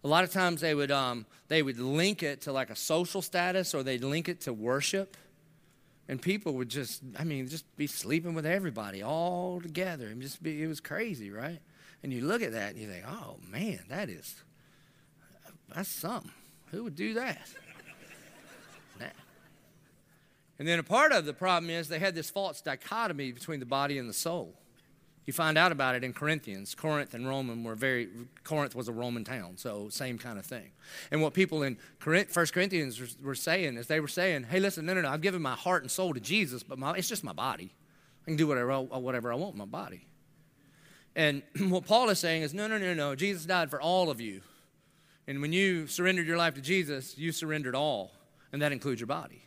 A 0.06 0.08
lot 0.08 0.24
of 0.24 0.32
times 0.32 0.62
they 0.62 0.74
would 0.74 0.92
um, 0.92 1.26
they 1.50 1.62
would 1.62 1.80
link 1.80 2.24
it 2.24 2.42
to 2.42 2.54
like 2.54 2.70
a 2.70 2.76
social 2.76 3.22
status 3.22 3.74
or 3.74 3.84
they'd 3.84 4.04
link 4.04 4.30
it 4.30 4.42
to 4.42 4.54
worship. 4.54 5.18
And 6.08 6.22
people 6.22 6.54
would 6.56 6.70
just, 6.70 7.02
I 7.18 7.24
mean, 7.24 7.48
just 7.48 7.76
be 7.78 7.88
sleeping 7.88 8.34
with 8.34 8.46
everybody 8.46 9.02
all 9.02 9.62
together. 9.62 10.08
And 10.08 10.22
just 10.22 10.44
be, 10.44 10.62
it 10.62 10.68
was 10.68 10.80
crazy, 10.80 11.32
right? 11.32 11.60
And 12.04 12.12
you 12.12 12.26
look 12.26 12.42
at 12.42 12.52
that 12.52 12.72
and 12.72 12.80
you 12.80 12.88
think, 12.88 13.06
oh 13.08 13.38
man, 13.50 13.80
that 13.90 14.10
is, 14.10 14.36
that's 15.74 15.90
something. 15.90 16.32
Who 16.72 16.84
would 16.84 16.96
do 16.96 17.14
that? 17.14 17.48
nah. 19.00 19.06
And 20.60 20.68
then 20.68 20.80
a 20.80 20.84
part 20.84 21.14
of 21.14 21.26
the 21.26 21.34
problem 21.34 21.70
is 21.70 21.88
they 21.88 22.00
had 22.00 22.16
this 22.16 22.30
false 22.30 22.62
dichotomy 22.62 23.32
between 23.32 23.60
the 23.60 23.66
body 23.66 23.98
and 23.98 24.10
the 24.10 24.14
soul. 24.14 24.56
You 25.26 25.32
find 25.32 25.58
out 25.58 25.72
about 25.72 25.96
it 25.96 26.04
in 26.04 26.12
Corinthians. 26.12 26.76
Corinth 26.76 27.14
and 27.14 27.28
Roman 27.28 27.64
were 27.64 27.76
very, 27.76 28.10
Corinth 28.44 28.76
was 28.76 28.90
a 28.90 28.92
Roman 28.92 29.24
town, 29.24 29.58
so 29.58 29.88
same 29.90 30.18
kind 30.18 30.38
of 30.38 30.46
thing. 30.46 30.72
And 31.12 31.22
what 31.22 31.34
people 31.34 31.64
in 31.64 31.78
1 32.04 32.26
Corinthians 32.52 33.18
were 33.22 33.36
saying 33.36 33.78
is 33.78 33.88
they 33.88 34.02
were 34.02 34.08
saying, 34.10 34.44
hey, 34.44 34.60
listen, 34.60 34.86
no, 34.86 34.94
no, 34.94 35.02
no, 35.02 35.10
I've 35.10 35.22
given 35.22 35.42
my 35.42 35.56
heart 35.56 35.82
and 35.84 35.90
soul 35.90 36.14
to 36.14 36.20
Jesus, 36.20 36.62
but 36.62 36.78
my, 36.78 36.94
it's 36.96 37.08
just 37.08 37.24
my 37.24 37.32
body. 37.32 37.74
I 38.24 38.26
can 38.26 38.36
do 38.36 38.48
whatever, 38.48 38.72
uh, 38.72 38.82
whatever 38.82 39.32
I 39.32 39.36
want 39.36 39.54
with 39.54 39.60
my 39.60 39.66
body. 39.66 40.08
And 41.16 41.42
what 41.70 41.86
Paul 41.86 42.10
is 42.10 42.20
saying 42.20 42.42
is, 42.42 42.54
no, 42.54 42.68
no, 42.68 42.78
no, 42.78 42.94
no, 42.94 43.16
Jesus 43.16 43.46
died 43.46 43.70
for 43.70 43.82
all 43.82 44.10
of 44.10 44.20
you. 44.20 44.42
And 45.26 45.42
when 45.42 45.54
you 45.54 45.88
surrendered 45.88 46.28
your 46.28 46.38
life 46.38 46.56
to 46.56 46.62
Jesus, 46.62 47.18
you 47.18 47.32
surrendered 47.32 47.76
all, 47.76 48.12
and 48.52 48.62
that 48.62 48.74
includes 48.74 49.00
your 49.00 49.08
body. 49.08 49.44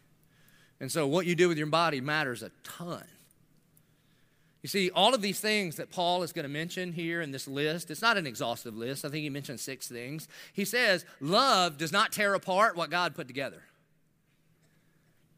And 0.81 0.91
so 0.91 1.07
what 1.07 1.27
you 1.27 1.35
do 1.35 1.49
with 1.49 1.59
your 1.59 1.67
body 1.67 2.01
matters 2.01 2.43
a 2.43 2.51
ton. 2.65 3.05
You 4.67 4.69
see, 4.69 4.91
all 4.91 5.15
of 5.15 5.23
these 5.23 5.39
things 5.39 5.77
that 5.77 5.93
Paul 5.93 6.25
is 6.25 6.33
going 6.33 6.43
to 6.43 6.49
mention 6.49 6.93
here 6.93 7.21
in 7.21 7.31
this 7.31 7.47
list, 7.47 7.89
it's 7.89 8.03
not 8.03 8.17
an 8.17 8.27
exhaustive 8.27 8.77
list. 8.77 9.05
I 9.05 9.09
think 9.11 9.23
he 9.23 9.31
mentioned 9.31 9.61
six 9.61 9.87
things. 9.87 10.27
He 10.53 10.65
says, 10.65 11.05
Love 11.21 11.79
does 11.79 11.93
not 11.93 12.11
tear 12.11 12.35
apart 12.35 12.77
what 12.77 12.91
God 12.91 13.15
put 13.15 13.29
together. 13.29 13.63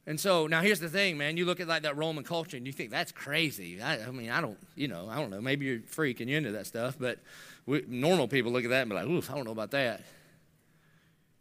And 0.07 0.19
so 0.19 0.47
now 0.47 0.63
here's 0.63 0.81
the 0.81 0.89
thing, 0.89 1.19
man. 1.19 1.37
You 1.37 1.45
look 1.45 1.61
at 1.61 1.69
like 1.69 1.83
that 1.83 1.99
Roman 1.99 2.25
culture 2.25 2.57
and 2.57 2.67
you 2.67 2.73
think 2.73 2.91
that's 2.91 3.13
crazy. 3.13 3.83
I, 3.83 4.03
I 4.03 4.11
mean, 4.13 4.31
I 4.31 4.41
don't, 4.41 4.57
you 4.75 4.89
know, 4.89 5.11
I 5.11 5.17
don't 5.17 5.29
know. 5.29 5.43
Maybe 5.43 5.67
you're 5.67 5.81
freak 5.81 6.21
and 6.21 6.31
you're 6.31 6.39
into 6.39 6.53
that 6.53 6.67
stuff, 6.67 6.97
but 6.99 7.19
we, 7.67 7.85
normal 7.87 8.29
people 8.29 8.51
look 8.51 8.65
at 8.65 8.71
that 8.71 8.81
and 8.81 8.89
be 8.89 8.97
like, 8.97 9.09
oof, 9.09 9.31
I 9.31 9.35
don't 9.35 9.45
know 9.45 9.53
about 9.53 9.73
that. 9.73 10.01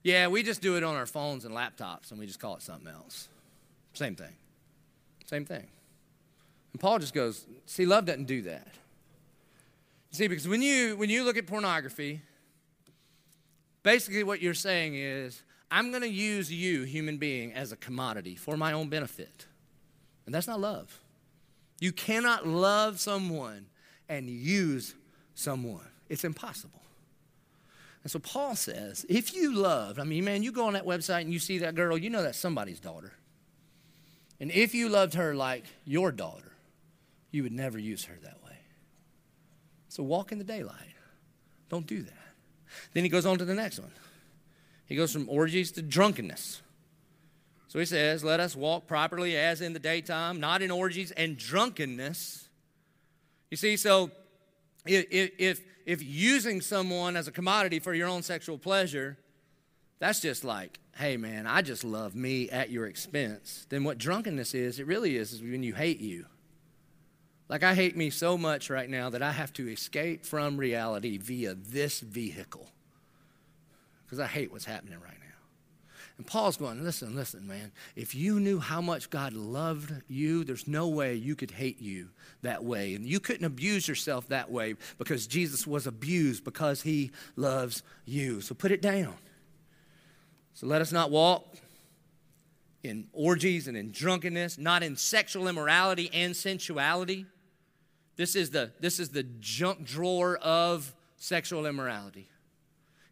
Yeah, 0.03 0.27
we 0.27 0.43
just 0.43 0.61
do 0.61 0.75
it 0.75 0.83
on 0.83 0.97
our 0.97 1.05
phones 1.05 1.45
and 1.45 1.55
laptops 1.55 2.11
and 2.11 2.19
we 2.19 2.25
just 2.25 2.41
call 2.41 2.57
it 2.57 2.63
something 2.63 2.89
else. 2.89 3.29
Same 3.93 4.17
thing. 4.17 4.33
Same 5.25 5.45
thing. 5.45 5.67
And 6.77 6.79
Paul 6.79 6.99
just 6.99 7.15
goes, 7.15 7.43
see, 7.65 7.87
love 7.87 8.05
doesn't 8.05 8.25
do 8.25 8.43
that. 8.43 8.67
See, 10.11 10.27
because 10.27 10.47
when 10.47 10.61
you 10.61 10.95
when 10.95 11.09
you 11.09 11.23
look 11.23 11.35
at 11.35 11.47
pornography, 11.47 12.21
basically 13.81 14.23
what 14.23 14.43
you're 14.43 14.53
saying 14.53 14.93
is, 14.93 15.41
I'm 15.71 15.89
going 15.89 16.03
to 16.03 16.07
use 16.07 16.53
you, 16.53 16.83
human 16.83 17.17
being, 17.17 17.51
as 17.51 17.71
a 17.71 17.77
commodity 17.77 18.35
for 18.35 18.57
my 18.57 18.73
own 18.73 18.89
benefit. 18.89 19.47
And 20.27 20.35
that's 20.35 20.45
not 20.45 20.59
love. 20.59 20.99
You 21.79 21.91
cannot 21.91 22.45
love 22.45 22.99
someone 22.99 23.65
and 24.07 24.29
use 24.29 24.93
someone. 25.33 25.87
It's 26.09 26.25
impossible. 26.25 26.83
And 28.03 28.11
so 28.11 28.19
Paul 28.19 28.55
says, 28.55 29.03
if 29.09 29.33
you 29.33 29.51
love, 29.51 29.97
I 29.97 30.03
mean, 30.03 30.25
man, 30.25 30.43
you 30.43 30.51
go 30.51 30.67
on 30.67 30.73
that 30.73 30.85
website 30.85 31.21
and 31.21 31.33
you 31.33 31.39
see 31.39 31.57
that 31.57 31.73
girl, 31.73 31.97
you 31.97 32.11
know 32.11 32.21
that's 32.21 32.37
somebody's 32.37 32.79
daughter. 32.79 33.13
And 34.39 34.51
if 34.51 34.75
you 34.75 34.89
loved 34.89 35.15
her 35.15 35.33
like 35.33 35.65
your 35.83 36.11
daughter, 36.11 36.46
you 37.31 37.43
would 37.43 37.51
never 37.51 37.77
use 37.77 38.05
her 38.05 38.15
that 38.23 38.43
way. 38.43 38.57
So 39.89 40.03
walk 40.03 40.31
in 40.31 40.37
the 40.37 40.43
daylight. 40.43 40.95
Don't 41.69 41.87
do 41.87 42.03
that. 42.03 42.13
Then 42.93 43.03
he 43.03 43.09
goes 43.09 43.25
on 43.25 43.37
to 43.37 43.45
the 43.45 43.53
next 43.53 43.79
one. 43.79 43.91
He 44.85 44.95
goes 44.95 45.11
from 45.11 45.27
orgies 45.29 45.71
to 45.73 45.81
drunkenness. 45.81 46.61
So 47.67 47.79
he 47.79 47.85
says, 47.85 48.23
Let 48.23 48.39
us 48.39 48.55
walk 48.55 48.87
properly 48.87 49.35
as 49.37 49.61
in 49.61 49.73
the 49.73 49.79
daytime, 49.79 50.39
not 50.39 50.61
in 50.61 50.71
orgies 50.71 51.11
and 51.11 51.37
drunkenness. 51.37 52.47
You 53.51 53.57
see, 53.57 53.77
so 53.77 54.11
if, 54.85 55.05
if, 55.37 55.61
if 55.85 56.03
using 56.03 56.61
someone 56.61 57.15
as 57.15 57.27
a 57.27 57.31
commodity 57.31 57.79
for 57.79 57.93
your 57.93 58.07
own 58.07 58.23
sexual 58.23 58.57
pleasure, 58.57 59.17
that's 59.99 60.19
just 60.21 60.43
like, 60.43 60.79
hey 60.95 61.17
man, 61.17 61.47
I 61.47 61.61
just 61.61 61.83
love 61.83 62.15
me 62.15 62.49
at 62.49 62.69
your 62.69 62.87
expense. 62.87 63.65
Then 63.69 63.83
what 63.83 63.97
drunkenness 63.97 64.53
is, 64.53 64.79
it 64.79 64.87
really 64.87 65.17
is, 65.17 65.33
is 65.33 65.41
when 65.41 65.63
you 65.63 65.73
hate 65.73 65.99
you. 65.99 66.25
Like 67.49 67.63
I 67.63 67.73
hate 67.73 67.95
me 67.95 68.09
so 68.09 68.37
much 68.37 68.69
right 68.69 68.89
now 68.89 69.09
that 69.09 69.21
I 69.21 69.31
have 69.31 69.53
to 69.53 69.69
escape 69.69 70.25
from 70.25 70.57
reality 70.57 71.17
via 71.17 71.53
this 71.53 72.01
vehicle 72.01 72.67
because 74.05 74.19
I 74.19 74.27
hate 74.27 74.51
what's 74.51 74.65
happening 74.65 74.99
right 74.99 75.19
now. 75.19 75.27
And 76.17 76.25
Paul's 76.25 76.57
going, 76.57 76.83
listen, 76.83 77.15
listen, 77.15 77.47
man. 77.47 77.71
If 77.95 78.15
you 78.15 78.39
knew 78.39 78.59
how 78.59 78.81
much 78.81 79.09
God 79.09 79.33
loved 79.33 79.93
you, 80.07 80.43
there's 80.43 80.67
no 80.67 80.87
way 80.87 81.13
you 81.13 81.35
could 81.35 81.51
hate 81.51 81.79
you 81.79 82.09
that 82.41 82.63
way. 82.63 82.95
And 82.95 83.05
you 83.05 83.19
couldn't 83.19 83.45
abuse 83.45 83.87
yourself 83.87 84.27
that 84.29 84.49
way 84.49 84.75
because 84.97 85.27
Jesus 85.27 85.67
was 85.67 85.85
abused 85.85 86.43
because 86.43 86.81
he 86.81 87.11
loves 87.35 87.83
you. 88.05 88.41
So 88.41 88.55
put 88.55 88.71
it 88.71 88.81
down. 88.81 89.13
So 90.55 90.65
let 90.65 90.81
us 90.81 90.91
not 90.91 91.11
walk 91.11 91.55
in 92.83 93.07
orgies 93.13 93.67
and 93.67 93.77
in 93.77 93.91
drunkenness, 93.91 94.57
not 94.57 94.81
in 94.81 94.95
sexual 94.95 95.47
immorality 95.47 96.09
and 96.11 96.35
sensuality. 96.35 97.27
This 98.17 98.35
is 98.35 98.49
the, 98.49 98.71
this 98.79 98.99
is 98.99 99.09
the 99.09 99.23
junk 99.39 99.85
drawer 99.85 100.37
of 100.37 100.93
sexual 101.17 101.65
immorality. 101.65 102.27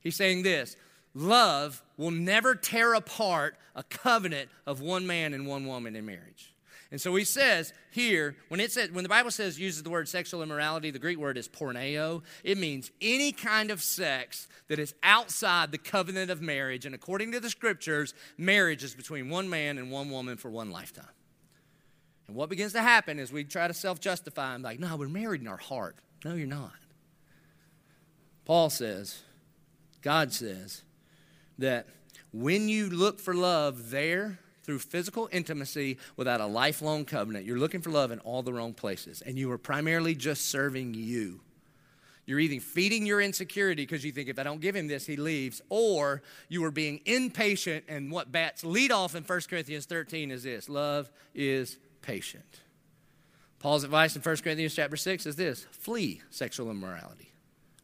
He's 0.02 0.16
saying 0.16 0.44
this 0.44 0.76
love 1.14 1.82
will 1.98 2.12
never 2.12 2.56
tear 2.56 2.94
apart 2.94 3.58
a 3.76 3.84
covenant 3.84 4.50
of 4.66 4.82
one 4.82 5.08
man 5.08 5.34
and 5.34 5.48
one 5.48 5.66
woman 5.66 5.96
in 5.96 6.06
marriage. 6.06 6.54
And 6.92 7.02
so 7.02 7.16
he 7.16 7.24
says 7.24 7.74
here, 7.92 8.36
when 8.48 8.60
it 8.60 8.72
says, 8.72 8.92
when 8.92 9.04
the 9.04 9.10
Bible 9.10 9.32
says 9.32 9.60
uses 9.60 9.84
the 9.84 9.90
word 9.90 10.08
sexual 10.08 10.44
immorality, 10.44 10.92
the 10.92 11.00
Greek 11.00 11.18
word 11.18 11.38
is 11.38 11.48
porneia. 11.48 12.22
It 12.44 12.58
means 12.58 12.92
any 13.02 13.32
kind 13.32 13.72
of 13.72 13.82
sex 13.82 14.48
that 14.68 14.80
is 14.80 14.94
outside 15.04 15.72
the 15.72 15.78
covenant 15.78 16.30
of 16.30 16.42
marriage. 16.42 16.86
And 16.86 16.94
according 16.94 17.32
to 17.32 17.40
the 17.40 17.50
scriptures, 17.50 18.14
marriage 18.38 18.84
is 18.84 18.94
between 18.94 19.30
one 19.30 19.50
man 19.50 19.78
and 19.78 19.92
one 19.92 20.10
woman 20.10 20.38
for 20.38 20.50
one 20.50 20.72
lifetime. 20.72 21.06
And 22.28 22.36
what 22.36 22.50
begins 22.50 22.74
to 22.74 22.82
happen 22.82 23.20
is 23.20 23.32
we 23.32 23.44
try 23.44 23.68
to 23.68 23.74
self 23.74 24.00
justify 24.00 24.56
and 24.56 24.64
like, 24.64 24.80
no, 24.80 24.96
we're 24.96 25.08
married 25.08 25.42
in 25.42 25.48
our 25.48 25.58
heart. 25.58 25.96
No, 26.24 26.34
you're 26.34 26.48
not. 26.48 26.74
Paul 28.46 28.70
says, 28.70 29.22
God 30.02 30.32
says 30.32 30.84
that 31.58 31.88
when 32.32 32.70
you 32.70 32.90
look 32.90 33.20
for 33.20 33.34
love 33.34 33.90
there 33.90 34.40
through 34.64 34.80
physical 34.80 35.30
intimacy 35.32 35.98
without 36.16 36.42
a 36.42 36.46
lifelong 36.46 37.06
covenant, 37.06 37.46
you're 37.46 37.58
looking 37.58 37.82
for 37.82 37.92
love 37.92 38.12
in 38.12 38.20
all 38.20 38.44
the 38.44 38.54
wrong 38.54 38.74
places. 38.74 39.22
And 39.22 39.38
you 39.38 39.52
are 39.52 39.58
primarily 39.58 40.16
just 40.16 40.50
serving 40.50 40.94
you. 40.94 41.42
You're 42.26 42.40
either 42.40 42.60
feeding 42.60 43.06
your 43.06 43.22
insecurity 43.22 43.84
because 43.84 44.04
you 44.04 44.12
think 44.12 44.30
if 44.30 44.40
I 44.40 44.44
don't 44.44 44.60
give 44.60 44.76
him 44.76 44.88
this, 44.88 45.06
he 45.06 45.16
leaves, 45.16 45.62
or 45.70 46.24
you 46.50 46.64
are 46.66 46.72
being 46.72 47.02
impatient. 47.06 47.86
And 47.88 48.12
what 48.12 48.32
bats 48.32 48.64
lead 48.64 48.92
off 48.92 49.16
in 49.16 49.24
1 49.24 49.42
Corinthians 49.48 49.86
13 49.86 50.32
is 50.32 50.44
this 50.44 50.68
love 50.68 51.10
is 51.36 51.78
patient. 52.06 52.62
Paul's 53.60 53.84
advice 53.84 54.16
in 54.16 54.22
1 54.22 54.38
Corinthians 54.38 54.76
chapter 54.76 54.96
6 54.96 55.26
is 55.26 55.36
this 55.36 55.66
flee 55.72 56.22
sexual 56.30 56.70
immorality. 56.70 57.32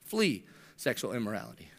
Flee 0.06 0.46
sexual 0.78 1.14
immorality. 1.14 1.70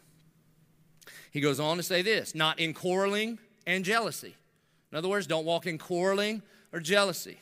He 1.30 1.40
goes 1.40 1.60
on 1.60 1.76
to 1.76 1.82
say 1.82 2.02
this 2.02 2.34
not 2.34 2.58
in 2.58 2.74
quarreling 2.74 3.38
and 3.66 3.84
jealousy. 3.84 4.34
In 4.90 4.98
other 4.98 5.08
words, 5.08 5.26
don't 5.26 5.44
walk 5.44 5.66
in 5.66 5.78
quarreling 5.78 6.42
or 6.72 6.80
jealousy. 6.80 7.38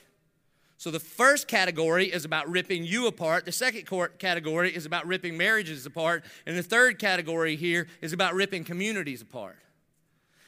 So 0.77 0.91
the 0.91 1.01
first 1.01 1.49
category 1.49 2.07
is 2.07 2.25
about 2.25 2.49
ripping 2.49 2.85
you 2.85 3.07
apart. 3.07 3.45
The 3.45 3.53
second 3.53 3.87
category 4.19 4.75
is 4.75 4.87
about 4.87 5.07
ripping 5.07 5.37
marriages 5.37 5.85
apart. 5.85 6.25
And 6.47 6.57
the 6.57 6.63
third 6.63 6.99
category 6.99 7.57
here 7.57 7.87
is 8.01 8.13
about 8.13 8.35
ripping 8.35 8.65
communities 8.65 9.21
apart. 9.21 9.59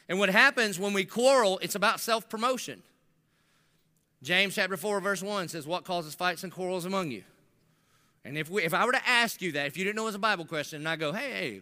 And 0.09 0.17
what 0.17 0.29
happens 0.29 0.79
when 0.79 0.93
we 0.93 1.05
quarrel, 1.05 1.59
it's 1.61 1.75
about 1.75 1.99
self 1.99 2.29
promotion. 2.29 2.81
James 4.23 4.55
chapter 4.55 4.77
4, 4.77 4.99
verse 5.01 5.21
1 5.21 5.49
says, 5.49 5.67
What 5.67 5.85
causes 5.85 6.15
fights 6.15 6.43
and 6.43 6.51
quarrels 6.51 6.85
among 6.85 7.11
you? 7.11 7.23
And 8.25 8.37
if, 8.37 8.49
we, 8.49 8.63
if 8.63 8.73
I 8.73 8.85
were 8.85 8.93
to 8.93 9.07
ask 9.07 9.41
you 9.41 9.51
that, 9.51 9.67
if 9.67 9.77
you 9.77 9.83
didn't 9.83 9.97
know 9.97 10.03
it 10.03 10.05
was 10.05 10.15
a 10.15 10.19
Bible 10.19 10.45
question, 10.45 10.79
and 10.79 10.87
I 10.87 10.95
go, 10.95 11.11
hey, 11.11 11.31
hey, 11.31 11.61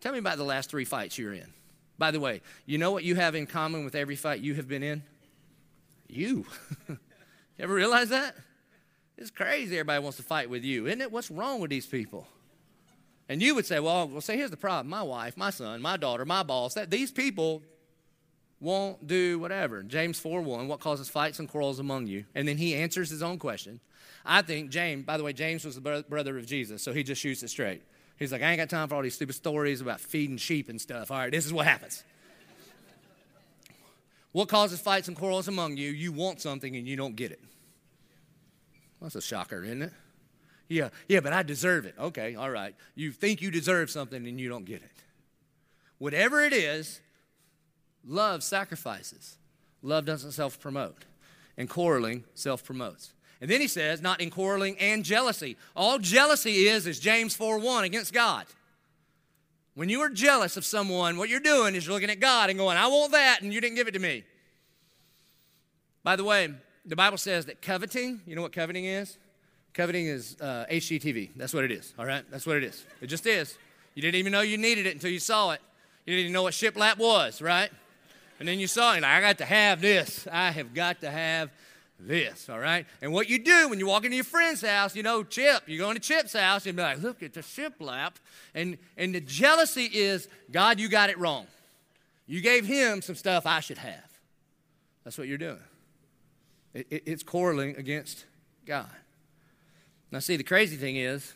Tell 0.00 0.12
me 0.12 0.18
about 0.18 0.36
the 0.36 0.44
last 0.44 0.70
three 0.70 0.84
fights 0.84 1.18
you're 1.18 1.32
in. 1.32 1.52
By 1.98 2.10
the 2.10 2.20
way, 2.20 2.42
you 2.66 2.78
know 2.78 2.92
what 2.92 3.04
you 3.04 3.14
have 3.14 3.34
in 3.34 3.46
common 3.46 3.84
with 3.84 3.94
every 3.94 4.16
fight 4.16 4.40
you 4.40 4.54
have 4.54 4.68
been 4.68 4.82
in? 4.82 5.02
You. 6.08 6.46
you 6.88 6.98
ever 7.58 7.74
realize 7.74 8.10
that? 8.10 8.36
It's 9.16 9.30
crazy 9.30 9.76
everybody 9.76 10.02
wants 10.02 10.18
to 10.18 10.22
fight 10.22 10.50
with 10.50 10.62
you, 10.62 10.86
isn't 10.86 11.00
it? 11.00 11.10
What's 11.10 11.30
wrong 11.30 11.60
with 11.60 11.70
these 11.70 11.86
people? 11.86 12.28
And 13.28 13.42
you 13.42 13.54
would 13.54 13.66
say, 13.66 13.80
well, 13.80 14.06
well, 14.06 14.20
say, 14.20 14.36
here's 14.36 14.50
the 14.50 14.56
problem. 14.56 14.88
My 14.88 15.02
wife, 15.02 15.36
my 15.36 15.50
son, 15.50 15.80
my 15.80 15.96
daughter, 15.96 16.24
my 16.24 16.42
boss, 16.42 16.74
that 16.74 16.90
these 16.90 17.10
people 17.10 17.62
won't 18.60 19.06
do 19.06 19.38
whatever. 19.38 19.82
James 19.82 20.18
4 20.18 20.40
1, 20.40 20.68
what 20.68 20.80
causes 20.80 21.08
fights 21.08 21.38
and 21.38 21.48
quarrels 21.48 21.78
among 21.78 22.06
you? 22.06 22.24
And 22.34 22.46
then 22.46 22.56
he 22.56 22.74
answers 22.74 23.10
his 23.10 23.22
own 23.22 23.38
question. 23.38 23.80
I 24.24 24.42
think 24.42 24.70
James, 24.70 25.04
by 25.04 25.16
the 25.16 25.24
way, 25.24 25.32
James 25.32 25.64
was 25.64 25.76
the 25.76 26.04
brother 26.08 26.38
of 26.38 26.46
Jesus, 26.46 26.82
so 26.82 26.92
he 26.92 27.02
just 27.02 27.20
shoots 27.20 27.42
it 27.42 27.48
straight. 27.48 27.82
He's 28.18 28.32
like, 28.32 28.42
I 28.42 28.50
ain't 28.50 28.58
got 28.58 28.70
time 28.70 28.88
for 28.88 28.94
all 28.94 29.02
these 29.02 29.14
stupid 29.14 29.34
stories 29.34 29.80
about 29.80 30.00
feeding 30.00 30.38
sheep 30.38 30.68
and 30.68 30.80
stuff. 30.80 31.10
All 31.10 31.18
right, 31.18 31.30
this 31.30 31.44
is 31.44 31.52
what 31.52 31.66
happens. 31.66 32.02
what 34.32 34.48
causes 34.48 34.80
fights 34.80 35.06
and 35.08 35.16
quarrels 35.16 35.48
among 35.48 35.76
you? 35.76 35.90
You 35.90 36.12
want 36.12 36.40
something 36.40 36.74
and 36.74 36.88
you 36.88 36.96
don't 36.96 37.14
get 37.14 37.30
it. 37.30 37.40
Well, 38.98 39.10
that's 39.10 39.16
a 39.16 39.20
shocker, 39.20 39.62
isn't 39.62 39.82
it? 39.82 39.92
Yeah, 40.68 40.88
yeah, 41.08 41.20
but 41.20 41.32
I 41.32 41.42
deserve 41.42 41.84
it. 41.84 41.94
Okay, 41.98 42.34
all 42.34 42.50
right. 42.50 42.74
You 42.94 43.12
think 43.12 43.42
you 43.42 43.50
deserve 43.50 43.90
something 43.90 44.26
and 44.26 44.40
you 44.40 44.48
don't 44.48 44.64
get 44.64 44.82
it. 44.82 44.90
Whatever 45.98 46.40
it 46.40 46.52
is, 46.52 47.00
Love 48.06 48.42
sacrifices. 48.42 49.36
Love 49.82 50.04
doesn't 50.04 50.32
self 50.32 50.60
promote. 50.60 51.04
And 51.56 51.68
quarreling 51.68 52.24
self 52.34 52.64
promotes. 52.64 53.12
And 53.40 53.50
then 53.50 53.60
he 53.60 53.68
says, 53.68 54.00
not 54.00 54.20
in 54.20 54.30
quarreling 54.30 54.78
and 54.78 55.04
jealousy. 55.04 55.56
All 55.74 55.98
jealousy 55.98 56.68
is, 56.68 56.86
is 56.86 56.98
James 56.98 57.36
4 57.36 57.58
1 57.58 57.84
against 57.84 58.12
God. 58.12 58.46
When 59.74 59.90
you 59.90 60.00
are 60.00 60.08
jealous 60.08 60.56
of 60.56 60.64
someone, 60.64 61.18
what 61.18 61.28
you're 61.28 61.40
doing 61.40 61.74
is 61.74 61.86
you're 61.86 61.94
looking 61.94 62.08
at 62.08 62.18
God 62.18 62.48
and 62.48 62.58
going, 62.58 62.78
I 62.78 62.86
want 62.86 63.12
that, 63.12 63.42
and 63.42 63.52
you 63.52 63.60
didn't 63.60 63.76
give 63.76 63.88
it 63.88 63.92
to 63.92 63.98
me. 63.98 64.24
By 66.02 66.16
the 66.16 66.24
way, 66.24 66.48
the 66.86 66.96
Bible 66.96 67.18
says 67.18 67.44
that 67.46 67.60
coveting, 67.60 68.22
you 68.26 68.36
know 68.36 68.42
what 68.42 68.52
coveting 68.52 68.86
is? 68.86 69.18
Coveting 69.74 70.06
is 70.06 70.36
uh, 70.40 70.64
HGTV. 70.70 71.32
That's 71.36 71.52
what 71.52 71.64
it 71.64 71.70
is, 71.70 71.92
all 71.98 72.06
right? 72.06 72.24
That's 72.30 72.46
what 72.46 72.56
it 72.56 72.64
is. 72.64 72.86
It 73.02 73.08
just 73.08 73.26
is. 73.26 73.58
You 73.94 74.00
didn't 74.00 74.14
even 74.14 74.32
know 74.32 74.40
you 74.40 74.56
needed 74.56 74.86
it 74.86 74.94
until 74.94 75.10
you 75.10 75.18
saw 75.18 75.50
it. 75.50 75.60
You 76.06 76.14
didn't 76.14 76.20
even 76.20 76.32
know 76.32 76.44
what 76.44 76.54
shiplap 76.54 76.96
was, 76.96 77.42
right? 77.42 77.70
And 78.38 78.46
then 78.46 78.58
you 78.58 78.66
saw 78.66 78.94
it, 78.94 79.02
like, 79.02 79.10
I 79.10 79.20
got 79.20 79.38
to 79.38 79.44
have 79.44 79.80
this. 79.80 80.26
I 80.30 80.50
have 80.50 80.74
got 80.74 81.00
to 81.00 81.10
have 81.10 81.50
this, 81.98 82.48
all 82.50 82.58
right? 82.58 82.86
And 83.00 83.12
what 83.12 83.28
you 83.30 83.38
do 83.38 83.68
when 83.68 83.78
you 83.78 83.86
walk 83.86 84.04
into 84.04 84.16
your 84.16 84.24
friend's 84.24 84.60
house, 84.60 84.94
you 84.94 85.02
know, 85.02 85.22
Chip, 85.22 85.62
you 85.66 85.78
go 85.78 85.88
into 85.88 86.00
Chip's 86.00 86.34
house 86.34 86.66
and 86.66 86.76
be 86.76 86.82
like, 86.82 87.00
look 87.00 87.22
at 87.22 87.32
the 87.32 87.40
shiplap. 87.40 88.16
And, 88.54 88.76
and 88.96 89.14
the 89.14 89.20
jealousy 89.20 89.88
is, 89.92 90.28
God, 90.50 90.78
you 90.78 90.88
got 90.88 91.08
it 91.08 91.18
wrong. 91.18 91.46
You 92.26 92.40
gave 92.40 92.66
him 92.66 93.00
some 93.00 93.14
stuff 93.14 93.46
I 93.46 93.60
should 93.60 93.78
have. 93.78 94.04
That's 95.04 95.16
what 95.16 95.28
you're 95.28 95.38
doing. 95.38 95.60
It, 96.74 96.86
it, 96.90 97.02
it's 97.06 97.22
quarreling 97.22 97.76
against 97.76 98.26
God. 98.66 98.90
Now, 100.10 100.18
see, 100.18 100.36
the 100.36 100.44
crazy 100.44 100.76
thing 100.76 100.96
is, 100.96 101.32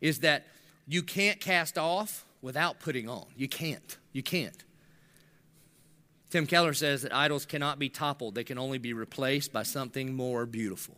is 0.00 0.20
that 0.20 0.46
you 0.86 1.02
can't 1.02 1.40
cast 1.40 1.78
off 1.78 2.26
without 2.42 2.80
putting 2.80 3.08
on. 3.08 3.26
You 3.36 3.48
can't. 3.48 3.96
You 4.12 4.22
can't. 4.22 4.64
Tim 6.30 6.46
Keller 6.46 6.74
says 6.74 7.02
that 7.02 7.14
idols 7.14 7.44
cannot 7.44 7.78
be 7.78 7.88
toppled, 7.88 8.34
they 8.34 8.44
can 8.44 8.58
only 8.58 8.78
be 8.78 8.92
replaced 8.92 9.52
by 9.52 9.64
something 9.64 10.14
more 10.14 10.46
beautiful. 10.46 10.96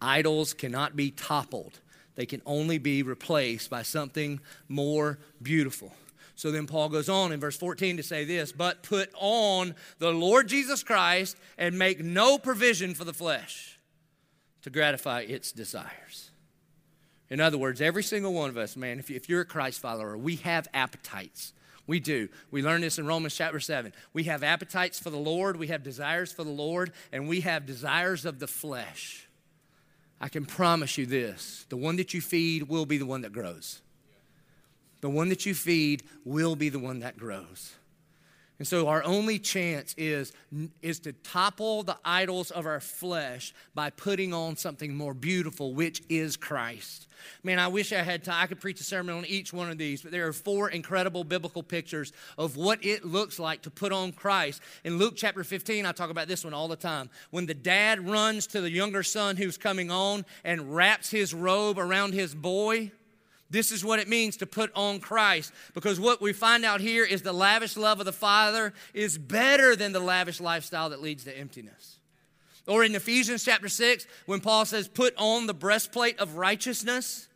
Idols 0.00 0.52
cannot 0.54 0.94
be 0.94 1.10
toppled, 1.10 1.80
they 2.14 2.26
can 2.26 2.42
only 2.44 2.78
be 2.78 3.02
replaced 3.02 3.70
by 3.70 3.82
something 3.82 4.40
more 4.68 5.18
beautiful. 5.42 5.92
So 6.34 6.52
then 6.52 6.66
Paul 6.68 6.88
goes 6.88 7.08
on 7.08 7.32
in 7.32 7.40
verse 7.40 7.56
14 7.56 7.96
to 7.96 8.02
say 8.04 8.24
this, 8.24 8.52
but 8.52 8.84
put 8.84 9.10
on 9.16 9.74
the 9.98 10.12
Lord 10.12 10.46
Jesus 10.46 10.84
Christ 10.84 11.36
and 11.56 11.76
make 11.76 11.98
no 11.98 12.38
provision 12.38 12.94
for 12.94 13.04
the 13.04 13.12
flesh 13.12 13.80
to 14.62 14.70
gratify 14.70 15.22
its 15.22 15.50
desires. 15.50 16.30
In 17.28 17.40
other 17.40 17.58
words, 17.58 17.80
every 17.80 18.02
single 18.02 18.32
one 18.32 18.50
of 18.50 18.56
us, 18.56 18.76
man, 18.76 18.98
if 19.00 19.28
you're 19.28 19.40
a 19.40 19.44
Christ 19.44 19.80
follower, 19.80 20.16
we 20.16 20.36
have 20.36 20.68
appetites. 20.72 21.52
We 21.88 21.98
do. 21.98 22.28
We 22.50 22.62
learn 22.62 22.82
this 22.82 22.98
in 22.98 23.06
Romans 23.06 23.34
chapter 23.34 23.58
7. 23.58 23.92
We 24.12 24.24
have 24.24 24.44
appetites 24.44 25.00
for 25.00 25.10
the 25.10 25.16
Lord, 25.16 25.56
we 25.56 25.68
have 25.68 25.82
desires 25.82 26.30
for 26.30 26.44
the 26.44 26.50
Lord, 26.50 26.92
and 27.10 27.26
we 27.26 27.40
have 27.40 27.66
desires 27.66 28.24
of 28.24 28.38
the 28.38 28.46
flesh. 28.46 29.26
I 30.20 30.28
can 30.28 30.44
promise 30.44 30.98
you 30.98 31.06
this 31.06 31.66
the 31.70 31.76
one 31.76 31.96
that 31.96 32.12
you 32.14 32.20
feed 32.20 32.68
will 32.68 32.86
be 32.86 32.98
the 32.98 33.06
one 33.06 33.22
that 33.22 33.32
grows. 33.32 33.80
The 35.00 35.08
one 35.08 35.30
that 35.30 35.46
you 35.46 35.54
feed 35.54 36.02
will 36.24 36.56
be 36.56 36.68
the 36.68 36.78
one 36.78 37.00
that 37.00 37.16
grows. 37.16 37.72
And 38.58 38.66
so 38.66 38.88
our 38.88 39.04
only 39.04 39.38
chance 39.38 39.94
is, 39.96 40.32
is 40.82 40.98
to 41.00 41.12
topple 41.12 41.84
the 41.84 41.96
idols 42.04 42.50
of 42.50 42.66
our 42.66 42.80
flesh 42.80 43.54
by 43.72 43.90
putting 43.90 44.34
on 44.34 44.56
something 44.56 44.96
more 44.96 45.14
beautiful, 45.14 45.74
which 45.74 46.02
is 46.08 46.36
Christ. 46.36 47.06
Man, 47.44 47.60
I 47.60 47.68
wish 47.68 47.92
I 47.92 48.02
had 48.02 48.24
time. 48.24 48.42
I 48.42 48.46
could 48.46 48.60
preach 48.60 48.80
a 48.80 48.84
sermon 48.84 49.16
on 49.16 49.24
each 49.26 49.52
one 49.52 49.70
of 49.70 49.78
these, 49.78 50.02
but 50.02 50.10
there 50.10 50.26
are 50.26 50.32
four 50.32 50.70
incredible 50.70 51.22
biblical 51.22 51.62
pictures 51.62 52.12
of 52.36 52.56
what 52.56 52.84
it 52.84 53.04
looks 53.04 53.38
like 53.38 53.62
to 53.62 53.70
put 53.70 53.92
on 53.92 54.12
Christ. 54.12 54.60
In 54.84 54.98
Luke 54.98 55.14
chapter 55.16 55.44
15, 55.44 55.86
I 55.86 55.92
talk 55.92 56.10
about 56.10 56.26
this 56.26 56.44
one 56.44 56.54
all 56.54 56.68
the 56.68 56.76
time. 56.76 57.10
When 57.30 57.46
the 57.46 57.54
dad 57.54 58.08
runs 58.08 58.48
to 58.48 58.60
the 58.60 58.70
younger 58.70 59.02
son 59.04 59.36
who's 59.36 59.56
coming 59.56 59.90
on 59.90 60.24
and 60.44 60.74
wraps 60.74 61.10
his 61.10 61.32
robe 61.32 61.78
around 61.78 62.12
his 62.12 62.34
boy, 62.34 62.90
this 63.50 63.72
is 63.72 63.84
what 63.84 63.98
it 63.98 64.08
means 64.08 64.36
to 64.38 64.46
put 64.46 64.70
on 64.74 65.00
Christ. 65.00 65.52
Because 65.74 65.98
what 65.98 66.20
we 66.20 66.32
find 66.32 66.64
out 66.64 66.80
here 66.80 67.04
is 67.04 67.22
the 67.22 67.32
lavish 67.32 67.76
love 67.76 67.98
of 67.98 68.06
the 68.06 68.12
Father 68.12 68.74
is 68.92 69.16
better 69.16 69.74
than 69.74 69.92
the 69.92 70.00
lavish 70.00 70.40
lifestyle 70.40 70.90
that 70.90 71.00
leads 71.00 71.24
to 71.24 71.36
emptiness. 71.36 71.98
Or 72.66 72.84
in 72.84 72.94
Ephesians 72.94 73.44
chapter 73.44 73.68
6, 73.68 74.06
when 74.26 74.40
Paul 74.40 74.66
says, 74.66 74.88
put 74.88 75.14
on 75.16 75.46
the 75.46 75.54
breastplate 75.54 76.18
of 76.18 76.36
righteousness, 76.36 77.28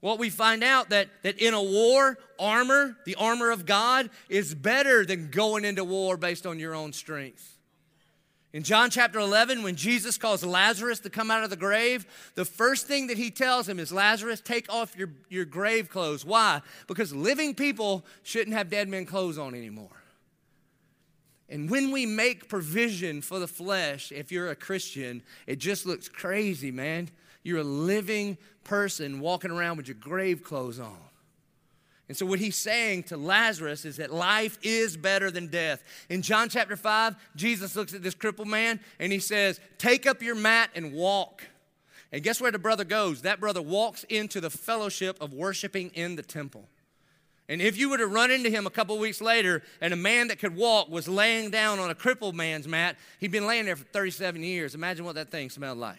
what 0.00 0.20
we 0.20 0.30
find 0.30 0.62
out 0.62 0.90
that, 0.90 1.08
that 1.22 1.38
in 1.38 1.54
a 1.54 1.62
war, 1.62 2.18
armor, 2.38 2.96
the 3.04 3.16
armor 3.16 3.50
of 3.50 3.66
God, 3.66 4.10
is 4.28 4.54
better 4.54 5.04
than 5.04 5.30
going 5.30 5.64
into 5.64 5.82
war 5.82 6.16
based 6.16 6.46
on 6.46 6.60
your 6.60 6.74
own 6.74 6.92
strength. 6.92 7.53
In 8.54 8.62
John 8.62 8.88
chapter 8.88 9.18
11, 9.18 9.64
when 9.64 9.74
Jesus 9.74 10.16
calls 10.16 10.44
Lazarus 10.44 11.00
to 11.00 11.10
come 11.10 11.28
out 11.28 11.42
of 11.42 11.50
the 11.50 11.56
grave, 11.56 12.06
the 12.36 12.44
first 12.44 12.86
thing 12.86 13.08
that 13.08 13.18
he 13.18 13.32
tells 13.32 13.68
him 13.68 13.80
is 13.80 13.90
Lazarus, 13.90 14.40
take 14.40 14.72
off 14.72 14.96
your, 14.96 15.10
your 15.28 15.44
grave 15.44 15.88
clothes. 15.88 16.24
Why? 16.24 16.62
Because 16.86 17.12
living 17.12 17.56
people 17.56 18.06
shouldn't 18.22 18.56
have 18.56 18.70
dead 18.70 18.88
men 18.88 19.06
clothes 19.06 19.38
on 19.38 19.56
anymore. 19.56 20.04
And 21.48 21.68
when 21.68 21.90
we 21.90 22.06
make 22.06 22.48
provision 22.48 23.22
for 23.22 23.40
the 23.40 23.48
flesh, 23.48 24.12
if 24.12 24.30
you're 24.30 24.50
a 24.50 24.56
Christian, 24.56 25.24
it 25.48 25.56
just 25.56 25.84
looks 25.84 26.08
crazy, 26.08 26.70
man. 26.70 27.08
You're 27.42 27.58
a 27.58 27.64
living 27.64 28.38
person 28.62 29.18
walking 29.18 29.50
around 29.50 29.78
with 29.78 29.88
your 29.88 29.96
grave 29.96 30.44
clothes 30.44 30.78
on. 30.78 30.96
And 32.08 32.16
so, 32.16 32.26
what 32.26 32.38
he's 32.38 32.56
saying 32.56 33.04
to 33.04 33.16
Lazarus 33.16 33.84
is 33.84 33.96
that 33.96 34.12
life 34.12 34.58
is 34.62 34.96
better 34.96 35.30
than 35.30 35.46
death. 35.46 35.82
In 36.10 36.20
John 36.20 36.50
chapter 36.50 36.76
5, 36.76 37.16
Jesus 37.34 37.74
looks 37.74 37.94
at 37.94 38.02
this 38.02 38.14
crippled 38.14 38.48
man 38.48 38.80
and 38.98 39.10
he 39.10 39.18
says, 39.18 39.58
Take 39.78 40.06
up 40.06 40.20
your 40.20 40.34
mat 40.34 40.70
and 40.74 40.92
walk. 40.92 41.44
And 42.12 42.22
guess 42.22 42.40
where 42.40 42.52
the 42.52 42.58
brother 42.58 42.84
goes? 42.84 43.22
That 43.22 43.40
brother 43.40 43.62
walks 43.62 44.04
into 44.04 44.40
the 44.40 44.50
fellowship 44.50 45.16
of 45.20 45.32
worshiping 45.32 45.90
in 45.94 46.16
the 46.16 46.22
temple. 46.22 46.68
And 47.48 47.60
if 47.60 47.76
you 47.76 47.90
were 47.90 47.98
to 47.98 48.06
run 48.06 48.30
into 48.30 48.48
him 48.48 48.66
a 48.66 48.70
couple 48.70 48.98
weeks 48.98 49.20
later 49.20 49.62
and 49.80 49.92
a 49.92 49.96
man 49.96 50.28
that 50.28 50.38
could 50.38 50.56
walk 50.56 50.88
was 50.88 51.08
laying 51.08 51.50
down 51.50 51.78
on 51.78 51.90
a 51.90 51.94
crippled 51.94 52.34
man's 52.34 52.68
mat, 52.68 52.96
he'd 53.18 53.32
been 53.32 53.46
laying 53.46 53.66
there 53.66 53.76
for 53.76 53.84
37 53.84 54.42
years. 54.42 54.74
Imagine 54.74 55.04
what 55.04 55.14
that 55.16 55.30
thing 55.30 55.50
smelled 55.50 55.78
like. 55.78 55.98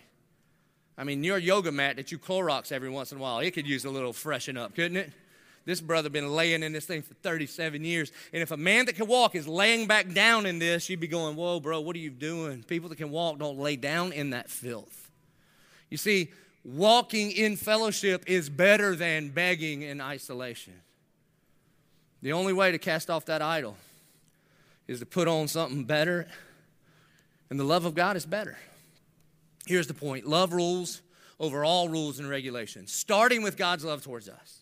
I 0.97 1.03
mean, 1.03 1.23
your 1.23 1.37
yoga 1.37 1.71
mat 1.71 1.97
that 1.97 2.11
you 2.11 2.17
Clorox 2.17 2.71
every 2.71 2.89
once 2.89 3.11
in 3.11 3.17
a 3.17 3.21
while, 3.21 3.39
it 3.39 3.51
could 3.51 3.67
use 3.67 3.85
a 3.85 3.89
little 3.89 4.13
freshen 4.13 4.57
up, 4.57 4.73
couldn't 4.73 4.97
it? 4.97 5.11
This 5.65 5.81
brother 5.81 6.09
been 6.09 6.31
laying 6.31 6.61
in 6.61 6.73
this 6.73 6.85
thing 6.85 7.01
for 7.01 7.15
37 7.15 7.83
years. 7.83 8.11
And 8.31 8.43
if 8.43 8.51
a 8.51 8.57
man 8.57 8.85
that 8.85 8.95
can 8.95 9.07
walk 9.07 9.33
is 9.33 9.47
laying 9.47 9.87
back 9.87 10.13
down 10.13 10.45
in 10.45 10.59
this, 10.59 10.87
you'd 10.89 10.99
be 10.99 11.07
going, 11.07 11.35
Whoa, 11.35 11.59
bro, 11.59 11.81
what 11.81 11.95
are 11.95 11.99
you 11.99 12.11
doing? 12.11 12.63
People 12.63 12.89
that 12.89 12.97
can 12.97 13.09
walk 13.09 13.39
don't 13.39 13.57
lay 13.57 13.75
down 13.75 14.13
in 14.13 14.29
that 14.29 14.49
filth. 14.49 15.09
You 15.89 15.97
see, 15.97 16.31
walking 16.63 17.31
in 17.31 17.55
fellowship 17.55 18.25
is 18.27 18.47
better 18.47 18.95
than 18.95 19.29
begging 19.29 19.81
in 19.81 20.01
isolation. 20.01 20.73
The 22.21 22.33
only 22.33 22.53
way 22.53 22.71
to 22.71 22.77
cast 22.77 23.09
off 23.09 23.25
that 23.25 23.41
idol 23.41 23.75
is 24.87 24.99
to 24.99 25.05
put 25.05 25.27
on 25.27 25.47
something 25.47 25.83
better, 25.83 26.27
and 27.49 27.59
the 27.59 27.63
love 27.63 27.85
of 27.85 27.95
God 27.95 28.15
is 28.15 28.25
better. 28.25 28.57
Here's 29.65 29.87
the 29.87 29.93
point 29.95 30.27
love 30.27 30.53
rules 30.53 31.01
over 31.39 31.65
all 31.65 31.89
rules 31.89 32.19
and 32.19 32.29
regulations, 32.29 32.93
starting 32.93 33.41
with 33.41 33.57
God's 33.57 33.83
love 33.83 34.03
towards 34.03 34.29
us. 34.29 34.61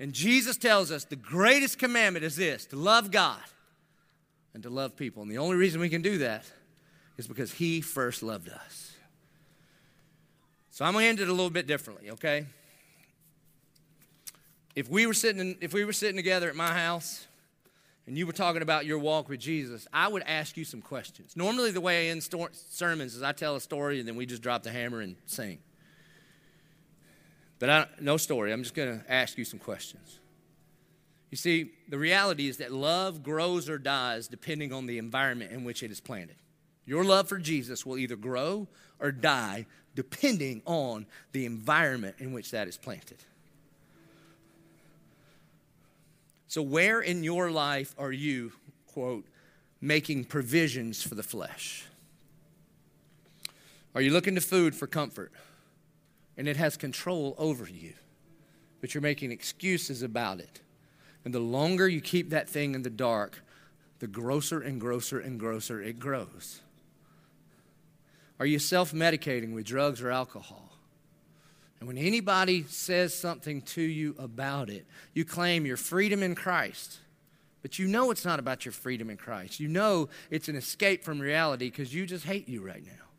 And 0.00 0.14
Jesus 0.14 0.56
tells 0.56 0.90
us 0.90 1.04
the 1.04 1.14
greatest 1.14 1.78
commandment 1.78 2.24
is 2.24 2.34
this 2.34 2.64
to 2.66 2.76
love 2.76 3.10
God 3.10 3.38
and 4.54 4.62
to 4.62 4.70
love 4.70 4.96
people. 4.96 5.22
And 5.22 5.30
the 5.30 5.38
only 5.38 5.56
reason 5.56 5.78
we 5.78 5.90
can 5.90 6.00
do 6.00 6.18
that 6.18 6.44
is 7.18 7.28
because 7.28 7.52
He 7.52 7.82
first 7.82 8.22
loved 8.22 8.48
us. 8.48 8.96
So 10.70 10.86
I'm 10.86 10.94
going 10.94 11.04
to 11.04 11.08
end 11.10 11.20
it 11.20 11.28
a 11.28 11.32
little 11.32 11.50
bit 11.50 11.66
differently, 11.66 12.10
okay? 12.12 12.46
If 14.74 14.88
we 14.88 15.06
were 15.06 15.12
sitting, 15.12 15.40
in, 15.40 15.58
if 15.60 15.74
we 15.74 15.84
were 15.84 15.92
sitting 15.92 16.16
together 16.16 16.48
at 16.48 16.56
my 16.56 16.72
house 16.72 17.26
and 18.06 18.16
you 18.16 18.26
were 18.26 18.32
talking 18.32 18.62
about 18.62 18.86
your 18.86 18.98
walk 18.98 19.28
with 19.28 19.40
Jesus, 19.40 19.86
I 19.92 20.08
would 20.08 20.22
ask 20.22 20.56
you 20.56 20.64
some 20.64 20.80
questions. 20.80 21.36
Normally, 21.36 21.72
the 21.72 21.80
way 21.82 22.06
I 22.06 22.10
end 22.10 22.22
sermons 22.22 23.14
is 23.14 23.22
I 23.22 23.32
tell 23.32 23.54
a 23.54 23.60
story 23.60 23.98
and 23.98 24.08
then 24.08 24.16
we 24.16 24.24
just 24.24 24.40
drop 24.40 24.62
the 24.62 24.70
hammer 24.70 25.02
and 25.02 25.16
sing. 25.26 25.58
But 27.60 27.70
I, 27.70 27.86
no 28.00 28.16
story. 28.16 28.52
I'm 28.52 28.62
just 28.62 28.74
going 28.74 28.98
to 28.98 29.12
ask 29.12 29.38
you 29.38 29.44
some 29.44 29.60
questions. 29.60 30.18
You 31.30 31.36
see, 31.36 31.70
the 31.88 31.98
reality 31.98 32.48
is 32.48 32.56
that 32.56 32.72
love 32.72 33.22
grows 33.22 33.68
or 33.68 33.78
dies 33.78 34.26
depending 34.26 34.72
on 34.72 34.86
the 34.86 34.98
environment 34.98 35.52
in 35.52 35.62
which 35.62 35.84
it 35.84 35.92
is 35.92 36.00
planted. 36.00 36.34
Your 36.86 37.04
love 37.04 37.28
for 37.28 37.38
Jesus 37.38 37.86
will 37.86 37.98
either 37.98 38.16
grow 38.16 38.66
or 38.98 39.12
die 39.12 39.66
depending 39.94 40.62
on 40.66 41.06
the 41.32 41.46
environment 41.46 42.16
in 42.18 42.32
which 42.32 42.50
that 42.50 42.66
is 42.66 42.76
planted. 42.76 43.18
So, 46.48 46.62
where 46.62 47.00
in 47.00 47.22
your 47.22 47.50
life 47.52 47.94
are 47.96 48.10
you, 48.10 48.52
quote, 48.92 49.24
making 49.80 50.24
provisions 50.24 51.00
for 51.00 51.14
the 51.14 51.22
flesh? 51.22 51.84
Are 53.94 54.00
you 54.00 54.10
looking 54.10 54.34
to 54.34 54.40
food 54.40 54.74
for 54.74 54.88
comfort? 54.88 55.30
And 56.36 56.48
it 56.48 56.56
has 56.56 56.76
control 56.76 57.34
over 57.38 57.68
you. 57.68 57.94
But 58.80 58.94
you're 58.94 59.02
making 59.02 59.30
excuses 59.30 60.02
about 60.02 60.40
it. 60.40 60.60
And 61.24 61.34
the 61.34 61.40
longer 61.40 61.86
you 61.86 62.00
keep 62.00 62.30
that 62.30 62.48
thing 62.48 62.74
in 62.74 62.82
the 62.82 62.90
dark, 62.90 63.42
the 63.98 64.06
grosser 64.06 64.60
and 64.60 64.80
grosser 64.80 65.20
and 65.20 65.38
grosser 65.38 65.82
it 65.82 65.98
grows. 65.98 66.60
Are 68.38 68.46
you 68.46 68.58
self 68.58 68.92
medicating 68.92 69.52
with 69.52 69.66
drugs 69.66 70.00
or 70.00 70.10
alcohol? 70.10 70.70
And 71.78 71.86
when 71.86 71.98
anybody 71.98 72.64
says 72.64 73.14
something 73.14 73.62
to 73.62 73.82
you 73.82 74.14
about 74.18 74.68
it, 74.68 74.86
you 75.14 75.24
claim 75.24 75.66
your 75.66 75.78
freedom 75.78 76.22
in 76.22 76.34
Christ. 76.34 76.98
But 77.62 77.78
you 77.78 77.86
know 77.86 78.10
it's 78.10 78.24
not 78.24 78.38
about 78.38 78.64
your 78.64 78.72
freedom 78.72 79.10
in 79.10 79.18
Christ. 79.18 79.60
You 79.60 79.68
know 79.68 80.08
it's 80.30 80.48
an 80.48 80.56
escape 80.56 81.04
from 81.04 81.20
reality 81.20 81.70
because 81.70 81.94
you 81.94 82.06
just 82.06 82.24
hate 82.24 82.48
you 82.48 82.66
right 82.66 82.84
now. 82.84 83.09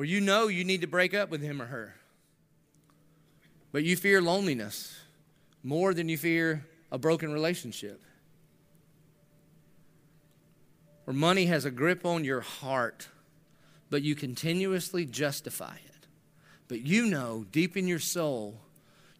Or 0.00 0.04
you 0.06 0.22
know 0.22 0.48
you 0.48 0.64
need 0.64 0.80
to 0.80 0.86
break 0.86 1.12
up 1.12 1.28
with 1.28 1.42
him 1.42 1.60
or 1.60 1.66
her. 1.66 1.94
But 3.70 3.84
you 3.84 3.98
fear 3.98 4.22
loneliness 4.22 4.98
more 5.62 5.92
than 5.92 6.08
you 6.08 6.16
fear 6.16 6.64
a 6.90 6.96
broken 6.96 7.30
relationship. 7.30 8.00
Or 11.06 11.12
money 11.12 11.44
has 11.44 11.66
a 11.66 11.70
grip 11.70 12.06
on 12.06 12.24
your 12.24 12.40
heart, 12.40 13.08
but 13.90 14.00
you 14.00 14.14
continuously 14.14 15.04
justify 15.04 15.74
it. 15.74 16.06
But 16.66 16.80
you 16.80 17.04
know 17.04 17.44
deep 17.52 17.76
in 17.76 17.86
your 17.86 17.98
soul, 17.98 18.58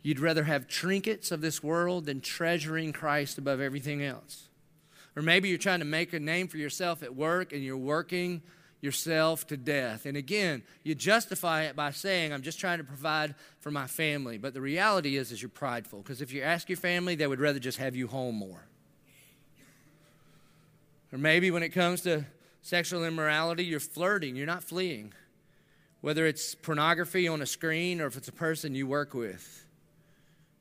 you'd 0.03 0.19
rather 0.19 0.45
have 0.45 0.67
trinkets 0.67 1.31
of 1.31 1.43
this 1.43 1.63
world 1.63 2.07
than 2.07 2.23
treasuring 2.23 2.95
Christ 2.95 3.37
above 3.37 3.61
everything 3.61 4.03
else. 4.03 4.49
Or 5.15 5.21
maybe 5.21 5.51
you're 5.51 5.59
trying 5.59 5.81
to 5.81 5.85
make 5.85 6.15
a 6.15 6.21
name 6.21 6.49
for 6.49 6.57
yourself 6.57 7.03
at 7.03 7.15
work 7.15 7.53
and 7.53 7.63
you're 7.63 7.77
working 7.77 8.41
yourself 8.81 9.47
to 9.49 9.57
death. 9.57 10.07
And 10.07 10.17
again, 10.17 10.63
you 10.83 10.95
justify 10.95 11.65
it 11.65 11.77
by 11.77 11.91
saying, 11.91 12.33
I'm 12.33 12.43
just 12.43 12.59
trying 12.59 12.79
to 12.79 12.85
provide 12.85 13.35
for 13.61 13.71
my 13.71 13.87
family. 13.87 14.39
But 14.39 14.55
the 14.55 14.61
reality 14.61 15.17
is, 15.17 15.33
is 15.33 15.43
you're 15.43 15.51
prideful. 15.51 16.01
Because 16.01 16.23
if 16.23 16.33
you 16.33 16.43
ask 16.43 16.69
your 16.69 16.79
family, 16.79 17.15
they 17.15 17.27
would 17.27 17.41
rather 17.41 17.59
just 17.59 17.79
have 17.79 17.95
you 17.95 18.07
home 18.07 18.37
more. 18.37 18.65
Or 21.13 21.19
maybe 21.19 21.51
when 21.51 21.63
it 21.63 21.71
comes 21.71 22.03
to 22.03 22.25
sexual 22.63 23.05
immorality, 23.05 23.65
you're 23.65 23.81
flirting, 23.81 24.37
you're 24.37 24.47
not 24.47 24.65
fleeing. 24.65 25.13
Whether 26.01 26.27
it's 26.27 26.55
pornography 26.55 27.29
on 27.29 27.43
a 27.43 27.47
screen 27.47 28.01
or 28.01 28.07
if 28.07 28.17
it's 28.17 28.29
a 28.29 28.33
person 28.33 28.75
you 28.75 28.87
work 28.87 29.13
with, 29.13 29.67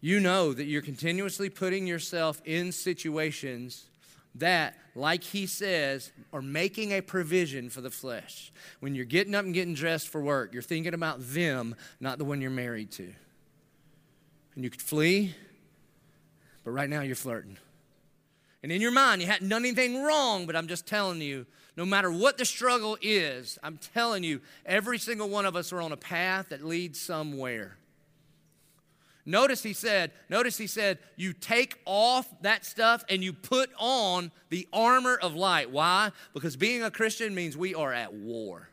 you 0.01 0.19
know 0.19 0.53
that 0.53 0.65
you're 0.65 0.81
continuously 0.81 1.49
putting 1.49 1.87
yourself 1.87 2.41
in 2.45 2.71
situations 2.71 3.85
that, 4.35 4.75
like 4.95 5.23
he 5.23 5.45
says, 5.45 6.11
are 6.31 6.41
making 6.41 6.91
a 6.91 7.01
provision 7.01 7.69
for 7.69 7.81
the 7.81 7.89
flesh. 7.89 8.51
When 8.79 8.95
you're 8.95 9.05
getting 9.05 9.35
up 9.35 9.45
and 9.45 9.53
getting 9.53 9.73
dressed 9.73 10.09
for 10.09 10.21
work, 10.21 10.53
you're 10.53 10.61
thinking 10.61 10.93
about 10.93 11.17
them, 11.19 11.75
not 11.99 12.17
the 12.17 12.25
one 12.25 12.41
you're 12.41 12.51
married 12.51 12.91
to. 12.91 13.11
And 14.55 14.63
you 14.63 14.69
could 14.69 14.81
flee, 14.81 15.35
but 16.63 16.71
right 16.71 16.89
now 16.89 17.01
you're 17.01 17.15
flirting. 17.15 17.57
And 18.61 18.71
in 18.71 18.81
your 18.81 18.91
mind, 18.91 19.21
you 19.21 19.27
hadn't 19.27 19.49
done 19.49 19.63
anything 19.63 20.03
wrong, 20.03 20.45
but 20.45 20.55
I'm 20.55 20.67
just 20.67 20.85
telling 20.85 21.21
you, 21.21 21.45
no 21.77 21.85
matter 21.85 22.11
what 22.11 22.37
the 22.37 22.43
struggle 22.43 22.97
is, 23.01 23.57
I'm 23.63 23.77
telling 23.93 24.23
you, 24.23 24.41
every 24.65 24.97
single 24.97 25.29
one 25.29 25.45
of 25.45 25.55
us 25.55 25.71
are 25.71 25.79
on 25.79 25.93
a 25.93 25.97
path 25.97 26.49
that 26.49 26.65
leads 26.65 26.99
somewhere. 26.99 27.77
Notice 29.29 29.61
he 29.61 29.73
said, 29.73 30.09
notice 30.27 30.57
he 30.57 30.65
said, 30.65 30.97
you 31.15 31.33
take 31.33 31.75
off 31.85 32.27
that 32.41 32.65
stuff 32.65 33.03
and 33.09 33.23
you 33.23 33.31
put 33.31 33.69
on 33.77 34.31
the 34.49 34.67
armor 34.73 35.15
of 35.15 35.35
light. 35.35 35.69
Why? 35.69 36.09
Because 36.33 36.55
being 36.55 36.81
a 36.81 36.89
Christian 36.89 37.35
means 37.35 37.55
we 37.55 37.75
are 37.75 37.93
at 37.93 38.11
war. 38.11 38.69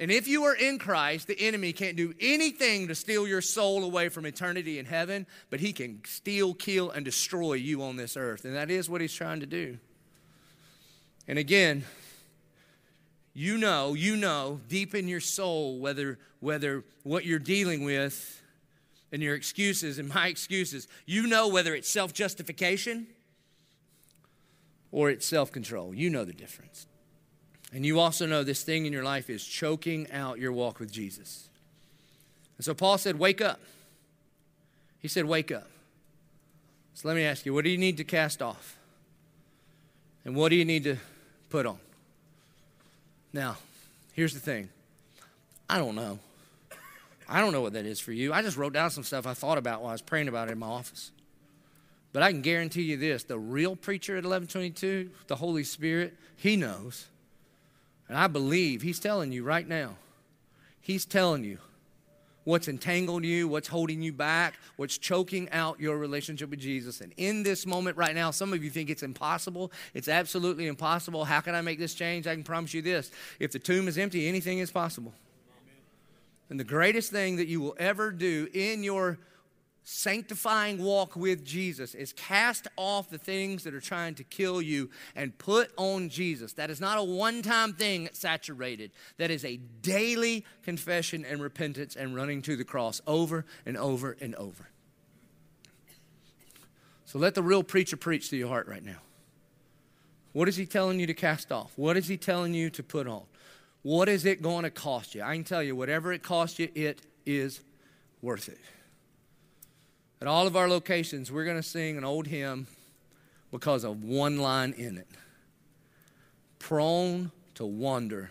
And 0.00 0.10
if 0.10 0.26
you 0.26 0.44
are 0.44 0.54
in 0.54 0.78
Christ, 0.78 1.26
the 1.26 1.38
enemy 1.38 1.74
can't 1.74 1.94
do 1.94 2.14
anything 2.20 2.88
to 2.88 2.94
steal 2.94 3.28
your 3.28 3.42
soul 3.42 3.84
away 3.84 4.08
from 4.08 4.24
eternity 4.24 4.78
in 4.78 4.86
heaven, 4.86 5.26
but 5.50 5.60
he 5.60 5.74
can 5.74 6.00
steal, 6.06 6.54
kill, 6.54 6.90
and 6.90 7.04
destroy 7.04 7.52
you 7.52 7.82
on 7.82 7.96
this 7.96 8.16
earth. 8.16 8.46
And 8.46 8.56
that 8.56 8.70
is 8.70 8.88
what 8.88 9.02
he's 9.02 9.12
trying 9.12 9.40
to 9.40 9.46
do. 9.46 9.76
And 11.28 11.38
again, 11.38 11.84
you 13.34 13.58
know, 13.58 13.92
you 13.92 14.16
know 14.16 14.62
deep 14.68 14.94
in 14.94 15.06
your 15.06 15.20
soul 15.20 15.80
whether, 15.80 16.18
whether 16.40 16.82
what 17.02 17.26
you're 17.26 17.38
dealing 17.38 17.84
with 17.84 18.40
and 19.14 19.22
your 19.22 19.36
excuses 19.36 20.00
and 20.00 20.12
my 20.12 20.26
excuses, 20.34 20.88
you 21.06 21.28
know 21.28 21.46
whether 21.46 21.72
it's 21.74 21.88
self 21.88 22.12
justification 22.12 23.06
or 24.90 25.08
it's 25.08 25.24
self 25.24 25.52
control. 25.52 25.94
You 25.94 26.10
know 26.10 26.24
the 26.24 26.32
difference. 26.32 26.86
And 27.72 27.86
you 27.86 28.00
also 28.00 28.26
know 28.26 28.42
this 28.42 28.62
thing 28.62 28.86
in 28.86 28.92
your 28.92 29.04
life 29.04 29.30
is 29.30 29.44
choking 29.44 30.10
out 30.10 30.38
your 30.40 30.52
walk 30.52 30.80
with 30.80 30.92
Jesus. 30.92 31.48
And 32.58 32.64
so 32.64 32.74
Paul 32.74 32.98
said, 32.98 33.18
Wake 33.18 33.40
up. 33.40 33.60
He 34.98 35.06
said, 35.06 35.26
Wake 35.26 35.52
up. 35.52 35.68
So 36.94 37.06
let 37.06 37.14
me 37.14 37.24
ask 37.24 37.46
you, 37.46 37.54
what 37.54 37.64
do 37.64 37.70
you 37.70 37.78
need 37.78 37.96
to 37.98 38.04
cast 38.04 38.42
off? 38.42 38.76
And 40.24 40.34
what 40.34 40.48
do 40.48 40.56
you 40.56 40.64
need 40.64 40.84
to 40.84 40.96
put 41.50 41.66
on? 41.66 41.78
Now, 43.32 43.58
here's 44.12 44.34
the 44.34 44.40
thing 44.40 44.70
I 45.70 45.78
don't 45.78 45.94
know. 45.94 46.18
I 47.28 47.40
don't 47.40 47.52
know 47.52 47.60
what 47.60 47.72
that 47.72 47.86
is 47.86 48.00
for 48.00 48.12
you. 48.12 48.32
I 48.32 48.42
just 48.42 48.56
wrote 48.56 48.72
down 48.72 48.90
some 48.90 49.04
stuff 49.04 49.26
I 49.26 49.34
thought 49.34 49.58
about 49.58 49.80
while 49.80 49.90
I 49.90 49.92
was 49.94 50.02
praying 50.02 50.28
about 50.28 50.48
it 50.48 50.52
in 50.52 50.58
my 50.58 50.66
office. 50.66 51.10
But 52.12 52.22
I 52.22 52.30
can 52.30 52.42
guarantee 52.42 52.82
you 52.82 52.96
this 52.96 53.24
the 53.24 53.38
real 53.38 53.76
preacher 53.76 54.12
at 54.12 54.24
1122, 54.24 55.10
the 55.26 55.36
Holy 55.36 55.64
Spirit, 55.64 56.16
he 56.36 56.56
knows. 56.56 57.08
And 58.08 58.18
I 58.18 58.26
believe 58.26 58.82
He's 58.82 59.00
telling 59.00 59.32
you 59.32 59.42
right 59.42 59.66
now. 59.66 59.96
He's 60.80 61.06
telling 61.06 61.44
you 61.44 61.58
what's 62.44 62.68
entangled 62.68 63.24
you, 63.24 63.48
what's 63.48 63.68
holding 63.68 64.02
you 64.02 64.12
back, 64.12 64.54
what's 64.76 64.98
choking 64.98 65.50
out 65.50 65.80
your 65.80 65.96
relationship 65.96 66.50
with 66.50 66.60
Jesus. 66.60 67.00
And 67.00 67.12
in 67.16 67.42
this 67.42 67.66
moment 67.66 67.96
right 67.96 68.14
now, 68.14 68.30
some 68.30 68.52
of 68.52 68.62
you 68.62 68.70
think 68.70 68.90
it's 68.90 69.02
impossible. 69.02 69.72
It's 69.94 70.08
absolutely 70.08 70.66
impossible. 70.66 71.24
How 71.24 71.40
can 71.40 71.54
I 71.54 71.62
make 71.62 71.78
this 71.78 71.94
change? 71.94 72.26
I 72.26 72.34
can 72.34 72.44
promise 72.44 72.74
you 72.74 72.82
this 72.82 73.10
if 73.40 73.50
the 73.50 73.58
tomb 73.58 73.88
is 73.88 73.98
empty, 73.98 74.28
anything 74.28 74.58
is 74.58 74.70
possible. 74.70 75.14
And 76.50 76.60
the 76.60 76.64
greatest 76.64 77.10
thing 77.10 77.36
that 77.36 77.48
you 77.48 77.60
will 77.60 77.76
ever 77.78 78.10
do 78.10 78.48
in 78.52 78.82
your 78.82 79.18
sanctifying 79.84 80.82
walk 80.82 81.14
with 81.14 81.44
Jesus 81.44 81.94
is 81.94 82.12
cast 82.14 82.66
off 82.76 83.10
the 83.10 83.18
things 83.18 83.64
that 83.64 83.74
are 83.74 83.80
trying 83.80 84.14
to 84.14 84.24
kill 84.24 84.62
you 84.62 84.90
and 85.14 85.36
put 85.36 85.70
on 85.76 86.08
Jesus. 86.08 86.54
That 86.54 86.70
is 86.70 86.80
not 86.80 86.98
a 86.98 87.04
one 87.04 87.42
time 87.42 87.74
thing 87.74 88.08
saturated, 88.12 88.90
that 89.18 89.30
is 89.30 89.44
a 89.44 89.58
daily 89.82 90.44
confession 90.62 91.24
and 91.24 91.40
repentance 91.40 91.96
and 91.96 92.16
running 92.16 92.42
to 92.42 92.56
the 92.56 92.64
cross 92.64 93.00
over 93.06 93.44
and 93.66 93.76
over 93.76 94.16
and 94.20 94.34
over. 94.36 94.70
So 97.04 97.18
let 97.18 97.34
the 97.34 97.42
real 97.42 97.62
preacher 97.62 97.96
preach 97.96 98.30
to 98.30 98.36
your 98.36 98.48
heart 98.48 98.66
right 98.66 98.84
now. 98.84 98.98
What 100.32 100.48
is 100.48 100.56
he 100.56 100.66
telling 100.66 100.98
you 100.98 101.06
to 101.06 101.14
cast 101.14 101.52
off? 101.52 101.72
What 101.76 101.96
is 101.96 102.08
he 102.08 102.16
telling 102.16 102.54
you 102.54 102.70
to 102.70 102.82
put 102.82 103.06
on? 103.06 103.22
What 103.84 104.08
is 104.08 104.24
it 104.24 104.40
going 104.40 104.62
to 104.62 104.70
cost 104.70 105.14
you? 105.14 105.22
I 105.22 105.34
can 105.34 105.44
tell 105.44 105.62
you, 105.62 105.76
whatever 105.76 106.10
it 106.10 106.22
costs 106.22 106.58
you, 106.58 106.70
it 106.74 107.02
is 107.26 107.60
worth 108.22 108.48
it. 108.48 108.58
At 110.22 110.26
all 110.26 110.46
of 110.46 110.56
our 110.56 110.70
locations, 110.70 111.30
we're 111.30 111.44
going 111.44 111.58
to 111.58 111.62
sing 111.62 111.98
an 111.98 112.04
old 112.04 112.26
hymn 112.26 112.66
because 113.50 113.84
of 113.84 114.02
one 114.02 114.38
line 114.38 114.72
in 114.72 114.96
it. 114.96 115.06
Prone 116.58 117.30
to 117.56 117.66
wonder, 117.66 118.30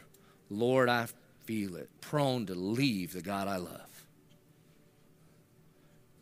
Lord, 0.50 0.90
I 0.90 1.06
feel 1.44 1.76
it. 1.76 1.88
Prone 2.02 2.48
to 2.48 2.56
leave 2.56 3.14
the 3.14 3.22
God 3.22 3.48
I 3.48 3.58
love. 3.58 4.08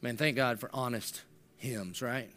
Man, 0.01 0.17
thank 0.17 0.35
God 0.35 0.59
for 0.59 0.69
honest 0.73 1.21
hymns, 1.55 2.01
right? 2.01 2.29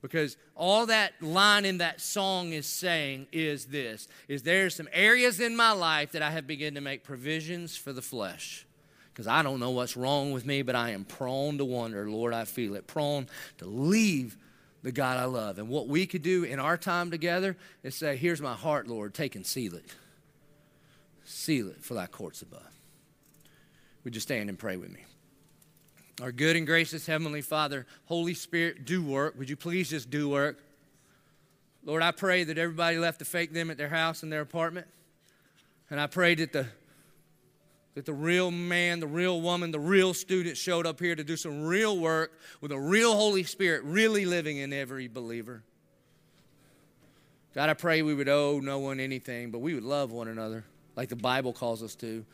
Because 0.00 0.36
all 0.54 0.86
that 0.86 1.20
line 1.20 1.64
in 1.64 1.78
that 1.78 2.00
song 2.00 2.52
is 2.52 2.66
saying 2.66 3.26
is 3.32 3.66
this 3.66 4.06
is 4.28 4.44
there's 4.44 4.76
some 4.76 4.88
areas 4.92 5.40
in 5.40 5.56
my 5.56 5.72
life 5.72 6.12
that 6.12 6.22
I 6.22 6.30
have 6.30 6.46
begun 6.46 6.74
to 6.74 6.80
make 6.80 7.02
provisions 7.02 7.76
for 7.76 7.92
the 7.92 8.02
flesh 8.02 8.64
because 9.18 9.26
I 9.26 9.42
don't 9.42 9.58
know 9.58 9.70
what's 9.70 9.96
wrong 9.96 10.30
with 10.30 10.46
me, 10.46 10.62
but 10.62 10.76
I 10.76 10.90
am 10.90 11.04
prone 11.04 11.58
to 11.58 11.64
wonder. 11.64 12.08
Lord, 12.08 12.32
I 12.32 12.44
feel 12.44 12.76
it. 12.76 12.86
Prone 12.86 13.26
to 13.56 13.66
leave 13.66 14.36
the 14.84 14.92
God 14.92 15.16
I 15.16 15.24
love. 15.24 15.58
And 15.58 15.68
what 15.68 15.88
we 15.88 16.06
could 16.06 16.22
do 16.22 16.44
in 16.44 16.60
our 16.60 16.76
time 16.76 17.10
together 17.10 17.56
is 17.82 17.96
say, 17.96 18.16
Here's 18.16 18.40
my 18.40 18.54
heart, 18.54 18.86
Lord. 18.86 19.14
Take 19.14 19.34
and 19.34 19.44
seal 19.44 19.74
it. 19.74 19.86
Seal 21.24 21.68
it 21.68 21.82
for 21.82 21.94
thy 21.94 22.06
courts 22.06 22.42
above. 22.42 22.70
Would 24.04 24.14
you 24.14 24.20
stand 24.20 24.48
and 24.48 24.56
pray 24.56 24.76
with 24.76 24.90
me? 24.90 25.04
Our 26.20 26.32
good 26.32 26.56
and 26.56 26.66
gracious 26.66 27.06
Heavenly 27.06 27.42
Father, 27.42 27.86
Holy 28.06 28.34
Spirit, 28.34 28.84
do 28.84 29.02
work. 29.02 29.38
Would 29.38 29.48
you 29.48 29.56
please 29.56 29.88
just 29.88 30.10
do 30.10 30.28
work? 30.28 30.58
Lord, 31.84 32.02
I 32.02 32.10
pray 32.10 32.42
that 32.44 32.58
everybody 32.58 32.98
left 32.98 33.20
the 33.20 33.24
fake 33.24 33.52
them 33.52 33.70
at 33.70 33.78
their 33.78 33.88
house 33.88 34.24
and 34.24 34.32
their 34.32 34.40
apartment. 34.40 34.88
And 35.90 36.00
I 36.00 36.06
pray 36.06 36.34
that 36.34 36.52
the 36.52 36.66
that 37.94 38.06
the 38.06 38.14
real 38.14 38.52
man, 38.52 39.00
the 39.00 39.08
real 39.08 39.40
woman, 39.40 39.72
the 39.72 39.80
real 39.80 40.14
student 40.14 40.56
showed 40.56 40.86
up 40.86 41.00
here 41.00 41.16
to 41.16 41.24
do 41.24 41.36
some 41.36 41.64
real 41.64 41.98
work 41.98 42.38
with 42.60 42.70
a 42.70 42.78
real 42.78 43.16
Holy 43.16 43.42
Spirit 43.42 43.82
really 43.82 44.24
living 44.24 44.58
in 44.58 44.72
every 44.72 45.08
believer. 45.08 45.64
God, 47.56 47.70
I 47.70 47.74
pray 47.74 48.02
we 48.02 48.14
would 48.14 48.28
owe 48.28 48.60
no 48.60 48.78
one 48.78 49.00
anything, 49.00 49.50
but 49.50 49.58
we 49.58 49.74
would 49.74 49.82
love 49.82 50.12
one 50.12 50.28
another 50.28 50.64
like 50.94 51.08
the 51.08 51.16
Bible 51.16 51.52
calls 51.52 51.82
us 51.82 51.96
to. 51.96 52.24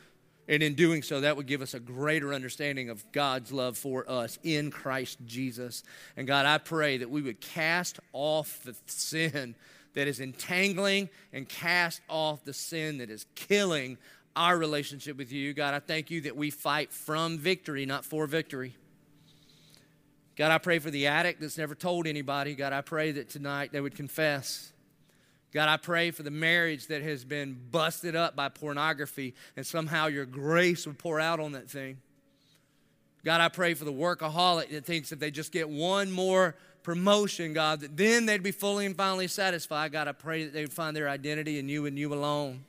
And 0.47 0.63
in 0.63 0.75
doing 0.75 1.03
so, 1.03 1.21
that 1.21 1.37
would 1.37 1.47
give 1.47 1.63
us 1.63 1.73
a 1.73 1.81
greater 1.81 2.35
understanding 2.35 2.91
of 2.91 3.11
God's 3.13 3.51
love 3.51 3.79
for 3.79 4.09
us 4.11 4.39
in 4.43 4.71
Christ 4.71 5.19
Jesus. 5.25 5.83
And 6.17 6.27
God, 6.27 6.45
I 6.45 6.59
pray 6.59 6.99
that 6.99 7.11
we 7.11 7.23
would 7.23 7.41
cast 7.41 7.99
off 8.13 8.61
the 8.63 8.77
sin 8.87 9.55
that 9.95 10.07
is 10.07 10.21
entangling 10.21 11.09
and 11.33 11.49
cast 11.49 12.03
off 12.09 12.45
the 12.45 12.53
sin 12.53 12.99
that 12.99 13.09
is 13.09 13.25
killing 13.35 13.97
our 14.37 14.59
relationship 14.59 15.17
with 15.17 15.33
you. 15.33 15.55
God, 15.55 15.73
I 15.73 15.79
thank 15.79 16.11
you 16.11 16.23
that 16.23 16.37
we 16.37 16.51
fight 16.51 16.93
from 16.93 17.39
victory, 17.39 17.87
not 17.87 18.05
for 18.05 18.27
victory. 18.27 18.75
God, 20.37 20.51
I 20.51 20.59
pray 20.59 20.81
for 20.81 20.91
the 20.91 21.07
addict 21.07 21.41
that's 21.41 21.57
never 21.57 21.77
told 21.77 22.07
anybody. 22.07 22.55
God, 22.55 22.73
I 22.73 22.81
pray 22.81 23.13
that 23.13 23.31
tonight 23.31 23.71
they 23.73 23.81
would 23.81 23.95
confess. 23.95 24.73
God, 25.55 25.69
I 25.69 25.77
pray 25.77 26.11
for 26.11 26.25
the 26.25 26.33
marriage 26.33 26.89
that 26.89 27.03
has 27.03 27.25
been 27.25 27.57
busted 27.71 28.17
up 28.17 28.35
by 28.35 28.49
pornography 28.49 29.35
and 29.57 29.65
somehow 29.65 30.09
your 30.09 30.27
grace 30.27 30.85
would 30.85 30.99
pour 30.99 31.21
out 31.21 31.39
on 31.39 31.53
that 31.53 31.71
thing. 31.71 31.99
God, 33.25 33.41
I 33.41 33.49
pray 33.49 33.75
for 33.75 33.85
the 33.85 33.93
workaholic 33.93 34.71
that 34.71 34.85
thinks 34.85 35.13
if 35.13 35.21
they 35.21 35.31
just 35.31 35.53
get 35.53 35.69
one 35.69 36.11
more 36.11 36.57
promotion, 36.83 37.53
God, 37.53 37.81
that 37.81 37.97
then 37.97 38.27
they'd 38.27 38.43
be 38.43 38.51
fully 38.51 38.85
and 38.85 38.97
finally 38.97 39.29
satisfied. 39.29 39.93
God, 39.93 40.09
I 40.09 40.13
pray 40.13 40.45
that 40.45 40.53
they 40.53 40.63
would 40.63 40.73
find 40.73 40.95
their 40.95 41.09
identity 41.09 41.61
in 41.61 41.69
you 41.69 41.87
and 41.87 41.97
you 41.97 42.13
alone. 42.13 42.65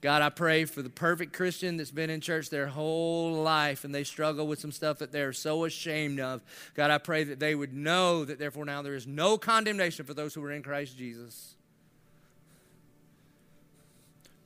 God, 0.00 0.22
I 0.22 0.30
pray 0.30 0.64
for 0.64 0.80
the 0.80 0.88
perfect 0.88 1.34
Christian 1.34 1.76
that's 1.76 1.90
been 1.90 2.08
in 2.08 2.22
church 2.22 2.48
their 2.48 2.66
whole 2.66 3.34
life 3.34 3.84
and 3.84 3.94
they 3.94 4.04
struggle 4.04 4.46
with 4.46 4.58
some 4.58 4.72
stuff 4.72 4.98
that 4.98 5.12
they're 5.12 5.34
so 5.34 5.64
ashamed 5.64 6.20
of. 6.20 6.40
God, 6.74 6.90
I 6.90 6.96
pray 6.96 7.24
that 7.24 7.38
they 7.38 7.54
would 7.54 7.74
know 7.74 8.24
that 8.24 8.38
therefore 8.38 8.64
now 8.64 8.80
there 8.80 8.94
is 8.94 9.06
no 9.06 9.36
condemnation 9.36 10.06
for 10.06 10.14
those 10.14 10.32
who 10.32 10.42
are 10.42 10.52
in 10.52 10.62
Christ 10.62 10.96
Jesus. 10.96 11.54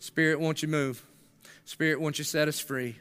Spirit, 0.00 0.40
won't 0.40 0.61
you 0.61 0.68
move? 0.68 1.07
Spirit, 1.64 2.00
won't 2.00 2.18
you 2.18 2.24
set 2.24 2.48
us 2.48 2.59
free? 2.59 2.96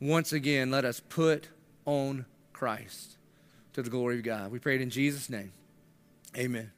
Once 0.00 0.32
again, 0.32 0.70
let 0.70 0.84
us 0.84 1.00
put 1.08 1.48
on 1.86 2.24
Christ 2.52 3.16
to 3.72 3.82
the 3.82 3.90
glory 3.90 4.18
of 4.18 4.24
God. 4.24 4.52
We 4.52 4.60
pray 4.60 4.76
it 4.76 4.80
in 4.80 4.90
Jesus' 4.90 5.28
name. 5.28 5.52
Amen. 6.36 6.70